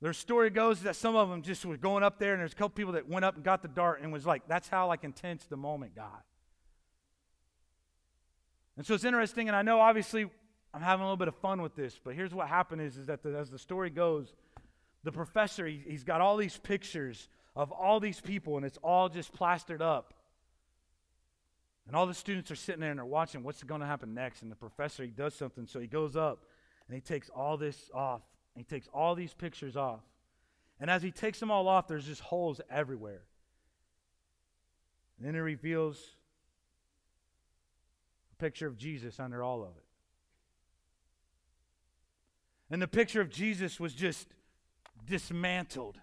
their 0.00 0.12
story 0.12 0.48
goes 0.48 0.82
that 0.82 0.94
some 0.94 1.16
of 1.16 1.28
them 1.28 1.42
just 1.42 1.66
were 1.66 1.76
going 1.76 2.04
up 2.04 2.20
there, 2.20 2.34
and 2.34 2.40
there's 2.40 2.52
a 2.52 2.54
couple 2.54 2.70
people 2.70 2.92
that 2.92 3.08
went 3.08 3.24
up 3.24 3.34
and 3.34 3.42
got 3.42 3.62
the 3.62 3.68
dart 3.68 4.00
and 4.00 4.12
was 4.12 4.24
like, 4.24 4.46
that's 4.46 4.68
how 4.68 4.86
like 4.86 5.02
intense 5.02 5.44
the 5.46 5.56
moment 5.56 5.96
got. 5.96 6.22
And 8.76 8.86
so 8.86 8.94
it's 8.94 9.02
interesting, 9.02 9.48
and 9.48 9.56
I 9.56 9.62
know 9.62 9.80
obviously 9.80 10.30
I'm 10.72 10.82
having 10.82 11.02
a 11.02 11.04
little 11.04 11.16
bit 11.16 11.26
of 11.26 11.34
fun 11.34 11.60
with 11.60 11.74
this, 11.74 11.98
but 12.02 12.14
here's 12.14 12.32
what 12.32 12.46
happened 12.46 12.80
is, 12.80 12.96
is 12.96 13.08
that 13.08 13.24
the, 13.24 13.36
as 13.36 13.50
the 13.50 13.58
story 13.58 13.90
goes, 13.90 14.32
the 15.02 15.10
professor, 15.10 15.66
he, 15.66 15.82
he's 15.84 16.04
got 16.04 16.20
all 16.20 16.36
these 16.36 16.58
pictures 16.58 17.28
of 17.56 17.72
all 17.72 17.98
these 17.98 18.20
people, 18.20 18.56
and 18.56 18.64
it's 18.64 18.78
all 18.84 19.08
just 19.08 19.32
plastered 19.32 19.82
up. 19.82 20.14
And 21.86 21.96
all 21.96 22.06
the 22.06 22.14
students 22.14 22.50
are 22.50 22.56
sitting 22.56 22.80
there 22.80 22.90
and 22.90 22.98
they're 22.98 23.04
watching 23.04 23.42
what's 23.42 23.62
going 23.62 23.80
to 23.80 23.86
happen 23.86 24.14
next. 24.14 24.42
And 24.42 24.50
the 24.50 24.56
professor, 24.56 25.02
he 25.02 25.10
does 25.10 25.34
something. 25.34 25.66
So 25.66 25.80
he 25.80 25.86
goes 25.86 26.16
up 26.16 26.44
and 26.86 26.94
he 26.94 27.00
takes 27.00 27.28
all 27.30 27.56
this 27.56 27.90
off. 27.92 28.22
He 28.56 28.64
takes 28.64 28.88
all 28.92 29.14
these 29.14 29.34
pictures 29.34 29.76
off. 29.76 30.00
And 30.78 30.90
as 30.90 31.02
he 31.02 31.10
takes 31.10 31.40
them 31.40 31.50
all 31.50 31.68
off, 31.68 31.88
there's 31.88 32.06
just 32.06 32.20
holes 32.20 32.60
everywhere. 32.70 33.22
And 35.16 35.26
then 35.26 35.34
he 35.34 35.40
reveals 35.40 35.98
a 38.32 38.36
picture 38.42 38.66
of 38.66 38.76
Jesus 38.76 39.20
under 39.20 39.42
all 39.42 39.62
of 39.62 39.76
it. 39.76 39.84
And 42.70 42.80
the 42.80 42.88
picture 42.88 43.20
of 43.20 43.30
Jesus 43.30 43.78
was 43.78 43.94
just 43.94 44.28
dismantled 45.04 45.98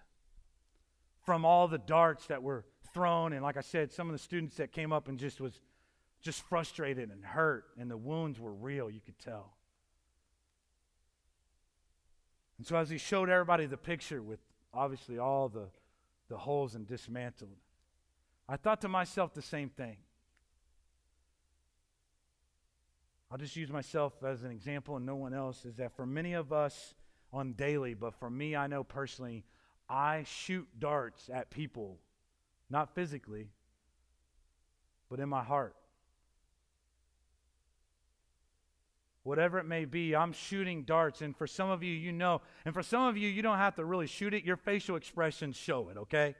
from 1.26 1.44
all 1.44 1.68
the 1.68 1.78
darts 1.78 2.26
that 2.28 2.42
were 2.42 2.64
thrown. 2.94 3.32
And 3.32 3.42
like 3.42 3.56
I 3.56 3.60
said, 3.60 3.92
some 3.92 4.08
of 4.08 4.12
the 4.12 4.18
students 4.18 4.56
that 4.56 4.72
came 4.72 4.92
up 4.92 5.08
and 5.08 5.18
just 5.18 5.40
was 5.40 5.60
just 6.20 6.42
frustrated 6.42 7.10
and 7.10 7.24
hurt, 7.24 7.64
and 7.78 7.90
the 7.90 7.96
wounds 7.96 8.38
were 8.38 8.52
real, 8.52 8.90
you 8.90 9.00
could 9.00 9.18
tell. 9.18 9.54
And 12.58 12.66
so 12.66 12.76
as 12.76 12.90
he 12.90 12.98
showed 12.98 13.30
everybody 13.30 13.64
the 13.66 13.78
picture 13.78 14.22
with 14.22 14.40
obviously 14.74 15.18
all 15.18 15.48
the, 15.48 15.68
the 16.28 16.36
holes 16.36 16.74
and 16.74 16.86
dismantled, 16.86 17.56
I 18.48 18.56
thought 18.56 18.82
to 18.82 18.88
myself 18.88 19.32
the 19.32 19.40
same 19.40 19.70
thing. 19.70 19.96
I'll 23.30 23.38
just 23.38 23.56
use 23.56 23.70
myself 23.70 24.12
as 24.24 24.42
an 24.42 24.50
example 24.50 24.96
and 24.96 25.06
no 25.06 25.16
one 25.16 25.32
else, 25.32 25.64
is 25.64 25.76
that 25.76 25.96
for 25.96 26.04
many 26.04 26.34
of 26.34 26.52
us 26.52 26.94
on 27.32 27.52
daily, 27.52 27.94
but 27.94 28.12
for 28.12 28.28
me, 28.28 28.56
I 28.56 28.66
know 28.66 28.82
personally, 28.82 29.44
I 29.88 30.24
shoot 30.26 30.68
darts 30.78 31.30
at 31.32 31.48
people, 31.48 31.98
not 32.68 32.94
physically, 32.94 33.48
but 35.08 35.20
in 35.20 35.28
my 35.28 35.42
heart. 35.42 35.76
Whatever 39.22 39.58
it 39.58 39.64
may 39.64 39.84
be, 39.84 40.16
I'm 40.16 40.32
shooting 40.32 40.82
darts. 40.84 41.20
And 41.20 41.36
for 41.36 41.46
some 41.46 41.68
of 41.70 41.82
you, 41.82 41.92
you 41.92 42.12
know. 42.12 42.40
And 42.64 42.72
for 42.72 42.82
some 42.82 43.02
of 43.02 43.16
you, 43.16 43.28
you 43.28 43.42
don't 43.42 43.58
have 43.58 43.74
to 43.76 43.84
really 43.84 44.06
shoot 44.06 44.32
it. 44.32 44.44
Your 44.44 44.56
facial 44.56 44.96
expressions 44.96 45.56
show 45.56 45.90
it, 45.90 45.98
okay? 45.98 46.34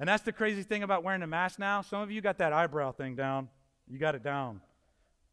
And 0.00 0.08
that's 0.08 0.24
the 0.24 0.32
crazy 0.32 0.64
thing 0.64 0.82
about 0.82 1.04
wearing 1.04 1.22
a 1.22 1.28
mask 1.28 1.58
now. 1.60 1.80
Some 1.80 2.00
of 2.00 2.10
you 2.10 2.20
got 2.20 2.38
that 2.38 2.52
eyebrow 2.52 2.92
thing 2.92 3.14
down. 3.14 3.48
You 3.88 3.98
got 3.98 4.16
it 4.16 4.24
down. 4.24 4.60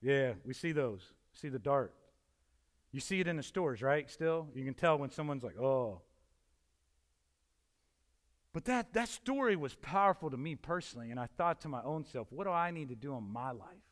Yeah, 0.01 0.33
we 0.45 0.53
see 0.53 0.71
those. 0.71 1.01
See 1.33 1.49
the 1.49 1.59
dart. 1.59 1.93
You 2.91 2.99
see 2.99 3.19
it 3.19 3.27
in 3.27 3.35
the 3.35 3.43
stores, 3.43 3.81
right? 3.81 4.09
Still, 4.09 4.47
you 4.53 4.63
can 4.63 4.73
tell 4.73 4.97
when 4.97 5.09
someone's 5.09 5.43
like, 5.43 5.57
"Oh." 5.59 6.01
But 8.51 8.65
that 8.65 8.93
that 8.93 9.09
story 9.09 9.55
was 9.55 9.75
powerful 9.75 10.29
to 10.31 10.37
me 10.37 10.55
personally, 10.55 11.11
and 11.11 11.19
I 11.19 11.27
thought 11.27 11.61
to 11.61 11.69
my 11.69 11.83
own 11.83 12.03
self, 12.03 12.31
"What 12.31 12.45
do 12.45 12.51
I 12.51 12.71
need 12.71 12.89
to 12.89 12.95
do 12.95 13.15
in 13.15 13.23
my 13.23 13.51
life 13.51 13.88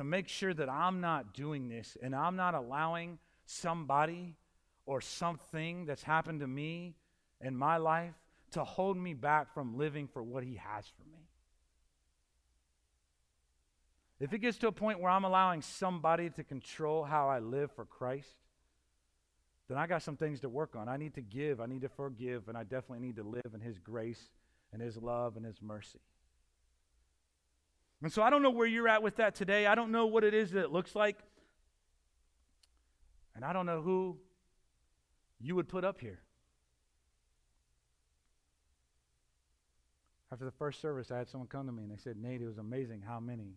to 0.00 0.04
make 0.04 0.28
sure 0.28 0.54
that 0.54 0.70
I'm 0.70 1.02
not 1.02 1.34
doing 1.34 1.68
this 1.68 1.94
and 2.00 2.16
I'm 2.16 2.34
not 2.34 2.54
allowing 2.54 3.18
somebody 3.44 4.34
or 4.86 5.02
something 5.02 5.84
that's 5.84 6.02
happened 6.02 6.40
to 6.40 6.46
me 6.46 6.94
in 7.42 7.54
my 7.54 7.76
life 7.76 8.14
to 8.52 8.64
hold 8.64 8.96
me 8.96 9.12
back 9.12 9.52
from 9.52 9.76
living 9.76 10.08
for 10.08 10.22
what 10.22 10.42
He 10.42 10.54
has 10.54 10.86
for 10.88 11.04
me?" 11.04 11.28
If 14.20 14.32
it 14.32 14.38
gets 14.38 14.56
to 14.58 14.68
a 14.68 14.72
point 14.72 15.00
where 15.00 15.10
I'm 15.10 15.24
allowing 15.24 15.60
somebody 15.60 16.30
to 16.30 16.44
control 16.44 17.04
how 17.04 17.28
I 17.28 17.40
live 17.40 17.70
for 17.72 17.84
Christ, 17.84 18.38
then 19.68 19.76
I 19.76 19.86
got 19.86 20.00
some 20.00 20.16
things 20.16 20.40
to 20.40 20.48
work 20.48 20.76
on. 20.76 20.88
I 20.88 20.96
need 20.96 21.12
to 21.16 21.20
give, 21.20 21.60
I 21.60 21.66
need 21.66 21.82
to 21.82 21.90
forgive, 21.90 22.48
and 22.48 22.56
I 22.56 22.62
definitely 22.64 23.06
need 23.06 23.16
to 23.16 23.22
live 23.22 23.52
in 23.52 23.60
His 23.60 23.78
grace 23.78 24.30
and 24.72 24.80
His 24.80 24.96
love 24.96 25.36
and 25.36 25.44
His 25.44 25.60
mercy. 25.60 26.00
And 28.02 28.12
so 28.12 28.22
I 28.22 28.30
don't 28.30 28.42
know 28.42 28.50
where 28.50 28.66
you're 28.66 28.88
at 28.88 29.02
with 29.02 29.16
that 29.16 29.34
today. 29.34 29.66
I 29.66 29.74
don't 29.74 29.92
know 29.92 30.06
what 30.06 30.24
it 30.24 30.32
is 30.32 30.52
that 30.52 30.64
it 30.64 30.72
looks 30.72 30.94
like. 30.94 31.18
And 33.34 33.44
I 33.44 33.52
don't 33.52 33.66
know 33.66 33.82
who 33.82 34.16
you 35.40 35.54
would 35.54 35.68
put 35.68 35.84
up 35.84 36.00
here. 36.00 36.20
After 40.32 40.44
the 40.44 40.50
first 40.52 40.80
service, 40.80 41.10
I 41.10 41.18
had 41.18 41.28
someone 41.28 41.48
come 41.48 41.66
to 41.66 41.72
me 41.72 41.82
and 41.82 41.92
they 41.92 41.96
said, 41.96 42.16
Nate, 42.16 42.40
it 42.40 42.46
was 42.46 42.58
amazing 42.58 43.02
how 43.06 43.18
many 43.18 43.56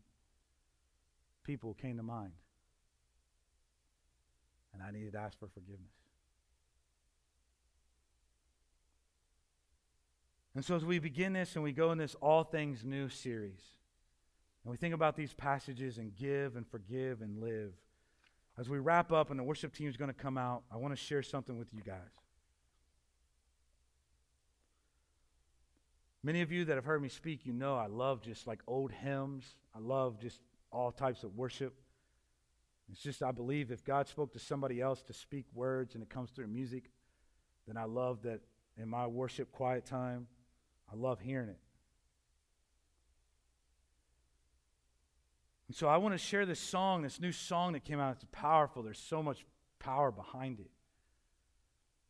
people 1.43 1.73
came 1.75 1.97
to 1.97 2.03
mind. 2.03 2.31
And 4.73 4.81
I 4.81 4.91
needed 4.91 5.13
to 5.13 5.19
ask 5.19 5.37
for 5.37 5.47
forgiveness. 5.47 5.91
And 10.55 10.63
so, 10.63 10.75
as 10.75 10.85
we 10.85 10.99
begin 10.99 11.33
this 11.33 11.55
and 11.55 11.63
we 11.63 11.71
go 11.71 11.91
in 11.91 11.97
this 11.97 12.15
All 12.15 12.43
Things 12.43 12.83
New 12.83 13.09
series, 13.09 13.61
and 14.63 14.71
we 14.71 14.77
think 14.77 14.93
about 14.93 15.15
these 15.15 15.33
passages 15.33 15.97
and 15.97 16.15
give 16.15 16.55
and 16.55 16.65
forgive 16.67 17.21
and 17.21 17.39
live, 17.39 17.73
as 18.57 18.69
we 18.69 18.79
wrap 18.79 19.11
up 19.11 19.29
and 19.29 19.39
the 19.39 19.43
worship 19.43 19.73
team 19.73 19.89
is 19.89 19.97
going 19.97 20.09
to 20.09 20.13
come 20.13 20.37
out, 20.37 20.63
I 20.71 20.77
want 20.77 20.93
to 20.93 21.01
share 21.01 21.23
something 21.23 21.57
with 21.57 21.67
you 21.73 21.81
guys. 21.81 21.97
Many 26.23 26.41
of 26.41 26.51
you 26.51 26.63
that 26.65 26.75
have 26.75 26.85
heard 26.85 27.01
me 27.01 27.09
speak, 27.09 27.45
you 27.45 27.51
know 27.51 27.75
I 27.75 27.87
love 27.87 28.21
just 28.21 28.47
like 28.47 28.61
old 28.65 28.91
hymns. 28.91 29.55
I 29.75 29.79
love 29.79 30.19
just 30.21 30.39
all 30.71 30.91
types 30.91 31.23
of 31.23 31.35
worship. 31.35 31.73
It's 32.91 33.01
just, 33.01 33.23
I 33.23 33.31
believe 33.31 33.71
if 33.71 33.83
God 33.83 34.07
spoke 34.07 34.31
to 34.33 34.39
somebody 34.39 34.79
else 34.79 35.01
to 35.03 35.13
speak 35.13 35.45
words 35.53 35.95
and 35.95 36.03
it 36.03 36.09
comes 36.09 36.29
through 36.31 36.47
music, 36.47 36.91
then 37.67 37.75
I 37.75 37.85
love 37.85 38.21
that 38.23 38.41
in 38.77 38.87
my 38.87 39.07
worship 39.07 39.51
quiet 39.51 39.85
time, 39.85 40.27
I 40.91 40.95
love 40.95 41.19
hearing 41.19 41.49
it. 41.49 41.59
And 45.73 45.77
so 45.79 45.87
I 45.87 45.97
want 45.97 46.13
to 46.13 46.19
share 46.19 46.45
this 46.45 46.59
song, 46.59 47.01
this 47.01 47.19
new 47.19 47.31
song 47.31 47.73
that 47.73 47.83
came 47.83 47.99
out. 47.99 48.17
It's 48.17 48.27
powerful. 48.31 48.83
There's 48.83 48.99
so 48.99 49.23
much 49.23 49.43
power 49.79 50.11
behind 50.11 50.59
it. 50.59 50.69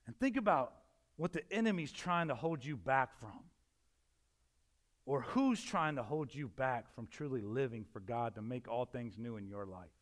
And 0.05 0.19
think 0.19 0.35
about 0.35 0.73
what 1.15 1.31
the 1.31 1.49
enemy's 1.49 1.93
trying 1.93 2.27
to 2.27 2.35
hold 2.35 2.65
you 2.65 2.75
back 2.75 3.17
from 3.21 3.39
or 5.05 5.21
who's 5.21 5.63
trying 5.63 5.95
to 5.95 6.03
hold 6.03 6.35
you 6.35 6.49
back 6.49 6.93
from 6.93 7.07
truly 7.07 7.39
living 7.39 7.85
for 7.93 8.01
God 8.01 8.35
to 8.35 8.41
make 8.41 8.67
all 8.67 8.83
things 8.83 9.17
new 9.17 9.37
in 9.37 9.47
your 9.47 9.65
life. 9.65 9.95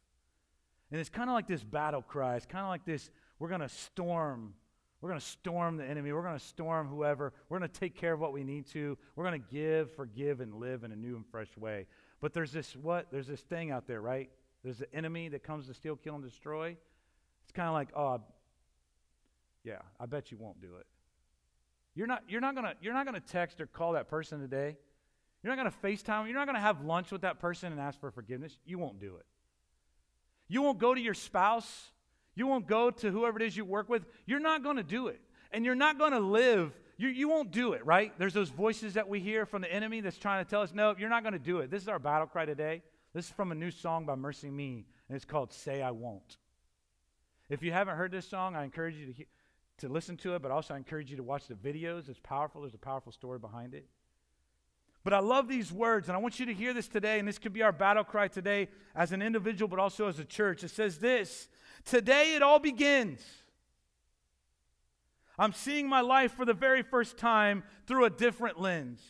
And 0.90 1.00
it's 1.00 1.12
kind 1.12 1.30
of 1.30 1.36
like 1.36 1.46
this 1.46 1.64
battle 1.64 2.02
cry. 2.02 2.38
It's 2.38 2.48
kind 2.48 2.64
of 2.64 2.70
like 2.70 2.84
this 2.84 3.12
we're 3.38 3.50
going 3.50 3.62
to 3.62 3.70
storm. 3.70 4.56
We're 5.02 5.10
going 5.10 5.22
to 5.22 5.28
storm 5.28 5.78
the 5.78 5.86
enemy. 5.86 6.14
We're 6.14 6.24
going 6.24 6.38
to 6.38 6.44
storm 6.44 6.88
whoever. 6.88 7.32
We're 7.48 7.60
going 7.60 7.70
to 7.70 7.80
take 7.80 7.96
care 7.96 8.14
of 8.14 8.20
what 8.20 8.34
we 8.34 8.44
need 8.44 8.66
to. 8.70 8.98
We're 9.16 9.26
going 9.26 9.40
to 9.40 9.48
give, 9.52 9.92
forgive, 9.92 10.42
and 10.42 10.56
live 10.56 10.84
in 10.84 10.92
a 10.92 10.96
new 10.96 11.16
and 11.16 11.26
fresh 11.28 11.56
way. 11.58 11.86
But 12.22 12.34
there's 12.34 12.52
this 12.52 12.76
what? 12.76 13.08
There's 13.12 13.28
this 13.28 13.42
thing 13.42 13.72
out 13.72 13.88
there, 13.88 14.02
right? 14.02 14.30
There's 14.64 14.78
the 14.78 14.94
enemy 14.96 15.28
that 15.30 15.44
comes 15.44 15.68
to 15.68 15.74
steal, 15.74 15.96
kill, 15.96 16.16
and 16.16 16.24
destroy. 16.24 16.78
It's 17.44 17.52
kind 17.52 17.68
of 17.68 17.74
like, 17.74 17.90
oh, 17.96 18.22
yeah, 19.64 19.80
I 20.00 20.06
bet 20.06 20.32
you 20.32 20.38
won't 20.38 20.62
do 20.62 20.76
it. 20.80 20.86
You're 21.96 22.08
not, 22.08 22.24
you're 22.30 22.42
not 22.42 22.56
gonna, 22.56 22.76
you're 22.82 22.94
not 22.94 23.06
gonna 23.06 23.20
text 23.20 23.60
or 23.60 23.66
call 23.66 23.94
that 23.94 24.08
person 24.08 24.40
today 24.40 24.78
you're 25.44 25.56
not 25.56 25.64
to 25.72 25.88
FaceTime. 25.88 26.26
You're 26.26 26.36
not 26.36 26.46
to 26.56 26.62
have 26.62 26.86
lunch 26.86 27.12
with 27.12 27.22
that 27.22 27.40
person 27.40 27.72
and 27.72 27.82
ask 27.82 28.00
for 28.00 28.12
forgiveness. 28.12 28.58
You 28.66 28.78
won't 28.78 29.00
do 29.00 29.16
it. 29.16 29.26
You 30.48 30.62
won't 30.62 30.78
go 30.78 30.94
to 30.94 31.02
your 31.02 31.14
spouse. 31.14 31.92
You 32.36 32.48
won't 32.48 32.68
go 32.68 32.92
to 32.92 33.10
whoever 33.10 33.40
it 33.40 33.46
is 33.46 33.58
you 33.58 33.66
work 33.66 33.90
with. 33.90 34.06
You're 34.26 34.40
not 34.40 34.64
to 34.78 34.84
do 34.84 35.08
it. 35.08 35.20
And 35.52 35.66
you're 35.66 35.76
not 35.76 35.98
to 36.14 36.20
live. 36.20 36.74
You, 37.02 37.10
you 37.10 37.28
won't 37.28 37.50
do 37.50 37.74
it, 37.74 37.84
right? 37.84 38.14
There's 38.20 38.36
those 38.36 38.50
voices 38.50 38.94
that 38.94 39.10
we 39.10 39.20
hear 39.20 39.48
from 39.48 39.64
the 39.64 39.74
enemy 39.74 40.02
that's 40.02 40.20
trying 40.20 40.46
to 40.46 40.48
tell 40.48 40.62
us, 40.62 40.72
no, 40.72 40.94
you're 41.00 41.10
not 41.10 41.24
going 41.24 41.34
to 41.34 41.40
do 41.40 41.58
it. 41.58 41.72
This 41.72 41.82
is 41.82 41.88
our 41.88 41.98
battle 41.98 42.28
cry 42.28 42.46
today. 42.46 42.84
This 43.12 43.26
is 43.26 43.32
from 43.32 43.52
a 43.52 43.56
new 43.56 43.72
song 43.72 44.06
by 44.06 44.14
MercyMe, 44.14 44.86
and 45.10 45.16
it's 45.16 45.26
called 45.26 45.52
Say 45.52 45.82
I 45.82 45.90
Won't. 45.90 46.38
If 47.50 47.64
you 47.64 47.72
haven't 47.72 47.98
heard 47.98 48.12
this 48.12 48.30
song, 48.30 48.56
I 48.56 48.64
encourage 48.64 48.98
you 48.98 49.08
to, 49.08 49.14
he- 49.14 49.28
to 49.80 49.90
listen 49.90 50.16
to 50.18 50.36
it, 50.36 50.44
but 50.44 50.52
also 50.52 50.76
I 50.76 50.78
encourage 50.78 51.10
you 51.10 51.18
to 51.18 51.24
watch 51.24 51.48
the 51.48 51.56
videos. 51.56 52.08
It's 52.08 52.20
powerful, 52.20 52.62
there's 52.62 52.76
a 52.76 52.78
powerful 52.78 53.12
story 53.12 53.40
behind 53.40 53.74
it. 53.74 53.88
But 55.04 55.16
I 55.16 55.20
love 55.22 55.48
these 55.48 55.72
words, 55.72 56.08
and 56.08 56.16
I 56.16 56.20
want 56.20 56.40
you 56.40 56.46
to 56.46 56.54
hear 56.54 56.72
this 56.72 56.88
today, 56.88 57.18
and 57.18 57.28
this 57.28 57.40
could 57.40 57.52
be 57.52 57.64
our 57.64 57.72
battle 57.72 58.04
cry 58.04 58.28
today 58.28 58.68
as 58.94 59.12
an 59.12 59.24
individual, 59.24 59.68
but 59.68 59.80
also 59.80 60.08
as 60.08 60.20
a 60.20 60.24
church. 60.24 60.64
It 60.64 60.70
says 60.70 61.00
this 61.00 61.50
Today 61.84 62.36
it 62.36 62.44
all 62.44 62.60
begins. 62.60 63.22
I'm 65.42 65.54
seeing 65.54 65.90
my 65.90 66.02
life 66.02 66.34
for 66.34 66.46
the 66.46 66.54
very 66.54 66.84
first 66.84 67.18
time 67.18 67.64
through 67.88 68.06
a 68.06 68.12
different 68.12 68.62
lens. 68.62 69.02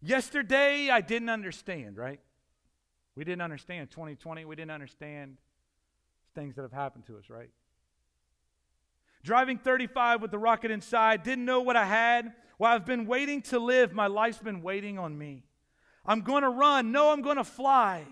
Yesterday, 0.00 0.88
I 0.88 1.02
didn't 1.02 1.28
understand, 1.28 1.98
right? 1.98 2.18
We 3.14 3.24
didn't 3.24 3.42
understand 3.42 3.90
2020. 3.90 4.46
We 4.46 4.56
didn't 4.56 4.70
understand 4.70 5.36
things 6.34 6.56
that 6.56 6.62
have 6.62 6.72
happened 6.72 7.04
to 7.08 7.18
us, 7.18 7.28
right? 7.28 7.50
Driving 9.22 9.58
35 9.58 10.22
with 10.22 10.30
the 10.30 10.38
rocket 10.38 10.70
inside, 10.70 11.24
didn't 11.24 11.44
know 11.44 11.60
what 11.60 11.76
I 11.76 11.84
had. 11.84 12.32
Well, 12.58 12.72
I've 12.72 12.86
been 12.86 13.04
waiting 13.04 13.42
to 13.42 13.58
live. 13.58 13.92
My 13.92 14.06
life's 14.06 14.38
been 14.38 14.62
waiting 14.62 14.98
on 14.98 15.18
me. 15.18 15.44
I'm 16.06 16.22
going 16.22 16.42
to 16.42 16.48
run. 16.48 16.90
No, 16.90 17.12
I'm 17.12 17.20
going 17.20 17.36
to 17.36 17.44
fly. 17.44 18.06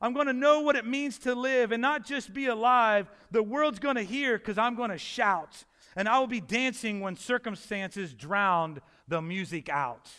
I'm 0.00 0.12
going 0.12 0.28
to 0.28 0.32
know 0.32 0.60
what 0.60 0.76
it 0.76 0.86
means 0.86 1.18
to 1.20 1.34
live 1.34 1.72
and 1.72 1.82
not 1.82 2.04
just 2.04 2.32
be 2.32 2.46
alive. 2.46 3.10
The 3.32 3.42
world's 3.42 3.80
going 3.80 3.96
to 3.96 4.02
hear 4.02 4.38
because 4.38 4.56
I'm 4.56 4.76
going 4.76 4.90
to 4.90 4.98
shout. 4.98 5.64
And 5.96 6.08
I 6.08 6.18
will 6.18 6.26
be 6.26 6.40
dancing 6.40 7.00
when 7.00 7.16
circumstances 7.16 8.12
drowned 8.14 8.80
the 9.06 9.22
music 9.22 9.68
out. 9.68 10.10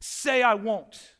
Say 0.00 0.42
I 0.42 0.54
won't. 0.54 1.16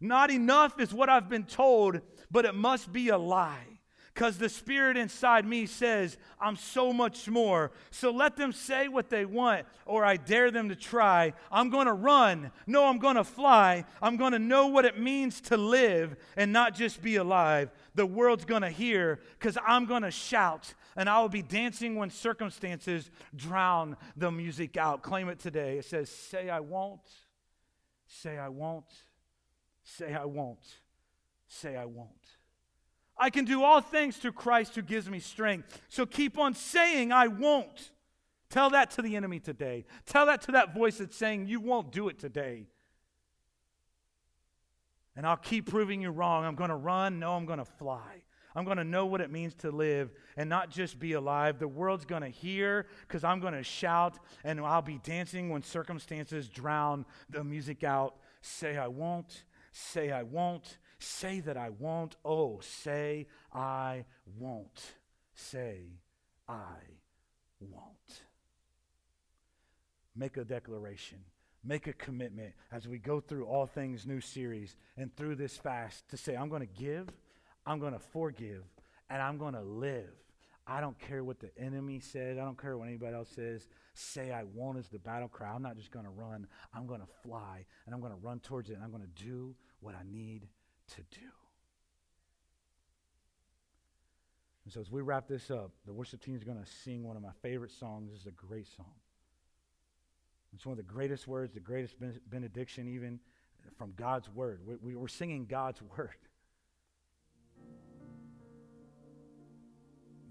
Not 0.00 0.30
enough 0.30 0.80
is 0.80 0.92
what 0.94 1.08
I've 1.08 1.28
been 1.28 1.44
told, 1.44 2.00
but 2.30 2.44
it 2.44 2.54
must 2.54 2.92
be 2.92 3.08
a 3.08 3.18
lie. 3.18 3.80
because 4.14 4.38
the 4.38 4.48
spirit 4.48 4.96
inside 4.96 5.46
me 5.46 5.64
says 5.64 6.18
I'm 6.40 6.56
so 6.56 6.92
much 6.92 7.28
more. 7.28 7.70
So 7.90 8.10
let 8.10 8.36
them 8.36 8.52
say 8.52 8.88
what 8.88 9.08
they 9.08 9.24
want, 9.24 9.66
or 9.86 10.04
I 10.04 10.16
dare 10.16 10.50
them 10.50 10.68
to 10.68 10.76
try. 10.76 11.32
I'm 11.50 11.70
going 11.70 11.86
to 11.86 11.92
run. 11.92 12.50
No, 12.66 12.86
I'm 12.86 12.98
going 12.98 13.16
to 13.16 13.24
fly. 13.24 13.84
I'm 14.02 14.16
going 14.18 14.32
to 14.32 14.38
know 14.38 14.66
what 14.66 14.84
it 14.84 14.98
means 14.98 15.40
to 15.42 15.56
live 15.56 16.16
and 16.36 16.52
not 16.52 16.74
just 16.74 17.00
be 17.00 17.16
alive. 17.16 17.70
The 17.94 18.04
world's 18.04 18.44
going 18.44 18.62
to 18.62 18.70
hear 18.70 19.20
because 19.38 19.56
I'm 19.66 19.86
going 19.86 20.02
to 20.02 20.10
shout 20.10 20.74
and 20.96 21.08
I 21.08 21.20
will 21.20 21.28
be 21.28 21.42
dancing 21.42 21.96
when 21.96 22.10
circumstances 22.10 23.10
drown 23.34 23.96
the 24.16 24.30
music 24.30 24.76
out. 24.76 25.02
Claim 25.02 25.28
it 25.28 25.38
today. 25.38 25.78
It 25.78 25.84
says, 25.84 26.08
Say 26.08 26.50
I 26.50 26.60
won't, 26.60 27.08
say 28.06 28.38
I 28.38 28.48
won't, 28.48 28.92
say 29.82 30.14
I 30.14 30.24
won't, 30.24 30.66
say 31.46 31.76
I 31.76 31.84
won't. 31.84 32.08
I 33.16 33.28
can 33.28 33.44
do 33.44 33.62
all 33.62 33.82
things 33.82 34.16
through 34.16 34.32
Christ 34.32 34.74
who 34.74 34.82
gives 34.82 35.10
me 35.10 35.20
strength. 35.20 35.80
So 35.88 36.06
keep 36.06 36.38
on 36.38 36.54
saying, 36.54 37.12
I 37.12 37.26
won't. 37.26 37.90
Tell 38.48 38.70
that 38.70 38.90
to 38.92 39.02
the 39.02 39.14
enemy 39.14 39.38
today. 39.38 39.84
Tell 40.06 40.26
that 40.26 40.40
to 40.42 40.52
that 40.52 40.74
voice 40.74 40.98
that's 40.98 41.16
saying, 41.16 41.46
You 41.46 41.60
won't 41.60 41.92
do 41.92 42.08
it 42.08 42.18
today. 42.18 42.66
And 45.16 45.26
I'll 45.26 45.36
keep 45.36 45.70
proving 45.70 46.00
you 46.00 46.10
wrong. 46.10 46.44
I'm 46.44 46.54
going 46.54 46.70
to 46.70 46.76
run. 46.76 47.18
No, 47.18 47.34
I'm 47.34 47.44
going 47.44 47.58
to 47.58 47.64
fly. 47.64 48.22
I'm 48.54 48.64
going 48.64 48.78
to 48.78 48.84
know 48.84 49.06
what 49.06 49.20
it 49.20 49.30
means 49.30 49.54
to 49.56 49.70
live 49.70 50.10
and 50.36 50.48
not 50.50 50.70
just 50.70 50.98
be 50.98 51.12
alive. 51.12 51.58
The 51.58 51.68
world's 51.68 52.04
going 52.04 52.22
to 52.22 52.28
hear 52.28 52.86
because 53.02 53.22
I'm 53.22 53.40
going 53.40 53.54
to 53.54 53.62
shout 53.62 54.18
and 54.44 54.60
I'll 54.60 54.82
be 54.82 55.00
dancing 55.02 55.50
when 55.50 55.62
circumstances 55.62 56.48
drown 56.48 57.04
the 57.28 57.44
music 57.44 57.84
out. 57.84 58.16
Say, 58.40 58.76
I 58.76 58.88
won't. 58.88 59.44
Say, 59.72 60.10
I 60.10 60.24
won't. 60.24 60.78
Say 60.98 61.40
that 61.40 61.56
I 61.56 61.70
won't. 61.70 62.16
Oh, 62.24 62.60
say, 62.60 63.26
I 63.54 64.04
won't. 64.36 64.94
Say, 65.34 65.98
I 66.48 66.76
won't. 67.60 68.24
Make 70.16 70.36
a 70.36 70.44
declaration. 70.44 71.18
Make 71.64 71.86
a 71.86 71.92
commitment 71.92 72.52
as 72.72 72.88
we 72.88 72.98
go 72.98 73.20
through 73.20 73.46
all 73.46 73.66
things 73.66 74.06
new 74.06 74.20
series 74.20 74.76
and 74.96 75.14
through 75.14 75.36
this 75.36 75.56
fast 75.56 76.08
to 76.08 76.16
say, 76.16 76.34
I'm 76.34 76.48
going 76.48 76.66
to 76.66 76.82
give, 76.82 77.08
I'm 77.66 77.78
going 77.78 77.92
to 77.92 77.98
forgive, 77.98 78.64
and 79.08 79.22
I'm 79.22 79.38
going 79.38 79.54
to 79.54 79.62
live. 79.62 80.10
I 80.66 80.80
don't 80.80 80.98
care 80.98 81.24
what 81.24 81.40
the 81.40 81.50
enemy 81.58 81.98
says. 82.00 82.38
I 82.38 82.44
don't 82.44 82.60
care 82.60 82.78
what 82.78 82.88
anybody 82.88 83.14
else 83.14 83.30
says. 83.34 83.68
Say 83.94 84.30
I 84.30 84.44
won't 84.44 84.78
is 84.78 84.88
the 84.88 84.98
battle 84.98 85.28
cry. 85.28 85.50
I'm 85.52 85.62
not 85.62 85.76
just 85.76 85.90
going 85.90 86.04
to 86.04 86.10
run. 86.10 86.46
I'm 86.74 86.86
going 86.86 87.00
to 87.00 87.08
fly, 87.22 87.64
and 87.86 87.94
I'm 87.94 88.00
going 88.00 88.12
to 88.12 88.18
run 88.18 88.40
towards 88.40 88.70
it, 88.70 88.74
and 88.74 88.84
I'm 88.84 88.90
going 88.90 89.02
to 89.02 89.24
do 89.24 89.54
what 89.80 89.94
I 89.94 90.02
need 90.10 90.46
to 90.94 91.02
do. 91.10 91.26
And 94.64 94.72
so 94.72 94.80
as 94.80 94.90
we 94.90 95.02
wrap 95.02 95.26
this 95.26 95.50
up, 95.50 95.72
the 95.86 95.92
worship 95.92 96.22
team 96.22 96.36
is 96.36 96.44
going 96.44 96.62
to 96.62 96.70
sing 96.84 97.02
one 97.02 97.16
of 97.16 97.22
my 97.22 97.32
favorite 97.42 97.72
songs. 97.72 98.10
This 98.12 98.20
is 98.20 98.26
a 98.26 98.30
great 98.30 98.68
song. 98.76 98.92
It's 100.54 100.66
one 100.66 100.72
of 100.72 100.76
the 100.76 100.92
greatest 100.92 101.26
words, 101.26 101.52
the 101.52 101.60
greatest 101.60 101.96
benediction, 102.28 102.88
even 102.88 103.20
from 103.76 103.92
God's 103.96 104.28
word. 104.28 104.60
We, 104.66 104.94
we, 104.94 105.02
are 105.02 105.08
singing 105.08 105.46
God's 105.46 105.80
word. 105.96 106.10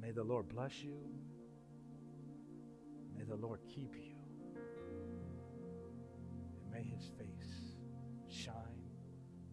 May 0.01 0.11
the 0.11 0.23
Lord 0.23 0.47
bless 0.49 0.81
you. 0.81 0.97
May 3.17 3.23
the 3.25 3.35
Lord 3.35 3.59
keep 3.67 3.95
you. 3.95 4.15
And 6.55 6.71
may 6.71 6.83
his 6.83 7.11
face 7.17 7.75
shine 8.29 8.53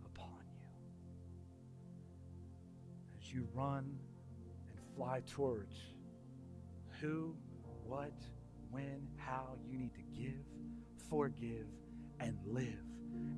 upon 0.05 0.45
you. 0.61 0.69
As 3.19 3.33
you 3.33 3.49
run 3.53 3.99
and 4.69 4.79
fly 4.95 5.23
towards 5.27 5.77
who, 7.01 7.35
what, 7.85 8.15
when, 8.71 9.09
how 9.17 9.57
you 9.69 9.79
need 9.79 9.95
to 9.95 10.03
give, 10.19 10.45
forgive, 11.11 11.67
and 12.21 12.39
live. 12.47 12.83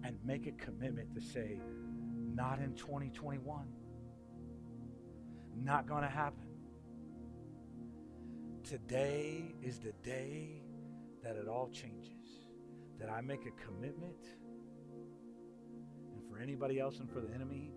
And 0.05 0.19
make 0.25 0.47
a 0.47 0.53
commitment 0.53 1.15
to 1.15 1.21
say, 1.21 1.61
not 2.35 2.59
in 2.59 2.75
2021. 2.75 3.67
Not 5.57 5.87
going 5.87 6.03
to 6.03 6.09
happen. 6.09 6.48
Today 8.69 9.55
is 9.63 9.79
the 9.79 9.93
day 10.05 10.61
that 11.25 11.37
it 11.37 11.49
all 11.49 11.71
changes. 11.73 12.13
That 13.01 13.09
I 13.09 13.23
make 13.23 13.47
a 13.47 13.65
commitment. 13.65 14.27
And 16.13 16.23
for 16.29 16.39
anybody 16.39 16.79
else 16.79 16.99
and 16.99 17.11
for 17.11 17.23
the 17.23 17.33
enemy, 17.35 17.73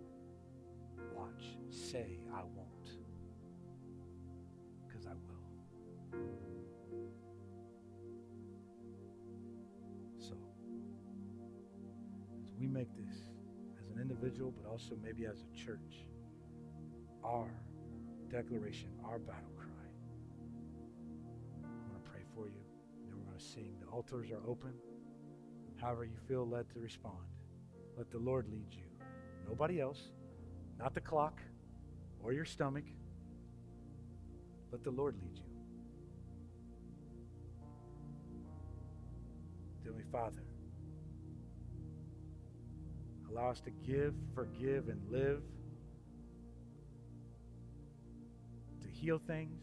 watch. 1.16 1.56
Say, 1.70 2.20
I 2.36 2.42
won't. 2.42 2.90
Because 4.86 5.06
I 5.06 5.12
will. 5.14 6.20
So, 10.20 10.34
as 12.44 12.52
we 12.60 12.68
make 12.68 12.94
this 12.98 13.16
as 13.82 13.88
an 13.96 14.02
individual, 14.02 14.52
but 14.62 14.70
also 14.70 14.98
maybe 15.02 15.26
as 15.26 15.42
a 15.42 15.58
church, 15.58 16.06
our 17.24 17.48
declaration, 18.30 18.90
our 19.06 19.20
battle 19.20 19.52
for 22.36 22.48
you. 22.48 22.64
Then 23.08 23.18
we're 23.18 23.26
going 23.26 23.38
to 23.38 23.44
sing. 23.44 23.76
The 23.80 23.88
altars 23.88 24.32
are 24.32 24.42
open. 24.48 24.74
However, 25.80 26.06
you 26.06 26.18
feel 26.28 26.48
led 26.48 26.70
to 26.74 26.80
respond. 26.80 27.26
Let 27.98 28.12
the 28.12 28.20
Lord 28.20 28.48
lead 28.52 28.68
you. 28.72 28.84
Nobody 29.48 29.82
else, 29.82 30.00
not 30.80 30.94
the 30.94 31.02
clock 31.02 31.42
or 32.24 32.34
your 32.34 32.46
stomach. 32.46 32.86
Let 34.72 34.84
the 34.84 34.92
Lord 34.92 35.16
lead 35.22 35.38
you. 35.38 35.44
Heavenly 39.84 40.06
Father, 40.12 40.44
allow 43.30 43.50
us 43.50 43.60
to 43.62 43.72
give, 43.72 44.14
forgive, 44.34 44.88
and 44.88 45.02
live, 45.12 45.42
to 48.82 48.88
heal 48.88 49.20
things, 49.26 49.60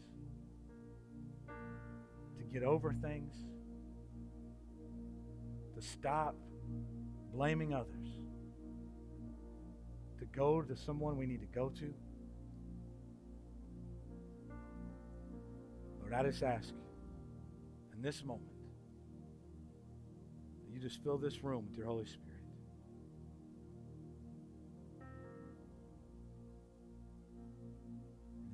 get 2.51 2.63
over 2.63 2.93
things, 3.01 3.33
to 5.75 5.81
stop 5.81 6.35
blaming 7.33 7.73
others, 7.73 8.07
to 10.19 10.25
go 10.25 10.61
to 10.61 10.75
someone 10.75 11.17
we 11.17 11.25
need 11.25 11.41
to 11.41 11.47
go 11.47 11.69
to. 11.69 11.93
Lord, 16.01 16.13
I 16.13 16.23
just 16.23 16.43
ask 16.43 16.73
in 17.95 18.01
this 18.01 18.23
moment 18.23 18.49
that 20.65 20.73
you 20.73 20.79
just 20.79 21.03
fill 21.03 21.17
this 21.17 21.43
room 21.43 21.65
with 21.69 21.77
your 21.77 21.87
Holy 21.87 22.05
Spirit. 22.05 22.25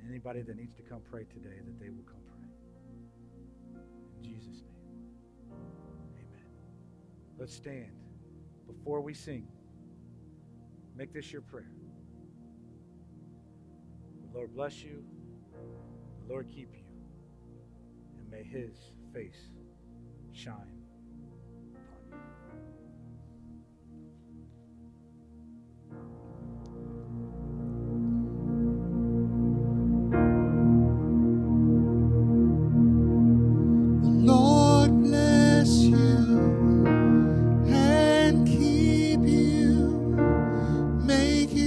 And 0.00 0.10
anybody 0.10 0.42
that 0.42 0.56
needs 0.56 0.74
to 0.76 0.82
come 0.82 1.00
pray 1.10 1.24
today, 1.24 1.56
that 1.64 1.80
they 1.80 1.88
will 1.88 2.04
come 2.04 2.25
Let's 7.38 7.54
stand 7.54 7.90
before 8.66 9.00
we 9.00 9.12
sing. 9.12 9.46
Make 10.96 11.12
this 11.12 11.30
your 11.32 11.42
prayer. 11.42 11.70
The 14.22 14.38
Lord 14.38 14.54
bless 14.54 14.82
you. 14.82 15.04
The 15.52 16.32
Lord 16.32 16.48
keep 16.48 16.72
you. 16.72 16.84
And 18.18 18.30
may 18.30 18.42
his 18.42 18.76
face 19.12 19.50
shine 20.32 20.85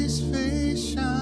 satisfaction. 0.10 1.18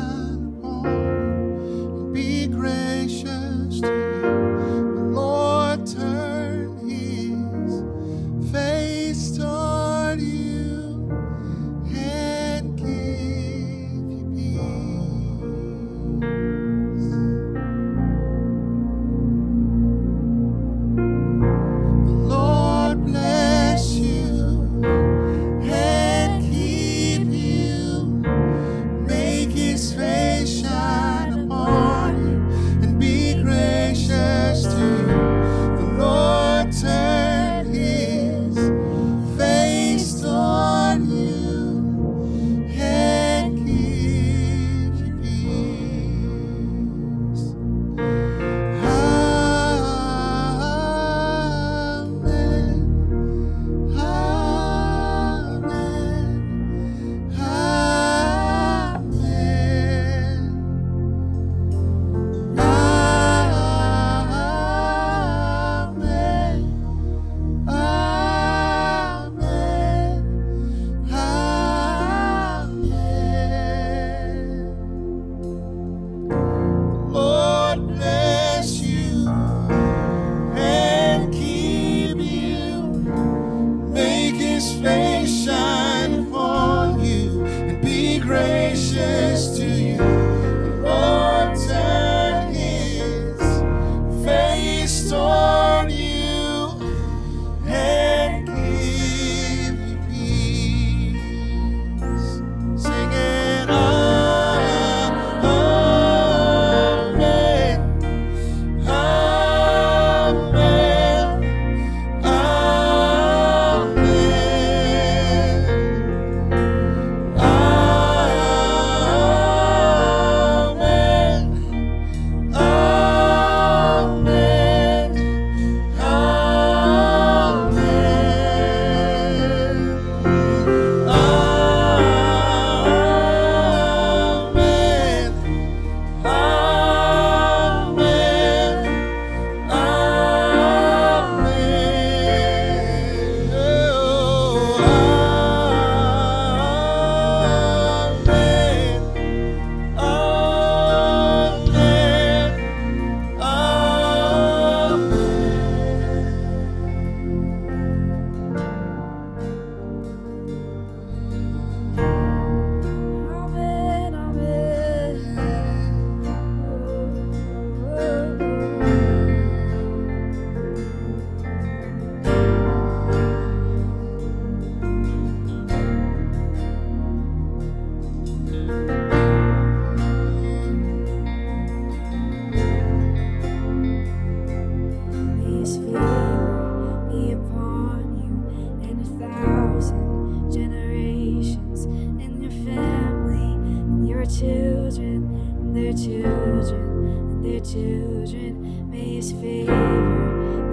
children 194.30 195.24
and 195.60 195.76
their 195.76 195.94
children 195.94 196.84
and 197.32 197.46
their 197.46 197.60
children. 197.62 198.90
May 198.90 199.16
his 199.16 199.32
favor 199.32 199.72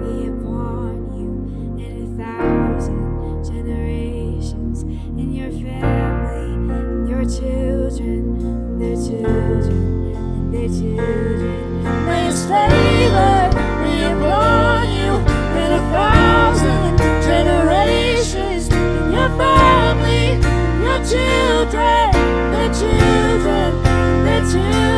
be 0.01 0.27
upon 0.27 1.13
you 1.17 1.31
and 1.83 2.03
a 2.03 2.23
thousand 2.23 3.45
generations 3.45 4.83
in 4.83 5.33
your 5.33 5.51
family 5.51 6.73
and 6.73 7.07
your 7.07 7.23
children 7.23 8.35
and 8.41 8.81
their 8.81 8.95
children 8.95 10.15
and 10.15 10.53
their 10.53 10.67
children. 10.67 12.05
May 12.05 12.25
his 12.25 12.43
favor 12.45 13.49
be 13.83 14.03
upon 14.03 14.89
you 14.89 15.11
and 15.61 15.73
a 15.73 15.79
thousand 15.95 16.97
generations 17.23 18.67
in 18.67 19.11
your 19.11 19.29
family, 19.37 20.33
and 20.43 20.83
your 20.83 20.99
children, 21.05 22.11
their 22.51 22.73
children 22.73 23.24
do 24.55 24.94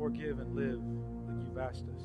forgive, 0.00 0.38
and 0.38 0.56
live 0.56 0.80
like 1.28 1.46
you've 1.46 1.58
asked 1.58 1.84
us. 1.94 2.02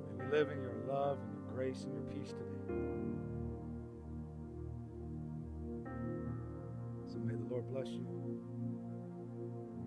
May 0.00 0.24
we 0.24 0.30
live 0.30 0.48
in 0.50 0.60
your 0.62 0.76
love 0.86 1.18
and 1.20 1.32
your 1.34 1.42
grace 1.52 1.82
and 1.82 1.92
your 1.92 2.04
peace 2.04 2.30
today. 2.30 2.74
So 7.08 7.18
may 7.18 7.34
the 7.34 7.44
Lord 7.50 7.68
bless 7.68 7.88
you 7.88 8.06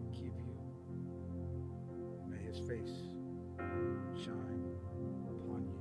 and 0.01 0.13
keep 0.13 0.35
you. 0.35 0.59
May 2.29 2.43
his 2.43 2.59
face 2.59 3.15
shine 4.21 4.65
upon 5.29 5.63
you. 5.65 5.79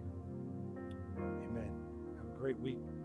Amen. 1.51 1.73
Have 2.19 2.29
a 2.29 2.39
great 2.39 2.59
week. 2.61 2.96